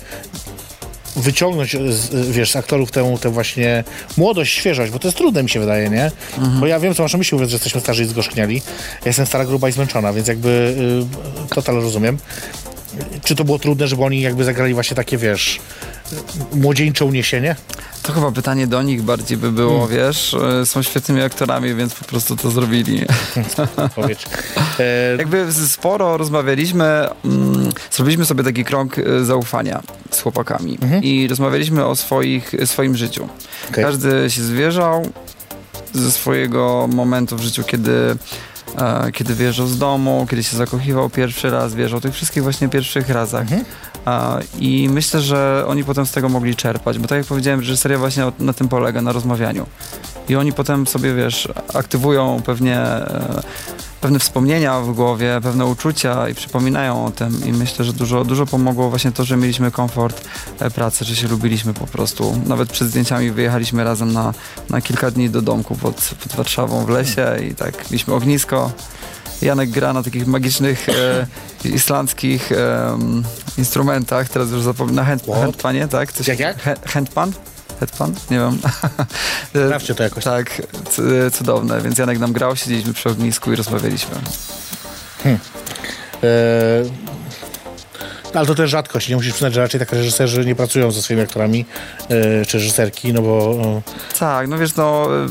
wyciągnąć 1.15 1.75
z, 1.89 2.31
wiesz, 2.31 2.51
z 2.51 2.55
aktorów 2.55 2.91
tę, 2.91 3.15
tę 3.21 3.29
właśnie 3.29 3.83
młodość, 4.17 4.53
świeżość, 4.53 4.91
bo 4.91 4.99
to 4.99 5.07
jest 5.07 5.17
trudne 5.17 5.43
mi 5.43 5.49
się 5.49 5.59
wydaje, 5.59 5.89
nie? 5.89 6.11
Bo 6.59 6.67
ja 6.67 6.79
wiem, 6.79 6.95
co 6.95 7.03
masz 7.03 7.13
na 7.13 7.17
myśli, 7.17 7.35
mówiąc, 7.35 7.51
że 7.51 7.55
jesteśmy 7.55 7.81
starzy 7.81 8.03
i 8.03 8.05
zgorzkniali. 8.05 8.55
Ja 8.55 8.61
jestem 9.05 9.25
stara, 9.25 9.45
gruba 9.45 9.69
i 9.69 9.71
zmęczona, 9.71 10.13
więc 10.13 10.27
jakby 10.27 10.75
y, 11.49 11.55
total 11.55 11.75
rozumiem. 11.75 12.17
Czy 13.23 13.35
to 13.35 13.43
było 13.43 13.59
trudne, 13.59 13.87
żeby 13.87 14.03
oni 14.03 14.21
jakby 14.21 14.43
zagrali 14.43 14.73
właśnie 14.73 14.95
takie, 14.95 15.17
wiesz, 15.17 15.59
młodzieńcze 16.53 17.05
uniesienie? 17.05 17.55
To 18.03 18.13
chyba 18.13 18.31
pytanie 18.31 18.67
do 18.67 18.81
nich 18.81 19.01
bardziej 19.01 19.37
by 19.37 19.51
było, 19.51 19.87
Hmm. 19.87 19.97
wiesz. 19.97 20.33
e, 20.61 20.65
Są 20.65 20.81
świetnymi 20.83 21.21
aktorami, 21.21 21.75
więc 21.75 21.93
po 21.95 22.05
prostu 22.05 22.35
to 22.35 22.51
zrobili. 22.51 23.05
Powiedz. 23.95 24.19
E, 24.79 25.15
Jakby 25.17 25.53
sporo 25.53 26.17
rozmawialiśmy, 26.17 26.85
mm, 27.25 27.69
zrobiliśmy 27.91 28.25
sobie 28.25 28.43
taki 28.43 28.63
krąg 28.65 28.97
e, 28.99 29.25
zaufania 29.25 29.81
z 30.11 30.21
chłopakami 30.21 30.77
i 31.01 31.27
rozmawialiśmy 31.27 31.85
o 31.85 31.95
swoich, 31.95 32.51
swoim 32.65 32.95
życiu. 32.97 33.23
Mhm. 33.23 33.39
Okej. 33.71 33.83
Każdy 33.83 34.29
się 34.29 34.41
zwierzał 34.41 35.09
ze 35.93 36.11
swojego 36.11 36.87
momentu 36.93 37.35
w 37.37 37.41
życiu, 37.41 37.63
kiedy, 37.63 38.15
kiedy 39.13 39.35
wyjeżdżał 39.35 39.67
z 39.67 39.77
domu, 39.77 40.27
kiedy 40.29 40.43
się 40.43 40.57
zakochiwał 40.57 41.09
pierwszy 41.09 41.49
raz, 41.49 41.75
wierzał 41.75 41.97
o 41.97 42.01
tych 42.01 42.13
wszystkich 42.13 42.43
właśnie 42.43 42.69
pierwszych 42.69 43.09
razach. 43.09 43.41
Mhm. 43.41 43.63
I 44.59 44.89
myślę, 44.91 45.21
że 45.21 45.65
oni 45.67 45.83
potem 45.83 46.05
z 46.05 46.11
tego 46.11 46.29
mogli 46.29 46.55
czerpać, 46.55 46.99
bo 46.99 47.07
tak 47.07 47.17
jak 47.17 47.27
powiedziałem, 47.27 47.59
reżyseria 47.59 47.97
właśnie 47.97 48.25
na, 48.25 48.31
na 48.39 48.53
tym 48.53 48.67
polega, 48.67 49.01
na 49.01 49.11
rozmawianiu. 49.11 49.65
I 50.29 50.35
oni 50.35 50.53
potem 50.53 50.87
sobie, 50.87 51.13
wiesz, 51.13 51.47
aktywują 51.73 52.41
pewnie 52.45 52.77
e, 52.77 53.41
pewne 54.01 54.19
wspomnienia 54.19 54.79
w 54.79 54.93
głowie, 54.93 55.39
pewne 55.43 55.65
uczucia 55.65 56.29
i 56.29 56.35
przypominają 56.35 57.05
o 57.05 57.11
tym. 57.11 57.45
I 57.45 57.53
myślę, 57.53 57.85
że 57.85 57.93
dużo, 57.93 58.25
dużo 58.25 58.45
pomogło 58.45 58.89
właśnie 58.89 59.11
to, 59.11 59.23
że 59.23 59.37
mieliśmy 59.37 59.71
komfort 59.71 60.21
e, 60.59 60.71
pracy, 60.71 61.05
że 61.05 61.15
się 61.15 61.27
lubiliśmy 61.27 61.73
po 61.73 61.87
prostu. 61.87 62.41
Nawet 62.45 62.69
przed 62.69 62.87
zdjęciami 62.87 63.31
wyjechaliśmy 63.31 63.83
razem 63.83 64.13
na, 64.13 64.33
na 64.69 64.81
kilka 64.81 65.11
dni 65.11 65.29
do 65.29 65.41
domku 65.41 65.75
pod, 65.75 66.15
pod 66.23 66.35
Warszawą 66.35 66.85
w 66.85 66.89
lesie 66.89 67.27
i 67.49 67.55
tak 67.55 67.91
mieliśmy 67.91 68.13
ognisko. 68.13 68.71
Janek 69.41 69.69
gra 69.69 69.93
na 69.93 70.03
takich 70.03 70.27
magicznych 70.27 70.89
e, 70.89 71.27
islandzkich 71.69 72.51
em, 72.51 73.23
instrumentach, 73.57 74.29
teraz 74.29 74.51
już 74.51 74.61
zapomnę, 74.61 74.93
na 74.93 75.03
hand, 75.03 75.23
handpanie, 75.41 75.87
tak? 75.87 76.13
Coś, 76.13 76.27
Jak, 76.27 76.39
jak? 76.39 76.57
Handpan? 76.85 77.31
Headpan? 77.81 78.13
Nie 78.31 78.37
wiem. 78.39 78.59
E, 79.55 79.65
Sprawdźcie 79.67 79.95
to 79.95 80.03
jakoś. 80.03 80.23
tak, 80.23 80.61
cudowne. 81.33 81.81
Więc 81.81 81.97
Janek 81.97 82.19
nam 82.19 82.33
grał, 82.33 82.55
siedzieliśmy 82.55 82.93
przy 82.93 83.09
ognisku 83.09 83.51
i 83.53 83.55
rozmawialiśmy. 83.55 84.15
E, 85.25 86.83
no, 88.33 88.39
ale 88.39 88.45
to 88.47 88.55
też 88.55 88.69
rzadkość. 88.71 89.09
Nie 89.09 89.15
musisz 89.15 89.31
przyznać, 89.33 89.53
że 89.53 89.61
raczej 89.61 89.79
tak 89.79 89.91
reżyserzy 89.91 90.45
nie 90.45 90.55
pracują 90.55 90.91
ze 90.91 91.01
swoimi 91.01 91.21
aktorami 91.21 91.65
e, 92.09 92.45
czy 92.45 92.57
reżyserki, 92.57 93.13
no 93.13 93.21
bo 93.21 93.55
e, 93.63 93.81
Tak, 94.19 94.47
no 94.47 94.57
wiesz, 94.57 94.75
no 94.75 95.07
y, 95.25 95.27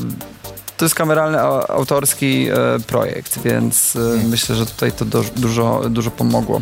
to 0.77 0.85
jest 0.85 0.95
kameralny, 0.95 1.39
a- 1.39 1.67
autorski 1.67 2.47
e, 2.49 2.55
projekt, 2.87 3.39
więc 3.41 3.95
e, 3.95 3.99
myślę, 4.27 4.55
że 4.55 4.65
tutaj 4.65 4.91
to 4.91 5.05
do, 5.05 5.23
dużo, 5.35 5.81
dużo 5.89 6.11
pomogło. 6.11 6.61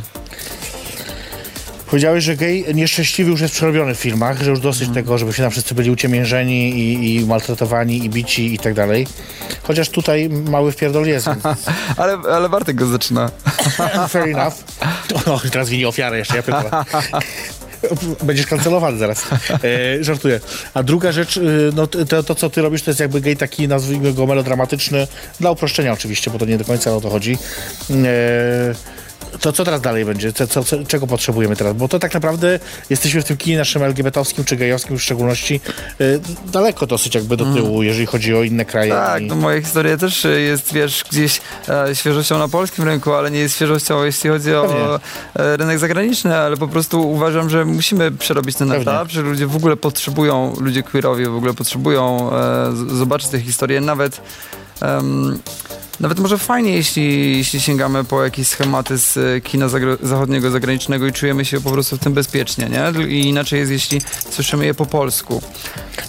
Powiedziałeś, 1.90 2.24
że 2.24 2.36
gej 2.36 2.66
nieszczęśliwy 2.76 3.32
już 3.32 3.42
jest 3.42 3.54
przerobiony 3.54 3.96
w 3.96 4.00
filmach, 4.00 4.42
że 4.42 4.50
już 4.50 4.60
dosyć 4.60 4.88
Mhm. 4.88 5.06
tego, 5.06 5.18
żeby 5.18 5.34
się 5.34 5.44
tam 5.44 5.52
wszyscy 5.52 5.76
byli 5.76 5.92
uciemiężeni 5.92 6.70
i, 6.70 7.16
i 7.16 7.26
maltretowani 7.26 8.06
i 8.06 8.10
bici 8.10 8.54
i 8.54 8.60
tak 8.60 8.74
dalej. 8.74 9.08
Chociaż 9.64 9.90
tutaj 9.90 10.30
mały 10.30 10.72
wpierdol 10.72 11.06
jest, 11.08 11.28
Ale, 11.98 12.18
ale 12.32 12.50
Bartek 12.50 12.76
go 12.76 12.88
zaczyna. 12.88 13.32
fair 14.10 14.24
enough. 14.24 14.54
O, 15.26 15.42
teraz 15.52 15.70
wini 15.70 15.86
ofiarę 15.86 16.18
jeszcze, 16.18 16.36
ja 16.36 16.44
pytam. 16.44 16.64
Będziesz 18.24 18.46
kancelowany 18.46 18.98
zaraz. 18.98 19.28
E, 19.64 20.04
żartuję. 20.04 20.40
A 20.74 20.84
druga 20.84 21.12
rzecz, 21.12 21.38
y, 21.38 21.72
no 21.76 21.88
to, 21.88 22.24
to 22.24 22.36
co 22.36 22.50
ty 22.50 22.62
robisz, 22.62 22.82
to 22.84 22.90
jest 22.92 23.00
jakby 23.00 23.22
gej 23.22 23.38
taki, 23.38 23.68
nazwijmy 23.68 24.14
go 24.14 24.28
melodramatyczny, 24.28 25.08
dla 25.40 25.52
uproszczenia 25.52 25.94
oczywiście, 25.94 26.32
bo 26.32 26.40
to 26.40 26.46
nie 26.46 26.58
do 26.58 26.66
końca 26.66 26.96
o 26.96 27.02
to 27.02 27.10
chodzi. 27.10 27.38
E, 27.92 27.96
to 29.42 29.54
co 29.54 29.66
teraz 29.66 29.82
dalej 29.82 30.06
będzie? 30.06 30.34
Co, 30.34 30.64
co, 30.64 30.78
czego 30.88 31.08
potrzebujemy 31.08 31.56
teraz? 31.56 31.74
Bo 31.74 31.88
to 31.88 32.00
tak 32.00 32.14
naprawdę 32.14 32.60
jesteśmy 32.90 33.22
w 33.22 33.26
tym 33.26 33.38
kinie 33.38 33.58
naszym 33.58 33.84
LGBT-owskim 33.84 34.46
czy 34.46 34.56
gejowskim 34.56 34.98
w 34.98 35.04
szczególności 35.04 35.62
y, 36.02 36.20
daleko 36.52 36.88
dosyć 36.88 37.16
jakby 37.16 37.38
do 37.38 37.46
tyłu, 37.54 37.84
jeżeli 37.84 38.06
chodzi 38.06 38.36
o 38.36 38.44
inne 38.44 38.66
kraje. 38.66 38.92
Tak, 38.92 39.22
i... 39.22 39.28
no 39.28 39.36
moja 39.36 39.62
historia 39.62 39.98
też 39.98 40.26
e, 40.26 40.42
jest, 40.42 40.74
wiesz, 40.74 41.04
gdzieś 41.12 41.42
e, 41.70 41.96
świeżością 41.96 42.40
na 42.40 42.48
polskim 42.48 42.86
rynku, 42.86 43.14
ale 43.14 43.32
nie 43.32 43.40
jest 43.40 43.56
świeżością, 43.56 44.04
jeśli 44.04 44.30
chodzi 44.30 44.54
o 44.56 44.96
e, 45.36 45.58
rynek 45.58 45.80
zagraniczny, 45.80 46.38
ale 46.38 46.58
po 46.58 46.68
prostu 46.68 47.12
uważam, 47.12 47.50
że 47.50 47.66
musimy 47.66 48.12
przerobić 48.12 48.56
ten 48.56 48.70
Pewnie. 48.70 48.82
etap, 48.82 49.10
że 49.10 49.22
ludzie 49.22 49.48
w 49.48 49.56
ogóle 49.56 49.78
potrzebują, 49.78 50.56
ludzie 50.60 50.84
queerowie 50.84 51.30
w 51.30 51.36
ogóle 51.36 51.54
potrzebują 51.54 52.32
e, 52.34 52.96
zobaczyć 52.96 53.30
te 53.30 53.40
historie, 53.40 53.82
nawet 53.82 54.22
em, 54.82 55.40
nawet 56.00 56.20
może 56.20 56.38
fajnie, 56.38 56.74
jeśli, 56.76 57.38
jeśli 57.38 57.62
sięgamy 57.62 58.04
po 58.04 58.24
jakieś 58.24 58.48
schematy 58.48 58.98
z 58.98 59.18
e, 59.18 59.42
kina 59.42 59.68
zagro- 59.68 59.98
zachodniego, 60.02 60.52
zagranicznego 60.52 61.08
i 61.08 61.14
czujemy 61.14 61.46
się 61.46 61.62
po 61.62 61.72
prostu 61.72 61.98
w 61.98 62.00
tym 62.00 62.14
bezpiecznie, 62.14 62.70
nie? 62.70 63.06
I 63.08 63.28
inaczej 63.30 63.60
jest, 63.60 63.72
jeśli 63.72 64.02
słyszymy 64.30 64.66
je 64.66 64.74
po 64.74 64.86
polsku. 64.86 65.42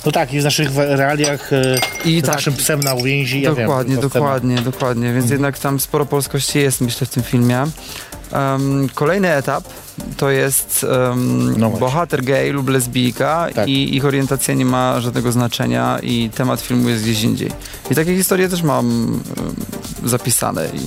No 0.06 0.12
tak, 0.12 0.32
i 0.34 0.40
w 0.40 0.44
naszych 0.44 0.68
realiach 0.76 1.52
y, 1.52 1.78
I 2.04 2.20
z 2.20 2.24
tak. 2.24 2.34
naszym 2.34 2.54
psem 2.54 2.80
na 2.80 2.94
uwięzi, 2.94 3.40
ja 3.40 3.54
dokładnie, 3.54 3.94
wiem. 3.96 4.08
scena. 4.10 4.14
dokładnie, 4.24 4.56
dokładnie. 4.60 5.04
Więc 5.06 5.16
Mhm. 5.24 5.32
jednak 5.32 5.58
tam 5.58 5.80
sporo 5.80 6.06
polskości 6.06 6.58
jest, 6.58 6.80
myślę, 6.80 7.06
w 7.06 7.10
tym 7.10 7.22
filmie. 7.22 7.64
Em, 8.32 8.88
kolejny 8.94 9.34
etap 9.34 9.64
to 10.16 10.30
jest 10.30 10.86
em, 11.12 11.54
No 11.60 11.70
bohater 11.70 12.24
gay 12.24 12.52
lub 12.52 12.68
lesbijka 12.68 13.48
Tak. 13.54 13.68
i 13.68 13.96
ich 13.96 14.04
orientacja 14.04 14.54
nie 14.54 14.64
ma 14.64 15.00
żadnego 15.00 15.32
znaczenia 15.32 15.98
i 16.02 16.30
temat 16.34 16.60
filmu 16.60 16.88
jest 16.88 17.02
gdzieś 17.02 17.22
indziej. 17.22 17.50
I 17.90 17.94
takie 17.94 18.16
historie 18.16 18.48
też 18.48 18.62
mam 18.62 18.86
em, 18.90 19.20
zapisane 20.08 20.66
i 20.74 20.80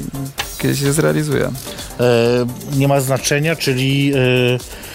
kiedyś 0.58 0.82
je 0.82 0.94
zrealizuję. 0.94 1.52
E, 2.00 2.46
nie 2.78 2.88
ma 2.88 3.02
znaczenia, 3.02 3.56
czyli 3.56 4.14
e, 4.16 4.18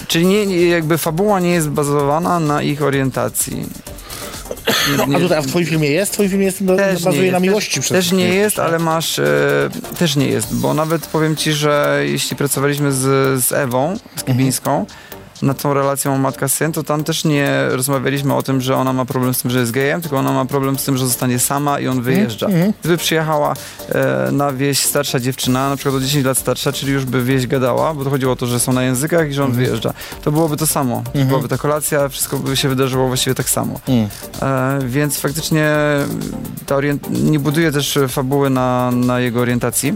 Czyli 0.08 0.26
nie, 0.26 0.68
jakby 0.68 0.98
fabuła 0.98 1.40
nie 1.40 1.50
jest 1.50 1.68
bazowana 1.68 2.40
na 2.40 2.62
ich 2.62 2.82
orientacji. 2.82 3.66
Nie- 5.08 5.16
a 5.16 5.20
tutaj 5.20 5.38
a 5.38 5.42
w 5.42 5.46
twoim 5.46 5.66
filmie 5.66 5.90
jest? 5.90 6.10
W 6.12 6.14
twoim 6.14 6.30
filmie 6.30 6.44
jest, 6.46 6.60
no, 6.60 6.76
Też 6.76 7.02
bazuje 7.04 7.24
nie 7.24 7.32
na 7.32 7.36
jest. 7.38 7.42
miłości 7.46 7.80
Też, 7.80 7.88
też 7.88 8.12
nie 8.12 8.28
jest, 8.28 8.58
ale 8.58 8.78
masz. 8.78 9.18
E, 9.18 9.24
też 9.98 10.16
nie 10.16 10.26
jest, 10.28 10.54
bo 10.54 10.74
nawet 10.74 11.06
powiem 11.06 11.36
ci, 11.36 11.52
że 11.52 12.00
jeśli 12.04 12.36
pracowaliśmy 12.36 12.92
z, 12.92 12.98
z 13.44 13.52
Ewą, 13.52 13.96
z 14.16 14.24
Kibińską, 14.24 14.86
nad 15.42 15.62
tą 15.62 15.74
relacją 15.74 16.18
matka-syn, 16.18 16.72
to 16.72 16.82
tam 16.82 17.04
też 17.04 17.24
nie 17.24 17.50
rozmawialiśmy 17.68 18.34
o 18.34 18.42
tym, 18.42 18.60
że 18.60 18.76
ona 18.76 18.92
ma 18.92 19.04
problem 19.04 19.34
z 19.34 19.42
tym, 19.42 19.50
że 19.50 19.60
jest 19.60 19.72
gejem, 19.72 20.00
tylko 20.02 20.16
ona 20.16 20.32
ma 20.32 20.44
problem 20.44 20.78
z 20.78 20.84
tym, 20.84 20.96
że 20.96 21.06
zostanie 21.06 21.38
sama 21.38 21.80
i 21.80 21.88
on 21.88 22.02
wyjeżdża. 22.02 22.46
Gdyby 22.80 22.96
przyjechała 22.96 23.54
e, 23.88 24.28
na 24.32 24.52
wieś 24.52 24.78
starsza 24.78 25.20
dziewczyna, 25.20 25.68
na 25.70 25.76
przykład 25.76 25.94
o 25.94 26.00
10 26.00 26.24
lat 26.24 26.38
starsza, 26.38 26.72
czyli 26.72 26.92
już 26.92 27.04
by 27.04 27.24
wieś 27.24 27.46
gadała, 27.46 27.94
bo 27.94 28.04
to 28.04 28.10
chodziło 28.10 28.32
o 28.32 28.36
to, 28.36 28.46
że 28.46 28.60
są 28.60 28.72
na 28.72 28.82
językach 28.82 29.30
i 29.30 29.32
że 29.32 29.44
on 29.44 29.52
wyjeżdża, 29.52 29.92
to 30.22 30.32
byłoby 30.32 30.56
to 30.56 30.66
samo. 30.66 31.02
Byłaby 31.26 31.48
ta 31.48 31.58
kolacja, 31.58 32.08
wszystko 32.08 32.38
by 32.38 32.56
się 32.56 32.68
wydarzyło 32.68 33.08
właściwie 33.08 33.34
tak 33.34 33.48
samo. 33.50 33.80
Mm. 33.88 34.08
E, 34.42 34.78
więc 34.86 35.18
faktycznie 35.18 35.74
ta 36.66 36.74
orient- 36.76 37.10
nie 37.30 37.38
buduje 37.38 37.72
też 37.72 37.98
fabuły 38.08 38.50
na, 38.50 38.90
na 38.90 39.20
jego 39.20 39.40
orientacji. 39.40 39.94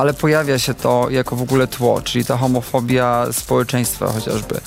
Ale 0.00 0.14
pojawia 0.14 0.58
się 0.58 0.74
to 0.74 1.06
jako 1.10 1.36
w 1.36 1.42
ogóle 1.42 1.66
tło, 1.66 2.02
czyli 2.02 2.24
ta 2.24 2.36
homofobia 2.36 3.26
społeczeństwa 3.32 4.06
chociażby. 4.06 4.60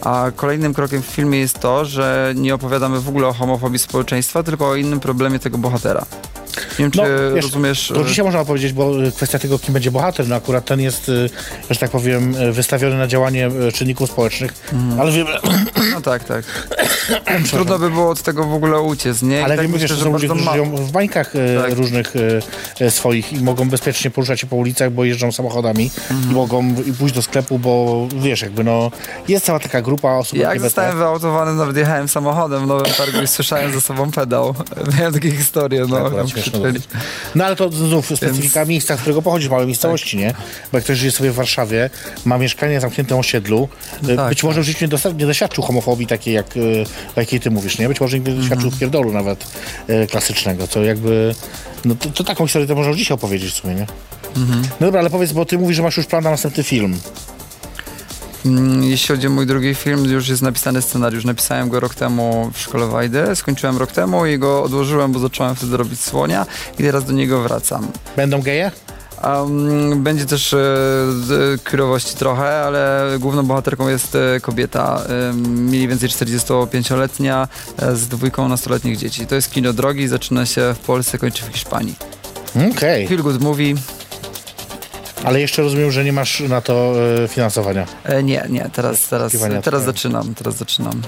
A 0.00 0.26
kolejnym 0.36 0.74
krokiem 0.74 1.02
w 1.02 1.06
filmie 1.06 1.38
jest 1.38 1.58
to, 1.58 1.84
że 1.84 2.32
nie 2.36 2.54
opowiadamy 2.54 3.00
w 3.00 3.08
ogóle 3.08 3.26
o 3.28 3.32
homofobii 3.32 3.78
społeczeństwa, 3.78 4.42
tylko 4.42 4.68
o 4.68 4.74
innym 4.74 5.00
problemie 5.00 5.38
tego 5.38 5.58
bohatera. 5.58 6.06
Nie 6.80 6.84
wiem, 6.84 6.90
czy 6.90 6.98
No, 6.98 7.34
wiesz, 7.34 7.44
rozumiesz. 7.44 7.92
To 7.94 8.04
dzisiaj 8.04 8.24
można 8.24 8.44
powiedzieć, 8.44 8.72
bo 8.72 9.04
y, 9.04 9.12
kwestia 9.12 9.38
tego, 9.38 9.58
kim 9.58 9.74
będzie 9.74 9.90
bohater, 9.90 10.28
no 10.28 10.34
akurat 10.36 10.64
ten 10.64 10.80
jest, 10.80 11.08
y, 11.08 11.30
że 11.70 11.78
tak 11.78 11.90
powiem, 11.90 12.34
wystawiony 12.52 12.98
na 12.98 13.06
działanie 13.06 13.50
czynników 13.74 14.10
społecznych, 14.10 14.54
Mhm. 14.72 15.00
ale 15.00 15.12
wiemy, 15.12 15.30
No 15.94 16.00
tak, 16.00 16.24
tak. 16.24 16.44
Trudno 17.50 17.78
by 17.78 17.90
było 17.90 18.10
od 18.10 18.22
tego 18.22 18.44
w 18.46 18.54
ogóle 18.54 18.80
uciec, 18.80 19.22
nie? 19.22 19.36
I 19.36 19.42
ale 19.42 19.56
tak 19.56 19.66
wiemy 19.66 19.72
myślę, 19.72 19.88
wiesz, 19.88 19.98
że 19.98 20.04
są 20.04 20.12
ludzie, 20.12 20.26
którzy 20.28 20.44
ma- 20.44 20.52
żyją 20.52 20.64
w 20.76 20.90
bańkach 20.92 21.32
Tak. 21.62 21.72
różnych 21.74 22.14
swoich 22.90 23.32
i 23.32 23.40
mogą 23.40 23.68
bezpiecznie 23.68 24.10
poruszać 24.10 24.40
się 24.40 24.46
po 24.46 24.56
ulicach, 24.56 24.90
bo 24.92 25.04
jeżdżą 25.04 25.32
samochodami 25.32 25.90
Mhm. 26.10 26.30
i 26.30 26.34
mogą 26.34 26.74
i 26.86 26.92
pójść 26.92 27.14
do 27.14 27.22
sklepu, 27.22 27.58
bo 27.58 28.06
wiesz, 28.16 28.42
jakby 28.42 28.64
no, 28.64 28.90
jest 29.28 29.44
cała 29.44 29.58
taka 29.58 29.82
grupa 29.82 30.12
osób 30.12 30.38
Jak 30.38 30.46
LGBT. 30.50 30.68
zostałem 30.68 30.98
wyautowany, 30.98 31.54
nawet 31.54 31.76
jechałem 31.76 32.08
samochodem 32.08 32.64
w 32.64 32.66
Nowym 32.66 32.92
Targu 32.92 33.22
i 33.22 33.26
słyszałem 33.26 33.72
za 33.74 33.80
sobą 33.80 34.10
pedał. 34.10 34.54
Miałem 34.98 35.12
takie 35.14 35.30
historie, 35.30 35.86
no. 35.88 35.96
Akurat 35.98 36.26
No 37.34 37.44
ale 37.44 37.56
to 37.56 37.70
znów 37.72 38.06
specyfika 38.06 38.64
miejsca, 38.64 38.96
z 38.96 39.00
którego 39.00 39.22
pochodzisz, 39.22 39.48
małej 39.48 39.66
miejscowości, 39.66 40.16
nie? 40.16 40.34
Bo 40.72 40.78
jak 40.78 40.84
ktoś 40.84 40.98
żyje 40.98 41.12
sobie 41.12 41.30
w 41.30 41.34
Warszawie, 41.34 41.90
ma 42.24 42.38
mieszkanie 42.38 42.74
na 42.74 42.80
zamkniętym 42.80 43.18
osiedlu, 43.18 43.68
y, 44.08 44.16
tak, 44.16 44.28
być 44.28 44.42
może 44.42 44.60
w 44.60 44.64
życiu 44.64 44.86
nie, 44.86 45.12
nie 45.14 45.26
doświadczył 45.26 45.64
homofobii 45.64 46.06
takiej, 46.06 46.34
jak, 46.34 46.56
y, 46.56 46.84
o 47.16 47.20
jakiej 47.20 47.40
ty 47.40 47.50
mówisz, 47.50 47.78
nie? 47.78 47.88
Być 47.88 48.00
może 48.00 48.16
nigdy 48.16 48.30
nie 48.30 48.36
Mhm. 48.36 48.48
doświadczył 48.58 48.78
pierdolu 48.80 49.12
nawet 49.12 49.46
y, 49.90 50.06
klasycznego, 50.06 50.68
co 50.68 50.82
jakby... 50.84 51.34
No 51.84 51.94
to, 51.94 52.10
to 52.10 52.24
taką 52.24 52.46
historię 52.46 52.68
to 52.68 52.74
można 52.74 52.88
już 52.90 52.98
dzisiaj 52.98 53.14
opowiedzieć 53.14 53.52
w 53.52 53.56
sumie, 53.56 53.74
nie? 53.74 53.86
Mhm. 54.36 54.62
No 54.80 54.86
dobra, 54.86 55.00
ale 55.00 55.10
powiedz, 55.10 55.32
bo 55.32 55.44
ty 55.44 55.58
mówisz, 55.58 55.76
że 55.76 55.82
masz 55.82 55.96
już 55.96 56.06
plan 56.06 56.24
na 56.24 56.30
następny 56.30 56.62
film. 56.62 56.98
Mm, 58.46 58.82
Jeśli 58.84 59.14
chodzi 59.14 59.26
o 59.26 59.30
mój 59.30 59.46
drugi 59.46 59.74
film, 59.74 60.04
już 60.04 60.28
jest 60.28 60.42
napisany 60.42 60.82
scenariusz. 60.82 61.24
Napisałem 61.24 61.68
go 61.68 61.80
rok 61.80 61.94
temu 61.94 62.50
w 62.54 62.58
szkole 62.60 62.86
Wajdy, 62.86 63.36
skończyłem 63.36 63.78
rok 63.78 63.92
temu 63.92 64.26
i 64.26 64.38
go 64.38 64.62
odłożyłem, 64.62 65.12
bo 65.12 65.18
zacząłem 65.18 65.54
wtedy 65.54 65.76
robić 65.76 66.00
słonia 66.00 66.46
i 66.78 66.82
teraz 66.82 67.04
do 67.04 67.12
niego 67.12 67.42
wracam. 67.42 67.86
Będą 68.16 68.42
geje? 68.42 68.70
Um, 69.24 70.02
będzie 70.02 70.26
też 70.26 70.52
e, 70.54 70.58
queerowości 71.64 72.14
trochę, 72.16 72.62
ale 72.64 73.06
główną 73.18 73.42
bohaterką 73.42 73.88
jest 73.88 74.14
e, 74.14 74.40
kobieta, 74.40 75.02
e, 75.30 75.32
mniej 75.32 75.88
więcej 75.88 76.08
45-letnia 76.08 77.48
e, 77.78 77.96
z 77.96 78.08
dwójką 78.08 78.48
nastoletnich 78.48 78.96
dzieci. 78.96 79.26
To 79.26 79.34
jest 79.34 79.50
kino 79.50 79.72
drogi, 79.72 80.08
zaczyna 80.08 80.46
się 80.46 80.74
w 80.74 80.78
Polsce, 80.78 81.18
kończy 81.18 81.44
w 81.44 81.48
Hiszpanii. 81.48 81.94
Okej, 82.76 83.08
Feel 83.08 83.22
good 83.22 83.42
movie. 83.42 83.74
Ale 85.24 85.40
jeszcze 85.40 85.62
rozumiem, 85.62 85.90
że 85.90 86.04
nie 86.04 86.12
masz 86.12 86.40
na 86.40 86.60
to 86.60 86.94
e, 87.24 87.28
finansowania. 87.28 87.86
E, 88.04 88.22
nie, 88.22 88.46
nie, 88.48 88.70
teraz, 88.72 89.08
teraz, 89.08 89.32
Poszukiwania 89.32 89.62
teraz 89.62 89.84
zaczynam, 89.84 90.34
teraz 90.34 90.56
zaczynam. 90.56 91.02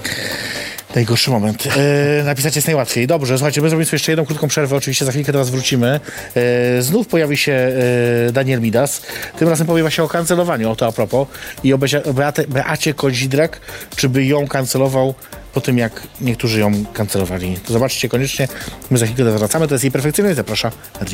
Najgorszy 0.95 1.31
moment. 1.31 1.67
E, 1.77 2.23
napisać 2.23 2.55
jest 2.55 2.67
najłatwiej. 2.67 3.07
Dobrze, 3.07 3.37
słuchajcie, 3.37 3.61
my 3.61 3.69
zrobimy 3.69 3.85
sobie 3.85 3.95
jeszcze 3.95 4.11
jedną 4.11 4.25
krótką 4.25 4.47
przerwę. 4.47 4.75
Oczywiście 4.75 5.05
za 5.05 5.11
chwilkę 5.11 5.31
do 5.31 5.39
Was 5.39 5.49
wrócimy. 5.49 5.99
E, 6.35 6.81
znów 6.81 7.07
pojawi 7.07 7.37
się 7.37 7.51
e, 7.51 8.31
Daniel 8.31 8.61
Midas. 8.61 9.01
Tym 9.37 9.49
razem 9.49 9.67
powie 9.67 9.81
właśnie 9.81 10.03
o 10.03 10.07
kancelowaniu, 10.07 10.71
o 10.71 10.75
to 10.75 10.87
a 10.87 10.91
propos. 10.91 11.27
I 11.63 11.73
o 11.73 11.77
Beate, 12.13 12.47
Beacie 12.47 12.93
Kozidrak, 12.93 13.59
czy 13.95 14.09
by 14.09 14.25
ją 14.25 14.47
kancelował 14.47 15.13
po 15.53 15.61
tym, 15.61 15.77
jak 15.77 16.01
niektórzy 16.21 16.59
ją 16.59 16.85
kancelowali. 16.93 17.57
To 17.67 17.73
zobaczcie 17.73 18.09
koniecznie. 18.09 18.47
My 18.91 18.97
za 18.97 19.05
chwilkę 19.05 19.23
Was 19.23 19.39
wracamy. 19.39 19.67
To 19.67 19.73
jest 19.73 19.83
jej 19.83 19.91
perfekcyjność. 19.91 20.35
Zaprasza 20.35 20.71
na 20.99 21.05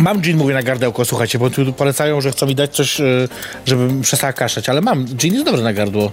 Mam 0.00 0.20
gin, 0.20 0.36
mówię 0.36 0.54
na 0.54 0.62
gardełko, 0.62 1.04
słuchajcie, 1.04 1.38
bo 1.38 1.50
tu 1.50 1.72
polecają, 1.72 2.20
że 2.20 2.32
chcą 2.32 2.46
mi 2.46 2.54
dać 2.54 2.76
coś, 2.76 3.00
y, 3.00 3.28
żebym 3.66 4.02
przestała 4.02 4.32
kaszać, 4.32 4.68
ale 4.68 4.80
mam. 4.80 5.04
Gin 5.04 5.34
jest 5.34 5.46
dobry 5.46 5.62
na 5.62 5.72
gardło. 5.72 6.12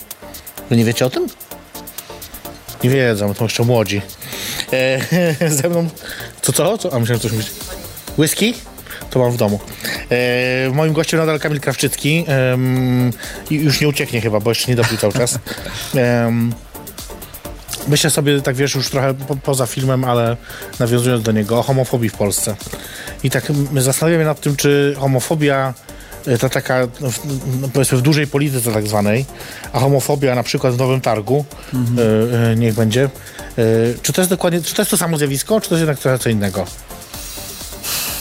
Wy 0.70 0.78
nie 0.78 0.86
wiecie 0.86 1.06
o 1.06 1.10
tym? 1.10 1.28
Nie 2.84 2.90
wiedzą, 2.90 3.34
to 3.34 3.44
jeszcze 3.44 3.64
młodzi. 3.64 4.02
E, 4.74 5.50
ze 5.62 5.70
mną... 5.70 5.90
Co, 6.42 6.54
co? 6.54 6.78
co? 6.78 6.94
A 6.94 7.00
myślałem, 7.00 7.22
coś 7.22 7.32
myśli. 7.32 7.54
Whisky? 8.18 8.54
To 9.10 9.20
mam 9.20 9.32
w 9.32 9.38
domu. 9.38 9.60
E, 10.12 10.70
moim 10.74 10.94
gościem 10.94 11.20
nadal 11.20 11.40
Kamil 11.40 11.60
Krawczycki. 11.60 12.26
I 13.50 13.56
już 13.56 13.82
nie 13.82 13.88
ucieknie 13.88 14.22
chyba, 14.22 14.40
bo 14.40 14.52
jeszcze 14.52 14.72
nie 14.72 14.76
dopił 14.76 14.98
cały 14.98 15.14
czas. 15.14 15.40
Em, 15.96 16.54
Myślę 17.88 18.10
sobie, 18.10 18.42
tak 18.42 18.56
wiesz, 18.56 18.76
już 18.76 18.90
trochę 18.90 19.14
po, 19.14 19.36
poza 19.36 19.66
filmem, 19.66 20.04
ale 20.04 20.38
nawiązując 20.80 21.24
do 21.24 21.32
niego, 21.32 21.60
o 21.60 21.64
homofobii 21.64 22.10
w 22.10 22.14
Polsce. 22.14 22.56
I 23.24 23.30
tak 23.30 23.50
my 23.72 23.82
zastanawiamy 23.82 24.24
się 24.24 24.28
nad 24.28 24.42
tym, 24.42 24.56
czy 24.56 24.96
homofobia, 25.00 25.74
e, 26.28 26.38
ta 26.38 26.50
taka, 26.50 26.80
no, 27.02 27.10
no, 27.62 27.68
powiedzmy 27.74 27.98
w 27.98 28.02
dużej 28.02 28.28
polityce 28.28 28.72
tak 28.72 28.88
zwanej, 28.88 29.26
a 29.74 29.80
homofobia 29.80 30.36
na 30.36 30.44
przykład 30.44 30.74
w 30.74 30.78
Nowym 30.78 31.02
Targu, 31.02 31.46
e, 31.74 32.52
e, 32.52 32.56
niech 32.56 32.74
będzie, 32.74 33.04
e, 33.04 33.10
czy 34.02 34.14
to 34.14 34.22
jest 34.22 34.30
dokładnie, 34.30 34.62
czy 34.62 34.76
to 34.76 34.82
jest 34.82 34.92
to 34.92 34.98
samo 34.98 35.18
zjawisko, 35.18 35.62
czy 35.62 35.70
to 35.70 35.76
jest 35.76 35.82
jednak 35.82 36.00
trochę 36.00 36.20
co 36.20 36.30
innego? 36.30 36.66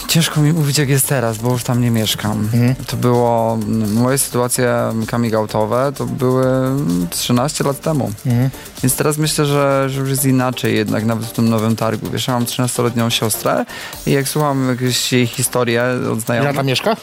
Ciężko 0.09 0.41
mi 0.41 0.53
mówić 0.53 0.79
jak 0.79 0.89
jest 0.89 1.09
teraz, 1.09 1.39
bo 1.39 1.53
już 1.53 1.63
tam 1.63 1.81
nie 1.81 1.91
mieszkam. 1.91 2.33
Mhm. 2.33 2.75
To 2.87 2.97
było, 2.97 3.59
m, 3.63 3.93
moje 3.93 4.19
sytuacje 4.19 4.93
coming 5.11 5.35
outowe 5.35 5.93
to 5.97 6.07
były 6.07 6.47
mm, 6.47 7.07
13 7.11 7.65
lat 7.65 7.81
temu. 7.81 8.13
Mhm. 8.27 8.51
Więc 8.83 8.97
teraz 8.97 9.19
myślę, 9.19 9.47
że, 9.47 9.87
że 9.91 10.01
już 10.01 10.11
jest 10.11 10.25
inaczej 10.25 10.77
jednak 10.77 11.05
nawet 11.05 11.27
w 11.27 11.33
tym 11.33 11.49
nowym 11.49 11.77
targu. 11.77 12.11
Wiesz, 12.11 12.27
ja 12.29 12.35
mam 12.35 12.45
13-letnią 12.45 13.11
siostrę 13.11 13.65
i 14.07 14.11
jak 14.13 14.29
słucham 14.29 14.69
jakieś 14.69 15.13
jej 15.13 15.27
historię 15.27 15.85
od 16.13 16.21
znajomych... 16.21 16.57
tam 16.57 16.67
mieszka? 16.67 16.97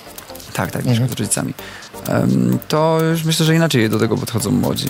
Tak, 0.54 0.72
tak, 0.72 0.86
mieszkam 0.86 1.08
z 1.08 1.12
rodzicami. 1.12 1.54
To 2.68 3.00
już 3.12 3.24
myślę, 3.24 3.46
że 3.46 3.56
inaczej 3.56 3.90
do 3.90 4.00
tego 4.00 4.18
podchodzą 4.18 4.52
młodzi. 4.52 4.90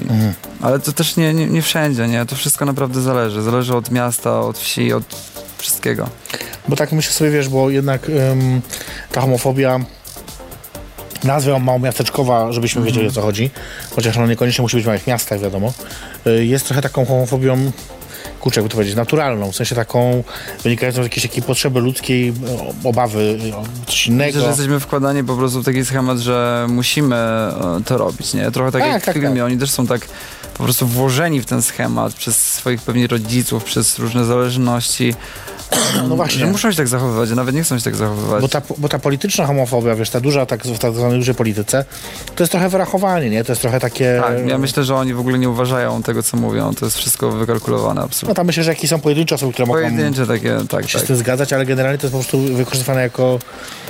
Ale 0.62 0.80
to 0.80 0.92
też 0.92 1.16
nie, 1.16 1.34
nie, 1.34 1.48
nie 1.48 1.62
wszędzie, 1.62 2.08
nie? 2.08 2.26
To 2.26 2.36
wszystko 2.36 2.66
naprawdę 2.66 3.02
zależy. 3.02 3.42
Zależy 3.42 3.76
od 3.76 3.92
miasta, 3.92 4.40
od 4.42 4.58
wsi, 4.58 4.94
od 4.94 5.04
wszystkiego. 5.58 6.10
Bo 6.68 6.76
tak 6.76 6.92
myślę 6.92 7.12
sobie, 7.14 7.32
wiesz, 7.32 7.50
bo 7.50 7.70
jednak 7.70 8.10
ym, 8.10 8.62
ta 9.12 9.22
homofobia 9.22 9.80
nazwę 11.24 11.52
ją 11.52 11.60
małomiasteczkowa, 11.60 12.52
żebyśmy 12.52 12.82
wiedzieli 12.82 13.08
o 13.08 13.12
co 13.12 13.22
chodzi, 13.22 13.50
chociaż 13.96 14.18
ona 14.18 14.28
niekoniecznie 14.28 14.62
musi 14.62 14.76
być 14.78 14.84
w 14.84 14.88
małych 14.88 15.08
miastach, 15.08 15.40
wiadomo, 15.40 15.74
y, 16.28 16.46
jest 16.46 16.66
trochę 16.66 16.82
taką 16.82 17.06
homofobią 17.06 17.72
kurczę, 18.40 18.60
jakby 18.60 18.70
to 18.70 18.76
powiedzieć, 18.76 18.96
naturalną, 18.96 19.52
w 19.52 19.56
sensie 19.56 19.76
taką 19.76 20.24
wynikającą 20.64 21.02
z 21.02 21.06
jakiejś 21.06 21.24
takiej 21.28 21.44
potrzeby 21.44 21.80
ludzkiej, 21.80 22.34
o- 22.84 22.90
obawy 22.90 23.38
o 23.56 23.64
coś 23.88 24.08
innego. 24.08 24.28
Myślę, 24.28 24.42
że 24.42 24.48
jesteśmy 24.48 24.80
wkładani 24.80 25.24
po 25.24 25.36
prostu 25.36 25.62
w 25.62 25.66
taki 25.66 25.86
schemat, 25.86 26.18
że 26.18 26.66
musimy 26.70 27.16
e, 27.16 27.82
to 27.86 27.98
robić, 27.98 28.34
nie? 28.34 28.52
Trochę 28.52 28.72
tak, 28.72 28.82
Tak, 28.82 28.92
jak 28.92 29.04
tak, 29.06 29.16
w 29.16 29.20
filmie, 29.20 29.36
tak. 29.42 29.46
oni 29.46 29.58
też 29.58 29.72
są 29.72 29.88
tak 29.88 30.08
po 30.58 30.64
prostu 30.64 30.88
włożeni 30.88 31.42
w 31.42 31.46
ten 31.46 31.62
schemat 31.62 32.14
przez 32.14 32.52
swoich 32.54 32.82
pewnie 32.82 33.08
rodziców, 33.08 33.64
przez 33.64 34.00
różne 34.00 34.26
zależności, 34.26 35.14
No 36.10 36.16
właśnie. 36.16 36.40
że 36.40 36.46
muszą 36.46 36.72
się 36.72 36.78
tak 36.78 36.88
zachowywać, 36.88 37.32
a 37.32 37.36
nawet 37.36 37.56
nie 37.56 37.64
chcą 37.64 37.78
się 37.78 37.84
tak 37.84 37.96
zachowywać. 37.96 38.42
Bo 38.42 38.48
ta, 38.48 38.62
bo 38.78 38.90
ta 38.90 39.00
polityczna 39.00 39.46
homofobia, 39.46 39.96
wiesz, 39.96 40.10
ta 40.10 40.20
duża, 40.20 40.46
tak, 40.46 40.64
w 40.64 40.80
tak 40.80 40.94
zwanej 40.94 41.18
dużej 41.18 41.36
polityce, 41.36 41.86
to 42.36 42.44
jest 42.44 42.52
trochę 42.52 42.70
wyrachowanie, 42.70 43.30
nie? 43.30 43.44
To 43.44 43.52
jest 43.52 43.62
trochę 43.62 43.80
takie... 43.80 44.22
Tak, 44.24 44.48
ja 44.48 44.58
myślę, 44.58 44.84
że 44.84 44.96
oni 44.96 45.14
w 45.14 45.20
ogóle 45.20 45.40
nie 45.40 45.50
uważają 45.50 46.04
tego, 46.04 46.24
co 46.24 46.38
mówią. 46.38 46.74
To 46.74 46.86
jest 46.86 46.98
wszystko 46.98 47.32
wykalkulowane 47.32 47.94
No 47.94 48.06
absolutnie. 48.06 48.36
tam 48.36 48.48
myślę, 48.48 48.64
że 48.64 48.72
jakieś 48.72 48.90
są 48.90 49.00
pojedyncze 49.00 49.36
osoby, 49.36 49.54
które 49.54 49.66
mogą 49.66 49.80
Pojedyncze 49.80 50.28
takie, 50.28 50.58
tak, 50.70 50.90
się 50.90 50.98
z 50.98 51.02
tak. 51.02 51.08
tym 51.08 51.16
zgadzać, 51.16 51.54
ale 51.54 51.66
generalnie 51.66 51.98
to 51.98 52.08
jest 52.08 52.14
po 52.14 52.20
prostu 52.20 52.40
wykorzystywane 52.40 53.02
jako... 53.02 53.40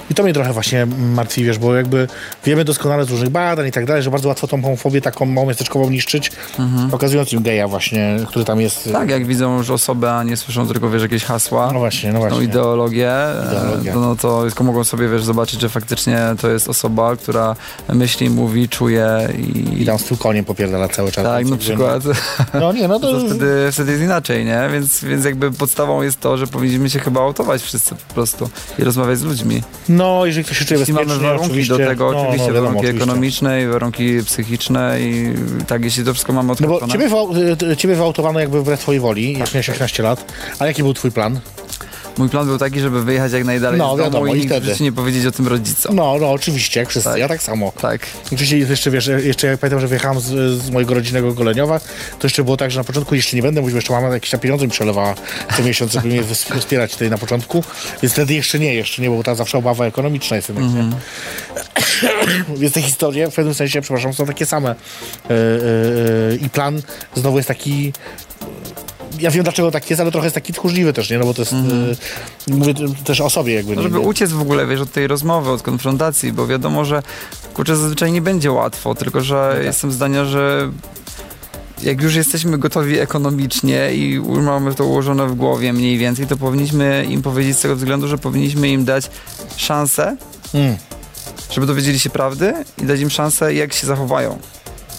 I 0.09 0.13
to 0.13 0.23
mnie 0.23 0.33
trochę 0.33 0.53
właśnie 0.53 0.85
martwi, 0.85 1.43
wiesz, 1.43 1.57
bo 1.59 1.75
jakby 1.75 2.07
wiemy 2.45 2.65
doskonale 2.65 3.05
z 3.05 3.09
różnych 3.09 3.29
badań 3.29 3.67
i 3.67 3.71
tak 3.71 3.85
dalej, 3.85 4.03
że 4.03 4.11
bardzo 4.11 4.29
łatwo 4.29 4.47
tą 4.47 4.61
homofobię 4.61 5.01
taką 5.01 5.25
małomiasteczkową 5.25 5.89
niszczyć, 5.89 6.31
pokazując 6.91 7.33
im 7.33 7.43
geja 7.43 7.67
właśnie, 7.67 8.19
który 8.27 8.45
tam 8.45 8.61
jest... 8.61 8.87
Mhm. 8.87 9.03
Tak, 9.05 9.09
jak 9.09 9.25
widzą 9.25 9.57
już 9.57 9.69
osobę, 9.69 10.13
a 10.13 10.23
nie 10.23 10.37
słyszą 10.37 10.67
tylko, 10.67 10.89
wiesz, 10.89 11.01
jakieś 11.01 11.23
hasła. 11.23 11.72
No 11.73 11.79
właśnie, 11.79 12.13
no 12.13 12.19
tą 12.19 12.27
właśnie. 12.27 12.43
ideologię, 12.45 13.11
Ideologia. 13.51 13.93
e, 13.93 13.95
no 13.95 14.15
to 14.15 14.41
tylko 14.43 14.63
mogą 14.63 14.83
sobie, 14.83 15.09
wiesz, 15.09 15.23
zobaczyć, 15.23 15.61
że 15.61 15.69
faktycznie 15.69 16.19
to 16.41 16.49
jest 16.49 16.69
osoba, 16.69 17.15
która 17.15 17.55
myśli, 17.93 18.29
mówi, 18.29 18.69
czuje 18.69 19.29
i... 19.37 19.81
I 19.81 19.85
tam 19.85 19.99
z 19.99 20.19
koniem 20.19 20.45
popierdala 20.45 20.87
cały 20.87 21.11
czas. 21.11 21.23
tak, 21.25 21.45
na 21.45 21.57
przykład. 21.57 22.03
No 22.59 22.73
nie, 22.73 22.87
no 22.87 22.99
to... 22.99 23.11
To 23.13 23.19
wtedy, 23.25 23.69
wtedy 23.71 23.91
jest 23.91 24.03
inaczej, 24.03 24.45
nie? 24.45 24.69
Więc, 24.73 25.03
więc 25.03 25.25
jakby 25.25 25.51
podstawą 25.51 26.01
jest 26.01 26.19
to, 26.19 26.37
że 26.37 26.47
powinniśmy 26.47 26.89
się 26.89 26.99
chyba 26.99 27.21
autować 27.21 27.61
wszyscy 27.61 27.95
po 28.07 28.13
prostu 28.13 28.49
i 28.79 28.83
rozmawiać 28.83 29.19
z 29.19 29.23
ludźmi. 29.23 29.61
No, 29.89 30.25
jeżeli 30.25 30.43
ktoś 30.45 30.57
się 30.57 30.65
czuje 30.65 30.79
Jeśli 30.79 30.93
mamy 30.93 31.05
bezpiecznie, 31.05 31.27
warunki 31.27 31.47
oczywiście... 31.51 31.77
do 31.77 31.85
tego, 31.89 32.11
no, 32.11 32.19
oczywiście 32.21 32.47
no, 32.47 32.53
wiadomo, 32.53 32.67
warunki 32.67 32.85
oczywiście. 32.87 33.03
ekonomiczne 33.03 33.61
i 33.63 33.67
warunki 33.67 34.23
psychiczne 34.25 34.97
i 35.01 35.33
tak, 35.67 35.83
jeśli 35.83 36.03
to 36.05 36.13
wszystko 36.13 36.33
mamy 36.33 36.47
No 36.47 36.53
odhaczone. 36.53 36.79
bo 36.87 36.91
ciebie, 36.93 37.09
wyau- 37.09 37.71
y, 37.71 37.77
ciebie 37.77 37.95
wyautowano 37.95 38.39
jakby 38.39 38.61
wbrew 38.61 38.79
twojej 38.79 39.01
woli, 39.01 39.39
jak 39.39 39.53
miałeś 39.53 39.69
18 39.69 40.03
lat, 40.03 40.25
ale 40.59 40.69
jaki 40.69 40.83
był 40.83 40.93
twój 40.93 41.11
plan? 41.11 41.39
Mój 42.17 42.29
plan 42.29 42.45
był 42.47 42.57
taki, 42.57 42.79
żeby 42.79 43.03
wyjechać 43.03 43.31
jak 43.31 43.43
najdalej 43.45 43.79
No, 43.79 43.85
z 43.85 43.97
domu 43.97 44.03
wiadomo, 44.03 44.33
i 44.35 44.39
i 44.39 44.47
wtedy. 44.47 44.75
nie 44.79 44.91
powiedzieć 44.91 45.25
o 45.25 45.31
tym 45.31 45.47
rodzicom. 45.47 45.95
No, 45.95 46.15
no, 46.21 46.31
oczywiście, 46.31 46.79
jak 46.79 46.89
wszyscy, 46.89 47.09
Tak. 47.09 47.19
ja 47.19 47.27
tak 47.27 47.43
samo. 47.43 47.71
Tak. 47.81 48.01
Oczywiście 48.25 48.57
jeszcze, 48.57 48.91
wiesz, 48.91 49.07
jeszcze 49.23 49.47
jak 49.47 49.59
pamiętam, 49.59 49.79
że 49.79 49.87
wyjechałem 49.87 50.19
z, 50.19 50.25
z 50.61 50.69
mojego 50.69 50.93
rodzinnego 50.93 51.33
Goleniowa, 51.33 51.79
to 52.19 52.23
jeszcze 52.23 52.43
było 52.43 52.57
tak, 52.57 52.71
że 52.71 52.79
na 52.79 52.83
początku 52.83 53.15
jeszcze 53.15 53.35
nie 53.35 53.41
będę 53.43 53.61
mówił, 53.61 53.75
jeszcze 53.75 53.93
mama 53.93 54.07
jakieś 54.07 54.29
tam 54.29 54.39
pieniądze 54.39 54.65
mi 54.65 54.71
przelewała 54.71 55.15
co 55.57 55.63
miesiąc, 55.63 55.91
żeby 55.91 56.07
mnie 56.07 56.21
wspierać 56.59 56.91
tutaj 56.91 57.09
na 57.09 57.17
początku, 57.17 57.63
więc 58.01 58.13
wtedy 58.13 58.33
jeszcze 58.33 58.59
nie, 58.59 58.75
jeszcze 58.75 59.01
nie, 59.01 59.09
bo 59.09 59.23
ta 59.23 59.35
zawsze 59.35 59.57
obawa 59.57 59.85
ekonomiczna 59.85 60.35
jest 60.35 60.49
jednak, 60.49 60.65
Mhm. 60.65 60.89
nie? 60.89 60.95
Więc 62.57 62.73
te 62.73 62.81
historie 62.81 63.31
w 63.31 63.35
pewnym 63.35 63.53
sensie, 63.53 63.81
przepraszam, 63.81 64.13
są 64.13 64.25
takie 64.25 64.45
same. 64.45 64.75
Yy, 65.29 65.35
yy, 66.31 66.37
I 66.45 66.49
plan 66.49 66.81
znowu 67.15 67.37
jest 67.37 67.47
taki 67.47 67.93
ja 69.19 69.31
wiem 69.31 69.43
dlaczego 69.43 69.71
tak 69.71 69.89
jest, 69.89 70.01
ale 70.01 70.11
trochę 70.11 70.25
jest 70.25 70.35
taki 70.35 70.53
tchórzliwy 70.53 70.93
też, 70.93 71.09
nie? 71.09 71.17
No 71.17 71.25
bo 71.25 71.33
to 71.33 71.41
jest, 71.41 71.53
yy, 72.47 72.55
mówię 72.57 72.73
też 73.03 73.21
o 73.21 73.29
sobie 73.29 73.53
jakby. 73.53 73.75
No, 73.75 73.81
nie? 73.81 73.83
żeby 73.83 73.99
uciec 73.99 74.31
w 74.31 74.41
ogóle, 74.41 74.67
wiesz, 74.67 74.81
od 74.81 74.91
tej 74.91 75.07
rozmowy, 75.07 75.51
od 75.51 75.61
konfrontacji, 75.61 76.33
bo 76.33 76.47
wiadomo, 76.47 76.85
że 76.85 77.03
kurczę, 77.53 77.75
zazwyczaj 77.75 78.11
nie 78.11 78.21
będzie 78.21 78.51
łatwo, 78.51 78.95
tylko 78.95 79.21
że 79.21 79.61
jestem 79.63 79.91
zdania, 79.91 80.25
że 80.25 80.71
jak 81.83 82.01
już 82.01 82.15
jesteśmy 82.15 82.57
gotowi 82.57 82.99
ekonomicznie 82.99 83.93
i 83.93 84.19
mamy 84.19 84.75
to 84.75 84.85
ułożone 84.85 85.27
w 85.27 85.35
głowie 85.35 85.73
mniej 85.73 85.97
więcej, 85.97 86.27
to 86.27 86.37
powinniśmy 86.37 87.05
im 87.09 87.21
powiedzieć 87.21 87.57
z 87.57 87.61
tego 87.61 87.75
względu, 87.75 88.07
że 88.07 88.17
powinniśmy 88.17 88.69
im 88.69 88.85
dać 88.85 89.09
szansę, 89.57 90.17
Mm. 90.53 90.77
żeby 91.51 91.67
dowiedzieli 91.67 91.99
się 91.99 92.09
prawdy 92.09 92.53
i 92.77 92.85
dać 92.85 92.99
im 92.99 93.09
szansę, 93.09 93.53
jak 93.53 93.73
się 93.73 93.87
zachowają. 93.87 94.39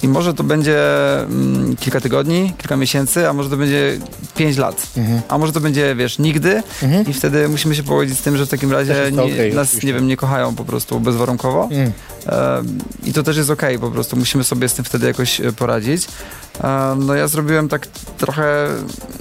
I 0.05 0.09
może 0.09 0.34
to 0.34 0.44
będzie 0.44 0.78
mm, 1.20 1.76
kilka 1.76 2.00
tygodni, 2.00 2.52
kilka 2.59 2.76
miesięcy, 2.76 3.28
a 3.28 3.32
może 3.32 3.50
to 3.50 3.57
będzie 3.57 3.98
pięć 4.36 4.57
lat. 4.57 4.86
Mhm. 4.96 5.20
A 5.28 5.38
może 5.38 5.52
to 5.52 5.61
będzie, 5.61 5.94
wiesz, 5.94 6.18
nigdy 6.18 6.62
i 7.09 7.12
wtedy 7.12 7.48
musimy 7.48 7.74
się 7.74 7.82
pogodzić 7.82 8.18
z 8.18 8.22
tym, 8.22 8.36
że 8.36 8.46
w 8.46 8.48
takim 8.48 8.72
razie 8.72 8.94
nie, 9.12 9.22
okej, 9.22 9.55
nas, 9.55 9.68
oczywiście. 9.68 9.86
nie 9.86 9.94
wiem, 9.94 10.07
nie 10.07 10.16
kochają 10.16 10.55
po 10.55 10.64
prostu 10.64 11.00
bezwarunkowo 11.00 11.68
Mm. 11.70 11.92
E, 12.26 12.62
I 13.05 13.12
to 13.12 13.22
też 13.22 13.36
jest 13.36 13.50
okej, 13.50 13.78
po 13.78 13.90
prostu 13.90 14.16
musimy 14.16 14.44
sobie 14.44 14.68
z 14.68 14.74
tym 14.74 14.84
wtedy 14.84 15.07
jakoś 15.07 15.40
e, 15.40 15.52
poradzić. 15.52 16.07
E, 16.61 16.96
no 16.98 17.14
ja 17.14 17.28
zrobiłem 17.28 17.68
tak 17.68 17.86
trochę 18.18 18.68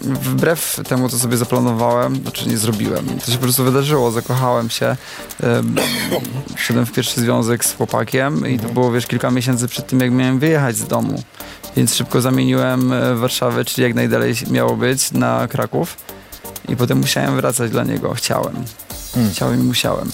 wbrew 0.03 0.79
temu, 0.87 1.09
co 1.09 1.19
sobie 1.19 1.37
zaplanowałem, 1.37 2.15
znaczy 2.15 2.49
nie 2.49 2.57
zrobiłem. 2.57 3.05
To 3.25 3.31
się 3.31 3.37
po 3.37 3.43
prostu 3.43 3.63
wydarzyło, 3.63 4.11
zakochałem 4.11 4.69
się. 4.69 4.95
Wszedłem 6.55 6.85
w 6.89 6.91
pierwszy 6.91 7.21
związek 7.21 7.65
z 7.65 7.75
chłopakiem 7.75 8.47
i 8.47 8.59
to 8.59 8.69
było, 8.69 8.91
wiesz, 8.91 9.07
kilka 9.07 9.31
miesięcy 9.31 9.67
przed 9.67 9.87
tym, 9.87 9.99
jak 9.99 10.11
miałem 10.11 10.39
wyjechać 10.39 10.75
z 10.75 10.87
domu. 10.87 11.23
Więc 11.75 11.95
szybko 11.95 12.21
zamieniłem 12.21 12.93
e, 12.93 13.15
Warszawę, 13.15 13.65
czyli 13.65 13.83
jak 13.83 13.93
najdalej 13.93 14.33
miało 14.51 14.75
być, 14.75 15.11
na 15.11 15.47
Kraków. 15.47 15.97
I 16.69 16.75
potem 16.75 16.97
musiałem 16.97 17.35
wracać 17.35 17.71
dla 17.71 17.83
niego. 17.83 18.13
Chciałem. 18.13 18.55
Hmm. 19.13 19.31
Chciałem 19.31 19.59
i 19.59 19.63
musiałem. 19.63 20.11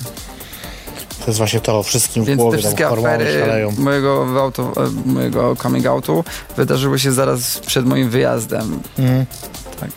To 1.19 1.25
jest 1.27 1.37
właśnie 1.37 1.59
to 1.61 1.83
wszystkim 1.83 2.23
w 2.23 2.27
Więc 2.27 2.37
te 2.37 2.43
głowie, 2.43 2.57
tam 2.57 2.61
wszystkie 2.63 2.83
hormony 2.83 3.13
afery 3.13 3.39
szaleją. 3.39 3.71
mojego, 3.77 4.27
auto, 4.41 4.73
e, 4.77 5.09
mojego 5.09 5.55
coming 5.55 5.85
outu 5.85 6.23
wydarzyły 6.57 6.99
się 6.99 7.11
zaraz 7.11 7.59
przed 7.59 7.85
moim 7.85 8.09
wyjazdem. 8.09 8.79
Mhm. 8.99 9.25
Tak. 9.79 9.89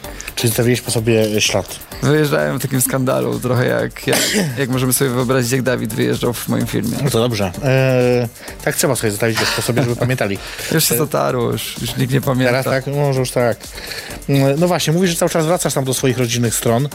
Czyli 0.43 0.49
zostawiłeś 0.51 0.80
po 0.80 0.90
sobie 0.90 1.40
ślad. 1.40 1.76
Wyjeżdżałem 2.03 2.59
w 2.59 2.62
takim 2.62 2.80
skandalu, 2.80 3.40
trochę 3.40 3.66
jak, 3.66 4.07
jak, 4.07 4.18
jak 4.59 4.68
możemy 4.70 4.93
sobie 4.93 5.11
wyobrazić, 5.11 5.53
jak 5.53 5.62
Dawid 5.62 5.95
wyjeżdżał 5.95 6.32
w 6.32 6.49
moim 6.49 6.66
filmie. 6.66 6.97
No 7.05 7.11
to 7.11 7.18
dobrze. 7.20 7.53
Eee, 7.64 8.28
tak 8.64 8.76
trzeba 8.76 8.97
sobie 8.97 9.11
zostawić 9.11 9.38
po 9.57 9.62
sobie, 9.62 9.82
żeby 9.82 9.97
pamiętali. 9.97 10.38
Już 10.72 10.84
się 10.84 10.97
zatarło, 10.97 11.51
już, 11.53 11.76
już 11.80 11.97
nikt 11.97 12.12
nie 12.12 12.20
pamięta. 12.20 12.62
Teraz 12.62 12.84
tak? 12.84 12.95
Może 12.95 13.20
już 13.20 13.30
tak. 13.30 13.57
Mm, 14.28 14.61
No 14.61 14.68
właśnie, 14.68 14.93
mówisz, 14.93 15.11
że 15.11 15.16
cały 15.16 15.30
czas 15.30 15.47
wracasz 15.47 15.74
tam 15.74 15.84
do 15.84 15.95
swoich 15.95 16.18
rodzinnych 16.18 16.55
stron. 16.55 16.88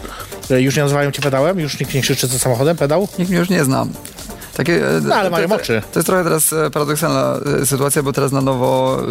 E, 0.51 0.61
Już 0.61 0.75
nie 0.75 0.83
nazywają 0.83 1.11
cię 1.11 1.21
pedałem? 1.21 1.59
Już 1.59 1.79
nikt 1.79 1.93
nie 1.93 2.01
krzyczy 2.01 2.27
za 2.27 2.39
samochodem 2.39 2.77
pedał? 2.77 3.07
Nikt 3.19 3.29
mnie 3.31 3.39
już 3.39 3.49
nie 3.49 3.63
zna. 3.63 3.85
Takie, 4.57 4.89
e, 4.89 5.01
No, 5.01 5.15
ale 5.15 5.29
to- 5.29 5.31
mają 5.35 5.47
to, 5.49 5.55
oczy. 5.55 5.81
To 5.93 5.99
jest 5.99 6.07
trochę 6.07 6.23
teraz 6.23 6.53
e, 6.53 6.69
paradoksalna 6.71 7.39
e, 7.61 7.65
sytuacja, 7.65 8.03
bo 8.03 8.13
teraz 8.13 8.31
na 8.31 8.41
nowo 8.41 9.01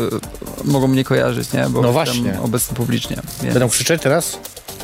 mogą 0.64 0.88
mnie 0.88 1.04
kojarzyć, 1.04 1.52
nie? 1.52 1.66
Bo 1.68 1.82
No 1.82 1.92
właśnie. 1.92 2.38
obecny 2.42 2.76
publicznie. 2.76 3.16
Więc 3.42 3.54
Będą 3.54 3.68
krzyczeć 3.68 4.02
teraz? 4.02 4.38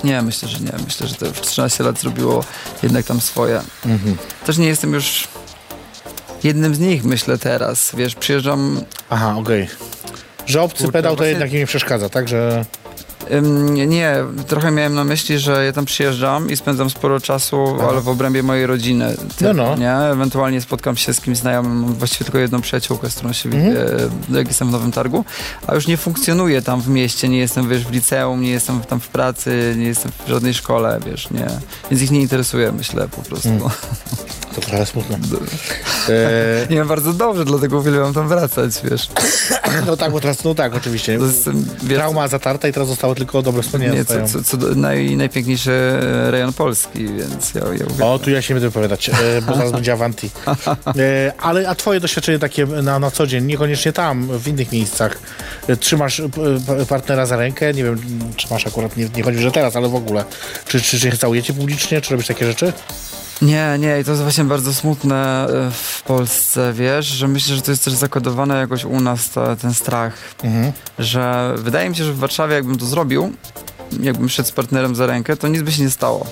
nie, 0.04 0.22
myślę, 0.22 0.48
że 0.48 0.58
nie. 0.58 0.72
Myślę, 0.84 1.08
że 1.08 1.14
to 1.14 1.26
już 1.26 1.40
13 1.40 1.84
lat 1.84 2.00
zrobiło 2.00 2.44
jednak 2.82 3.06
tam 3.06 3.20
swoje. 3.20 3.60
Mhm. 3.86 4.16
Też 4.46 4.58
nie 4.58 4.66
jestem 4.66 4.92
już 4.94 5.28
jednym 6.44 6.74
z 6.74 6.78
nich, 6.78 7.04
myślę 7.04 7.38
teraz. 7.38 7.90
Wiesz, 7.96 8.14
przyjeżdżam 8.14 8.80
Aha, 9.10 9.34
okej. 9.38 9.68
Że 10.46 10.62
obcy 10.62 10.78
Kurczę, 10.78 10.92
pedał 10.92 11.12
to 11.12 11.16
właśnie- 11.16 11.30
jednak 11.30 11.52
nie 11.52 11.66
przeszkadza, 11.66 12.08
tak? 12.08 12.28
Że... 12.28 12.64
Nie, 13.86 14.14
trochę 14.46 14.70
miałem 14.70 14.94
na 14.94 15.04
myśli, 15.04 15.38
że 15.38 15.64
ja 15.64 15.72
tam 15.72 15.84
przyjeżdżam 15.84 16.50
i 16.50 16.56
spędzam 16.56 16.90
sporo 16.90 17.20
czasu, 17.20 17.76
ale 17.88 18.00
w 18.00 18.08
obrębie 18.08 18.42
mojej 18.42 18.66
rodziny. 18.66 19.16
No, 19.40 19.52
no. 19.52 19.76
Nie? 19.76 19.92
Ewentualnie 19.94 20.60
spotkam 20.60 20.96
się 20.96 21.14
z 21.14 21.20
kimś 21.20 21.38
znajomym, 21.38 21.72
mam 21.82 21.94
właściwie 21.94 22.24
tylko 22.24 22.38
jedną 22.38 22.60
przyjaciółkę, 22.60 23.10
z 23.10 23.14
którą 23.14 23.32
się 23.32 23.48
Mhm. 23.48 23.66
widzę, 24.26 24.38
jak 24.38 24.48
jestem 24.48 24.68
w 24.68 24.70
Nowym 24.70 24.92
Targu, 24.92 25.24
a 25.66 25.74
już 25.74 25.86
nie 25.86 25.96
funkcjonuję 25.96 26.62
tam 26.62 26.80
w 26.80 26.88
mieście, 26.88 27.28
nie 27.28 27.38
jestem 27.38 27.68
wiesz, 27.68 27.84
w 27.84 27.90
liceum, 27.90 28.40
nie 28.42 28.50
jestem 28.50 28.80
tam 28.80 29.00
w 29.00 29.08
pracy, 29.08 29.74
nie 29.78 29.86
jestem 29.86 30.12
w 30.26 30.28
żadnej 30.28 30.54
szkole, 30.54 31.00
wiesz, 31.06 31.30
nie. 31.30 31.46
Więc 31.90 32.02
ich 32.02 32.10
nie 32.10 32.20
interesuje, 32.20 32.72
myślę 32.72 33.08
po 33.08 33.22
prostu. 33.22 33.48
Mm. 33.48 33.62
To 34.54 34.60
trochę 34.60 34.86
smutne. 34.86 35.18
E, 36.08 36.66
Nie 36.70 36.76
wiem, 36.76 36.88
bardzo 36.88 37.12
dobrze, 37.12 37.44
dlatego 37.44 37.78
uwielbiam 37.78 38.14
tam 38.14 38.28
wracać, 38.28 38.72
wiesz. 38.90 39.08
no 39.86 39.96
tak, 39.96 40.12
bo 40.12 40.20
teraz, 40.20 40.44
no 40.44 40.54
tak, 40.54 40.74
oczywiście. 40.74 41.18
Wiesz 41.82 41.96
Trauma 41.96 42.28
zatarta 42.28 42.68
i 42.68 42.72
teraz 42.72 42.88
zostało 42.88 43.14
tylko 43.14 43.42
dobre 43.42 43.62
wspomnienia. 43.62 43.94
nie, 43.94 44.04
co, 44.04 44.14
co, 44.28 44.44
co, 44.44 44.56
do- 44.56 44.74
naj, 44.74 45.16
najpiękniejszy 45.16 45.98
rejon 46.30 46.52
Polski, 46.52 47.06
więc 47.06 47.54
ja, 47.54 47.60
ja 47.60 47.66
uwielbiam. 47.66 48.02
O, 48.08 48.18
tu 48.18 48.30
ja 48.30 48.42
się 48.42 48.54
nie 48.54 48.60
będę 48.60 48.68
wypowiadać, 48.68 49.08
e, 49.08 49.12
bo 49.46 49.54
zaraz 49.54 49.72
będzie 49.72 49.92
Avanti. 49.92 50.30
E, 50.86 51.32
ale 51.40 51.68
a 51.68 51.74
twoje 51.74 52.00
doświadczenie 52.00 52.38
takie 52.38 52.66
na, 52.66 52.98
na 52.98 53.10
co 53.10 53.26
dzień, 53.26 53.44
niekoniecznie 53.44 53.92
tam, 53.92 54.38
w 54.38 54.48
innych 54.48 54.72
miejscach, 54.72 55.18
e, 55.68 55.76
trzymasz 55.76 56.20
e, 56.20 56.28
partnera 56.88 57.26
za 57.26 57.36
rękę, 57.36 57.74
nie 57.74 57.84
wiem, 57.84 58.00
czy 58.36 58.46
masz 58.50 58.66
akurat, 58.66 58.96
nie, 58.96 59.08
nie 59.16 59.22
chodzi, 59.22 59.38
że 59.38 59.50
teraz, 59.52 59.76
ale 59.76 59.88
w 59.88 59.94
ogóle. 59.94 60.24
Czy, 60.66 60.80
czy, 60.80 61.00
czy 61.00 61.18
całujecie 61.18 61.52
publicznie, 61.52 62.00
czy 62.00 62.10
robisz 62.10 62.26
takie 62.26 62.46
rzeczy? 62.46 62.72
Nie, 63.42 63.76
nie, 63.78 64.00
i 64.00 64.04
to 64.04 64.10
jest 64.10 64.22
właśnie 64.22 64.44
bardzo 64.44 64.74
smutne 64.74 65.46
e, 65.46 65.70
w 65.70 66.02
Polsce, 66.06 66.72
wiesz, 66.72 67.06
że 67.06 67.28
myślę, 67.28 67.56
że 67.56 67.62
to 67.62 67.70
jest 67.70 67.84
też 67.84 67.94
zakodowane 67.94 68.58
jakoś 68.58 68.84
u 68.84 69.00
nas 69.00 69.30
ta, 69.30 69.56
ten 69.56 69.74
strach, 69.74 70.12
Mhm. 70.44 70.72
że 70.98 71.54
wydaje 71.58 71.90
mi 71.90 71.96
się, 71.96 72.04
że 72.04 72.12
w 72.12 72.18
Warszawie 72.18 72.54
jakbym 72.54 72.78
to 72.78 72.86
zrobił, 72.86 73.32
jakbym 74.00 74.28
szedł 74.28 74.48
z 74.48 74.52
partnerem 74.52 74.94
za 74.94 75.06
rękę, 75.06 75.36
to 75.36 75.48
nic 75.48 75.62
by 75.62 75.72
się 75.72 75.82
nie 75.82 75.90
stało. 75.90 76.26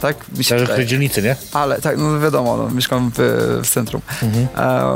Tak? 0.00 0.16
Mi 0.38 0.44
się 0.44 0.58
Zależy 0.58 0.84
w 0.84 0.88
dzielnicy, 0.88 1.22
nie? 1.22 1.36
Ale 1.52 1.80
tak, 1.80 1.98
no 1.98 2.20
wiadomo, 2.20 2.56
no, 2.56 2.70
mieszkam 2.70 3.12
w, 3.14 3.18
w 3.64 3.70
centrum. 3.70 4.02
Mhm. 4.22 4.48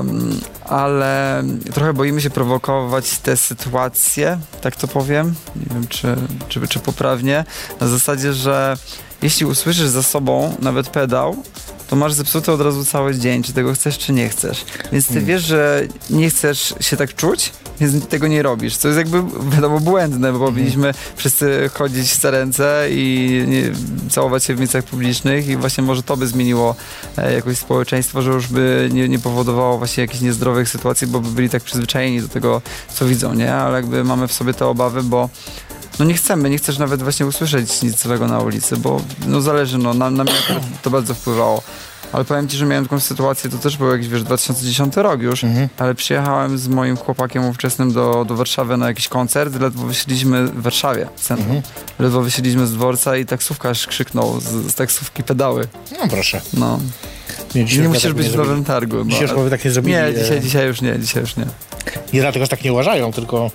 Em, 0.09 0.41
ale 0.65 1.43
trochę 1.75 1.93
boimy 1.93 2.21
się 2.21 2.31
prowokować 2.31 3.19
te 3.19 3.37
sytuacje, 3.37 4.39
tak 4.61 4.77
to 4.77 4.89
powiem. 4.89 5.35
Nie 5.57 5.67
wiem, 5.75 5.87
czy, 5.89 6.17
czy, 6.49 6.69
czy 6.69 6.79
poprawnie. 6.79 7.45
Na 7.81 7.89
zasadzie, 7.89 8.33
że 8.33 8.77
jeśli 9.23 9.47
usłyszysz 9.47 9.89
za 9.89 10.03
sobą 10.03 10.57
nawet 10.61 10.89
pedał, 10.89 11.37
to 11.93 11.97
masz 11.97 12.13
zepsuty 12.13 12.53
od 12.53 12.61
razu 12.61 12.85
cały 12.85 13.15
dzień, 13.15 13.43
czy 13.43 13.53
tego 13.53 13.73
chcesz, 13.73 13.99
czy 13.99 14.13
nie 14.13 14.29
chcesz. 14.29 14.65
Więc 14.93 15.07
ty 15.07 15.13
Hmm. 15.13 15.29
wiesz, 15.29 15.43
że 15.43 15.83
nie 16.11 16.31
chcesz 16.31 16.75
się 16.81 16.97
tak 16.97 17.15
czuć, 17.15 17.53
więc 17.81 18.07
tego 18.07 18.29
nie 18.29 18.43
robisz. 18.43 18.77
Co 18.77 18.89
jest 18.89 18.99
jakby, 18.99 19.23
wiadomo, 19.51 19.81
błędne, 19.81 20.33
bo 20.33 20.39
powinniśmy 20.39 20.95
wszyscy 21.17 21.71
chodzić 21.75 22.15
za 22.15 22.31
ręce 22.31 22.87
i 22.91 23.45
nie, 23.49 23.73
całować 24.11 24.45
się 24.45 24.55
w 24.55 24.59
miejscach 24.59 24.85
publicznych 24.85 25.49
i 25.49 25.57
właśnie 25.57 25.85
może 25.85 26.03
to 26.03 26.17
by 26.17 26.27
zmieniło 26.27 26.75
e, 27.17 27.33
jakoś 27.33 27.59
społeczeństwo, 27.59 28.23
że 28.23 28.31
już 28.31 28.47
by 28.47 28.89
nie, 28.93 29.09
nie 29.09 29.19
powodowało 29.19 29.79
właśnie 29.79 30.01
jakichś 30.01 30.21
niezdrowych 30.21 30.69
sytuacji, 30.69 31.07
bo 31.07 31.21
by 31.21 31.29
byli 31.29 31.51
tak 31.51 31.63
przyzwyczajeni 31.63 32.23
do 32.23 32.29
tego, 32.29 32.63
co 32.95 33.07
widzą, 33.07 33.35
nie? 33.35 33.55
Ale 33.55 33.77
jakby 33.77 34.05
mamy 34.05 34.29
w 34.29 34.33
sobie 34.33 34.55
te 34.55 34.67
obawy, 34.67 35.03
bo 35.03 35.29
no 36.03 36.09
nie 36.09 36.15
chcemy, 36.15 36.51
nie 36.51 36.59
chcesz 36.59 36.79
nawet 36.79 37.03
właśnie 37.03 37.27
usłyszeć 37.27 37.83
nic 37.83 38.03
złego 38.03 38.27
na 38.27 38.39
ulicy, 38.41 38.77
bo 38.77 39.01
no 39.27 39.41
zależy, 39.41 39.79
no 39.79 39.95
na, 39.95 40.11
na 40.11 40.25
mnie 40.25 40.33
to 40.83 40.91
bardzo 40.91 41.15
wpływało. 41.15 41.63
Ale 42.13 42.25
powiem 42.25 42.49
ci, 42.49 42.57
że 42.57 42.67
miałem 42.67 42.85
taką 42.85 43.01
sytuację, 43.01 43.51
to 43.51 43.59
też 43.59 43.77
był 43.77 43.93
jakiś, 43.93 44.09
wiesz, 44.09 44.23
2010 44.23 44.97
rok 44.97 45.21
już, 45.21 45.45
Mhm. 45.45 45.69
ale 45.79 45.95
przyjechałem 45.95 46.59
z 46.59 46.69
moim 46.69 46.97
chłopakiem 46.97 47.45
ówczesnym 47.45 47.93
do, 47.93 48.25
do 48.29 48.37
Warszawy 48.37 48.77
na 48.77 48.87
jakiś 48.87 49.09
koncert, 49.09 49.61
ledwo 49.61 49.87
wysiedliśmy 49.87 50.47
w 50.47 50.63
Warszawie, 50.63 51.09
centrum. 51.17 51.57
Mhm. 51.57 51.75
Ledwo 51.99 52.21
wysiedliśmy 52.23 52.67
z 52.67 52.73
dworca 52.73 53.17
i 53.17 53.27
taksówkarz 53.27 53.87
krzyknął 53.87 54.41
z, 54.41 54.45
z 54.45 54.75
taksówki 54.75 55.23
pedały. 55.23 55.69
No 55.93 56.09
proszę. 56.11 56.41
No. 56.55 56.81
Nie, 57.55 57.65
nie 57.65 57.89
musisz 57.89 58.03
tak 58.03 58.13
być 58.15 58.31
nie. 58.31 58.37
Nowym 58.37 58.65
Targu. 58.65 59.05
Dzisiaj 59.05 59.29
już 59.39 59.51
tak 59.51 59.65
nie 59.65 59.71
zrobili. 59.71 59.95
Nie, 59.95 60.05
e, 60.05 60.15
dzisiaj, 60.15 60.41
dzisiaj 60.41 60.67
już 60.67 60.81
nie, 60.81 60.99
dzisiaj 60.99 61.23
już 61.23 61.37
nie. 61.37 61.47
Nie 62.13 62.21
dlatego, 62.21 62.45
że 62.45 62.49
tak 62.49 62.65
nie 62.65 62.73
uważają, 62.73 63.13
tylko... 63.13 63.51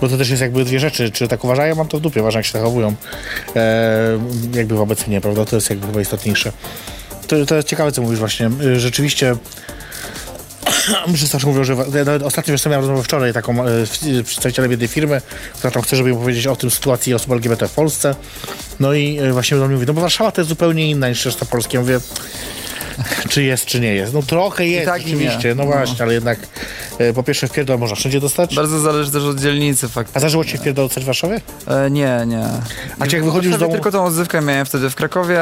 Bo 0.00 0.08
to 0.08 0.18
też 0.18 0.30
jest 0.30 0.42
jakby 0.42 0.64
dwie 0.64 0.80
rzeczy. 0.80 1.10
Czy 1.10 1.28
tak 1.28 1.44
uważają, 1.44 1.74
mam 1.74 1.88
to 1.88 1.98
w 1.98 2.00
dupie, 2.00 2.22
ważne 2.22 2.38
jak 2.38 2.46
się 2.46 2.52
zachowują. 2.52 2.94
E, 3.56 4.18
jakby 4.54 4.74
wobec 4.74 5.06
mnie, 5.06 5.20
prawda? 5.20 5.44
To 5.44 5.56
jest 5.56 5.70
jakby 5.70 5.86
chyba 5.86 6.00
istotniejsze. 6.00 6.52
To, 7.26 7.46
to 7.46 7.54
jest 7.54 7.68
ciekawe, 7.68 7.92
co 7.92 8.02
mówisz 8.02 8.18
właśnie. 8.18 8.50
Y, 8.62 8.80
Rzeczywiście... 8.80 9.36
Wszyscy 11.14 11.38
mówią, 11.46 11.64
że 11.64 11.76
nawet 12.04 12.22
ostatnio 12.22 12.52
wiesz, 12.52 12.66
miałem 12.66 12.80
rozmowę 12.80 13.02
wczoraj 13.02 13.32
taką 13.32 13.64
e, 13.64 13.66
przedstawicielem 14.24 14.70
jednej 14.70 14.88
firmy, 14.88 15.22
która 15.58 15.70
tam 15.70 15.82
chce, 15.82 15.96
żeby 15.96 16.14
powiedzieć 16.14 16.46
o 16.46 16.56
tym 16.56 16.70
sytuacji 16.70 17.14
osób 17.14 17.32
LGBT 17.32 17.68
w 17.68 17.72
Polsce. 17.72 18.14
No 18.80 18.92
i 18.92 19.18
e, 19.18 19.32
właśnie 19.32 19.56
do 19.56 19.66
mnie 19.66 19.74
mówi, 19.74 19.86
no 19.86 19.92
bo 19.92 20.00
Warszawa 20.00 20.32
to 20.32 20.40
jest 20.40 20.48
zupełnie 20.48 20.90
inna 20.90 21.08
niż 21.08 21.24
reszta 21.24 21.46
Polski. 21.46 21.76
Ja 21.76 21.80
mówię, 21.80 22.00
czy 23.28 23.42
jest, 23.42 23.66
czy 23.66 23.80
nie 23.80 23.94
jest. 23.94 24.14
No 24.14 24.22
trochę 24.22 24.66
jest, 24.66 24.86
tak 24.86 25.00
oczywiście, 25.02 25.54
no 25.54 25.64
No. 25.64 25.70
właśnie, 25.70 26.04
ale 26.04 26.14
jednak 26.14 26.38
e, 26.98 27.12
po 27.12 27.22
pierwsze 27.22 27.48
w 27.48 27.52
pierdol 27.52 27.78
można 27.78 27.96
wszędzie 27.96 28.20
dostać. 28.20 28.54
Bardzo 28.54 28.80
zależy 28.80 29.10
też 29.10 29.22
od 29.22 29.40
dzielnicy 29.40 29.86
A 29.86 29.88
faktycznie. 29.88 30.20
zdarzyło 30.20 30.44
ci 30.44 30.58
w 30.58 30.62
pierdol 30.62 30.84
dostać 30.86 31.02
w 31.04 31.06
Warszawie? 31.06 31.40
E, 31.66 31.90
nie, 31.90 32.22
nie. 32.26 32.44
A 32.98 33.06
czy 33.06 33.16
jak 33.16 33.24
wychodzisz 33.24 33.54
z 33.54 33.58
domu... 33.58 33.72
Tylko 33.72 33.92
tą 33.92 34.04
odzywkę 34.04 34.40
miałem 34.40 34.66
wtedy 34.66 34.90
w 34.90 34.94
Krakowie, 34.94 35.40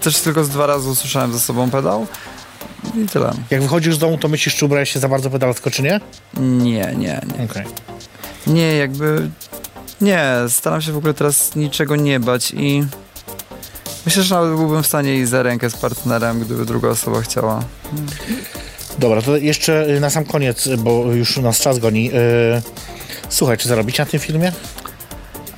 też 0.00 0.20
tylko 0.20 0.44
z 0.44 0.48
dwa 0.48 0.66
razy 0.66 0.88
usłyszałem 0.88 1.32
za 1.32 1.38
sobą 1.40 1.70
pedał. 1.70 2.06
I 3.04 3.08
tyle. 3.08 3.32
Jak 3.50 3.62
wychodzisz 3.62 3.94
z 3.94 3.98
domu, 3.98 4.18
to 4.18 4.28
myślisz, 4.28 4.54
czy 4.56 4.64
ubrałeś 4.64 4.92
się 4.92 5.00
za 5.00 5.08
bardzo 5.08 5.30
pedalsko, 5.30 5.70
czy 5.70 5.82
nie? 5.82 6.00
Nie, 6.40 6.94
nie, 6.96 7.20
nie. 7.38 7.44
Okej. 7.50 7.64
Nie, 8.46 8.76
jakby... 8.76 9.30
Nie, 10.00 10.28
staram 10.48 10.82
się 10.82 10.92
w 10.92 10.96
ogóle 10.96 11.14
teraz 11.14 11.56
niczego 11.56 11.96
nie 11.96 12.20
bać 12.20 12.50
i... 12.56 12.84
Myślę, 14.06 14.22
że 14.22 14.34
nawet 14.34 14.50
byłbym 14.56 14.82
w 14.82 14.86
stanie 14.86 15.14
iść 15.16 15.28
za 15.28 15.42
rękę 15.42 15.70
z 15.70 15.76
partnerem, 15.76 16.40
gdyby 16.40 16.64
druga 16.64 16.88
osoba 16.88 17.20
chciała. 17.20 17.62
Dobra, 18.98 19.22
to 19.22 19.36
jeszcze 19.36 19.88
y, 19.88 20.00
na 20.00 20.10
sam 20.10 20.24
koniec, 20.24 20.66
y, 20.66 20.76
bo 20.78 21.12
już 21.12 21.36
nas 21.36 21.60
czas 21.60 21.78
goni. 21.78 22.10
y, 22.12 22.62
Słuchaj, 23.28 23.58
czy 23.58 23.68
zarobić 23.68 23.98
na 23.98 24.06
tym 24.06 24.20
filmie? 24.20 24.52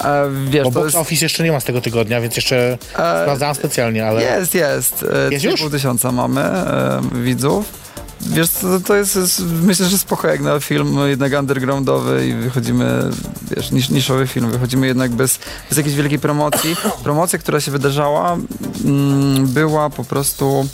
E, 0.04 0.24
wiesz, 0.50 0.64
Bo 0.64 0.70
box 0.70 0.84
jest... 0.84 0.96
office 0.96 1.24
jeszcze 1.24 1.44
nie 1.44 1.52
ma 1.52 1.60
z 1.60 1.64
tego 1.64 1.80
tygodnia, 1.80 2.20
więc 2.20 2.36
jeszcze 2.36 2.72
E, 2.82 3.22
sprawdzałem 3.22 3.54
specjalnie, 3.54 4.06
ale... 4.06 4.22
Jest, 4.22 4.54
jest. 4.54 5.04
Jest 5.30 5.44
już? 5.44 5.62
3,5 5.62 5.70
tysiąca 5.70 6.12
mamy 6.12 6.40
e, 6.40 7.00
widzów. 7.14 7.87
Wiesz, 8.20 8.50
to, 8.50 8.80
to 8.80 8.96
jest, 8.96 9.16
jest, 9.16 9.42
myślę, 9.62 9.86
że 9.86 9.98
spoko 9.98 10.28
jak 10.28 10.40
na 10.40 10.60
film 10.60 10.96
jednak 11.06 11.32
undergroundowy 11.38 12.28
i 12.28 12.34
wychodzimy, 12.34 13.10
wiesz, 13.56 13.70
nisz, 13.70 13.90
niszowy 13.90 14.26
film, 14.26 14.50
wychodzimy 14.50 14.86
jednak 14.86 15.10
bez, 15.10 15.38
bez 15.68 15.78
jakiejś 15.78 15.96
wielkiej 15.96 16.18
promocji. 16.18 16.76
Promocja, 17.02 17.38
która 17.38 17.60
się 17.60 17.70
wydarzała, 17.70 18.36
mm, 18.84 19.46
była 19.46 19.90
po 19.90 20.04
prostu 20.04 20.68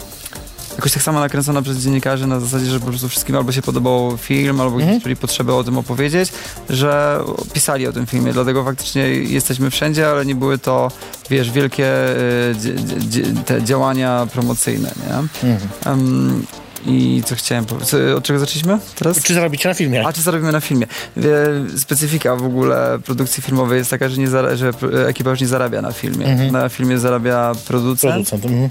jakoś 0.76 0.92
tak 0.92 1.02
samo 1.02 1.20
nakręcona 1.20 1.62
przez 1.62 1.78
dziennikarzy 1.78 2.26
na 2.26 2.40
zasadzie, 2.40 2.66
że 2.66 2.80
po 2.80 2.86
prostu 2.86 3.08
wszystkim 3.08 3.36
albo 3.36 3.52
się 3.52 3.62
podobał 3.62 4.16
film, 4.16 4.60
albo 4.60 4.76
Mhm. 4.80 5.00
czuli 5.00 5.16
potrzebę 5.16 5.54
o 5.54 5.64
tym 5.64 5.78
opowiedzieć, 5.78 6.32
że 6.70 7.20
pisali 7.52 7.86
o 7.86 7.92
tym 7.92 8.06
filmie, 8.06 8.32
dlatego 8.32 8.64
faktycznie 8.64 9.02
jesteśmy 9.08 9.70
wszędzie, 9.70 10.10
ale 10.10 10.26
nie 10.26 10.34
były 10.34 10.58
to, 10.58 10.90
wiesz, 11.30 11.50
wielkie 11.50 11.86
e, 11.86 12.54
te 13.46 13.62
działania 13.62 14.26
promocyjne, 14.32 14.92
nie? 15.06 15.14
Mhm. 15.50 15.58
Em, 15.84 16.46
I 16.86 17.22
co 17.26 17.34
chciałem 17.34 17.64
powiedzieć? 17.64 17.94
Od 18.16 18.24
czego 18.24 18.38
zaczęliśmy 18.38 18.78
teraz? 18.94 19.22
Czy 19.22 19.34
zarobicie 19.34 19.68
na 19.68 19.74
filmie? 19.74 20.06
A 20.06 20.12
czy 20.12 20.22
zarobimy 20.22 20.52
na 20.52 20.60
filmie? 20.60 20.86
Specyfika 21.78 22.36
w 22.36 22.44
ogóle 22.44 22.98
produkcji 23.04 23.42
filmowej 23.42 23.78
jest 23.78 23.90
taka, 23.90 24.08
że, 24.08 24.20
nie 24.20 24.28
zara- 24.28 24.56
że 24.56 24.70
ekipa 25.08 25.30
już 25.30 25.40
nie 25.40 25.46
zarabia 25.46 25.82
na 25.82 25.92
filmie. 25.92 26.26
Mhm. 26.26 26.52
Na 26.52 26.68
filmie 26.68 26.98
zarabia 26.98 27.52
producent, 27.66 28.12
Producent. 28.28 28.44
Mhm. 28.44 28.70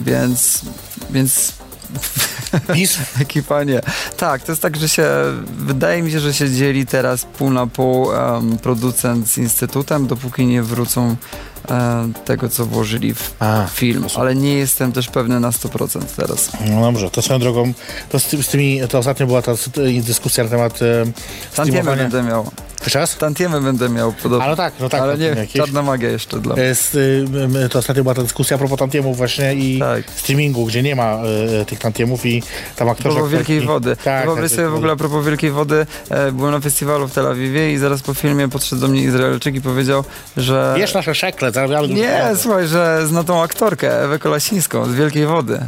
więc, 0.00 0.60
więc 1.10 1.52
PiS? 2.74 2.98
ekipa 3.20 3.64
nie. 3.70 3.80
Tak, 4.16 4.42
to 4.42 4.52
jest 4.52 4.62
tak, 4.62 4.76
że 4.76 4.88
się, 4.88 5.06
wydaje 5.58 6.02
mi 6.02 6.10
się, 6.10 6.20
że 6.20 6.34
się 6.34 6.50
dzieli 6.50 6.86
teraz 6.86 7.24
pół 7.24 7.50
na 7.50 7.66
pół 7.66 8.12
em, 8.12 8.58
producent 8.58 9.28
z 9.28 9.38
instytutem, 9.38 10.06
dopóki 10.06 10.46
nie 10.46 10.62
wrócą 10.62 11.16
em, 11.68 12.14
tego, 12.24 12.48
co 12.48 12.66
włożyli 12.66 13.14
w 13.14 13.34
A, 13.38 13.66
film, 13.74 14.04
ale 14.16 14.34
nie 14.34 14.54
jestem 14.54 14.92
też 14.92 15.08
pewny 15.08 15.40
na 15.40 15.50
100% 15.50 16.00
teraz. 16.16 16.50
no 16.70 16.80
dobrze, 16.80 17.10
to 17.10 17.22
swoją 17.22 17.38
drogą, 17.40 17.72
to 18.08 18.18
z, 18.20 18.24
ty- 18.26 18.42
z 18.42 18.48
tymi, 18.48 18.80
to 18.88 18.98
ostatnio 18.98 19.26
była 19.26 19.42
ta 19.42 19.52
dyskusja 20.02 20.44
na 20.44 20.50
temat 20.50 20.82
e, 20.82 20.86
Tantiemy 21.54 21.96
będę 21.96 22.22
miał. 22.22 22.50
Raz? 22.94 23.16
Tantiemy 23.16 23.60
będę 23.60 23.88
miał 23.88 24.12
podobno. 24.12 24.44
A 24.44 24.48
no 24.48 24.56
tak, 24.56 24.74
no 24.80 24.88
tak. 24.88 25.00
ale 25.02 25.12
no, 25.12 25.18
nie, 25.18 25.26
jakieś- 25.26 25.52
czarna 25.62 25.82
magia 25.82 26.08
jeszcze 26.10 26.38
dla 26.40 26.56
mnie. 26.56 26.74
Z, 26.74 26.94
y, 26.94 27.68
to 27.70 27.78
ostatnio 27.78 28.02
była 28.02 28.14
ta 28.14 28.22
dyskusja 28.22 28.54
a 28.54 28.58
propos 28.58 28.78
tantiemów 28.78 29.16
właśnie 29.16 29.54
i 29.54 29.78
Tak. 29.78 30.10
streamingu, 30.16 30.64
gdzie 30.66 30.82
nie 30.82 30.96
ma 30.96 31.18
y, 31.62 31.64
tych 31.64 31.78
tantiemów 31.78 32.26
i 32.26 32.42
tam 32.76 32.88
aktorzy... 32.88 33.14
propos 33.14 33.30
Wielkiej 33.32 33.58
aktorki- 33.60 33.66
Wody. 33.66 33.96
Tak, 34.04 34.24
Wyobraź 34.24 34.50
tak, 34.50 34.56
sobie 34.56 34.68
w 34.68 34.74
ogóle 34.74 34.92
a 34.92 34.96
propos 34.96 35.26
Wielkiej 35.26 35.50
Wody, 35.50 35.86
e, 36.10 36.32
byłem 36.32 36.52
na 36.52 36.60
festiwalu 36.60 37.08
w 37.08 37.12
Tel 37.12 37.26
Awiwie 37.26 37.72
i 37.72 37.78
zaraz 37.78 38.02
po 38.02 38.14
filmie 38.14 38.48
podszedł 38.48 38.80
do 38.82 38.88
mnie 38.88 39.02
Izraelczyk 39.02 39.54
i 39.54 39.60
powiedział, 39.60 40.04
że... 40.36 40.74
Wiesz 40.76 40.94
nasze 40.94 41.14
szekle, 41.14 41.52
zarabiamy 41.52 41.88
dużo 41.88 42.00
Nie, 42.00 42.22
słuchaj, 42.36 42.66
że 42.66 43.06
zna 43.06 43.24
tą 43.24 43.42
aktorkę, 43.42 44.04
Ewę 44.04 44.18
Kolasińską 44.18 44.84
z 44.84 44.94
Wielkiej 44.94 45.26
Wody. 45.26 45.60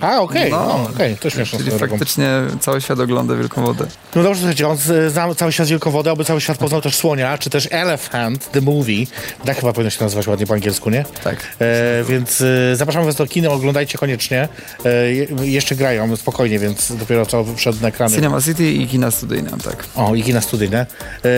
A, 0.00 0.20
okej, 0.20 0.50
No. 0.50 0.66
no, 0.66 0.90
okej, 0.94 1.16
to 1.16 1.30
śmieszne. 1.30 1.58
Czyli 1.58 1.70
faktycznie 1.70 2.28
cały 2.60 2.80
świat 2.80 3.00
ogląda 3.00 3.36
Wielką 3.36 3.64
Wodę. 3.64 3.86
No 4.14 4.22
dobrze, 4.22 4.40
słuchajcie, 4.40 4.68
on 4.68 4.76
zna 5.08 5.34
cały 5.34 5.52
świat 5.52 5.68
Wielkowody, 5.68 6.10
aby 6.10 6.24
cały 6.24 6.40
świat 6.40 6.58
poznał 6.58 6.80
też 6.80 6.94
Słonia, 6.96 7.38
czy 7.38 7.50
też 7.50 7.68
Elephant, 7.70 8.50
the 8.52 8.60
movie. 8.60 9.06
Tak 9.44 9.56
chyba 9.60 9.72
powinno 9.72 9.90
się 9.90 10.04
nazywać 10.04 10.26
ładnie 10.26 10.46
po 10.46 10.54
angielsku, 10.54 10.90
nie? 10.90 11.04
Tak. 11.24 11.36
E, 11.60 12.04
więc 12.08 12.40
e, 12.40 12.76
zapraszamy 12.76 13.06
was 13.06 13.14
do 13.14 13.26
kina, 13.26 13.48
oglądajcie 13.50 13.98
koniecznie. 13.98 14.48
E, 14.84 15.12
je, 15.12 15.26
jeszcze 15.40 15.76
grają 15.76 16.16
spokojnie, 16.16 16.58
więc 16.58 16.92
dopiero 16.96 17.26
co 17.26 17.44
wszedł 17.56 17.78
na 17.82 17.88
ekrany. 17.88 18.14
Cinema 18.14 18.40
City 18.42 18.72
i 18.72 18.86
kina 18.86 19.10
studyjne, 19.10 19.50
tak. 19.64 19.84
O, 19.94 20.14
i 20.14 20.22
kina 20.22 20.40
studyjne. 20.40 20.86
E, 21.24 21.28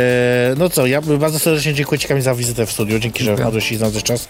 no 0.56 0.70
co, 0.70 0.86
ja 0.86 1.00
bardzo 1.02 1.38
serdecznie 1.38 1.74
dziękuję 1.74 1.98
Ci 1.98 2.08
Kamil 2.08 2.22
za 2.22 2.34
wizytę 2.34 2.66
w 2.66 2.72
studiu. 2.72 2.98
Dzięki, 2.98 3.24
że 3.24 3.36
wpadłeś 3.36 3.72
i 3.72 3.76
znalazłeś 3.76 4.02
czas. 4.04 4.28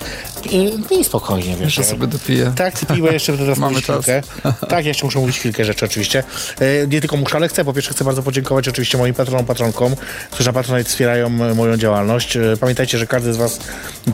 E, 0.92 0.94
I 1.00 1.04
spokojnie, 1.04 1.50
wiesz. 1.56 1.60
Jeszcze 1.60 1.84
sobie 1.84 2.06
dopiję. 2.06 2.52
Tak, 2.56 2.78
ty 2.78 2.86
piłę 2.86 3.12
jeszcze 3.12 3.38
teraz 3.38 3.58
Mamy 3.68 3.82
czas. 3.82 4.06
Tak, 4.68 4.86
jeszcze 4.86 5.04
muszę 5.04 5.18
mówić 5.18 5.38
chwilkę 5.38 5.64
rzeczy 5.64 5.84
oczywiście. 5.84 6.22
E, 6.60 6.86
nie 6.86 7.00
tylko 7.00 7.16
muszę, 7.16 7.36
ale 7.36 7.48
chcę. 7.48 7.64
Po 7.64 7.72
pierwsze 7.72 7.90
chcę 7.90 8.04
bardzo 8.04 8.22
podziękować 8.22 8.68
oczywiście 8.68 8.98
moim 8.98 9.14
patronom, 9.14 9.46
patronkom, 9.46 9.96
którzy 10.30 10.48
na 10.48 10.52
Patronite 10.52 10.90
wspierają 10.90 11.28
moją 11.28 11.76
działalność. 11.76 12.36
E, 12.36 12.40
pamiętajcie, 12.60 12.98
że 12.98 13.06
każdy 13.06 13.32
z 13.32 13.36
was, 13.36 13.58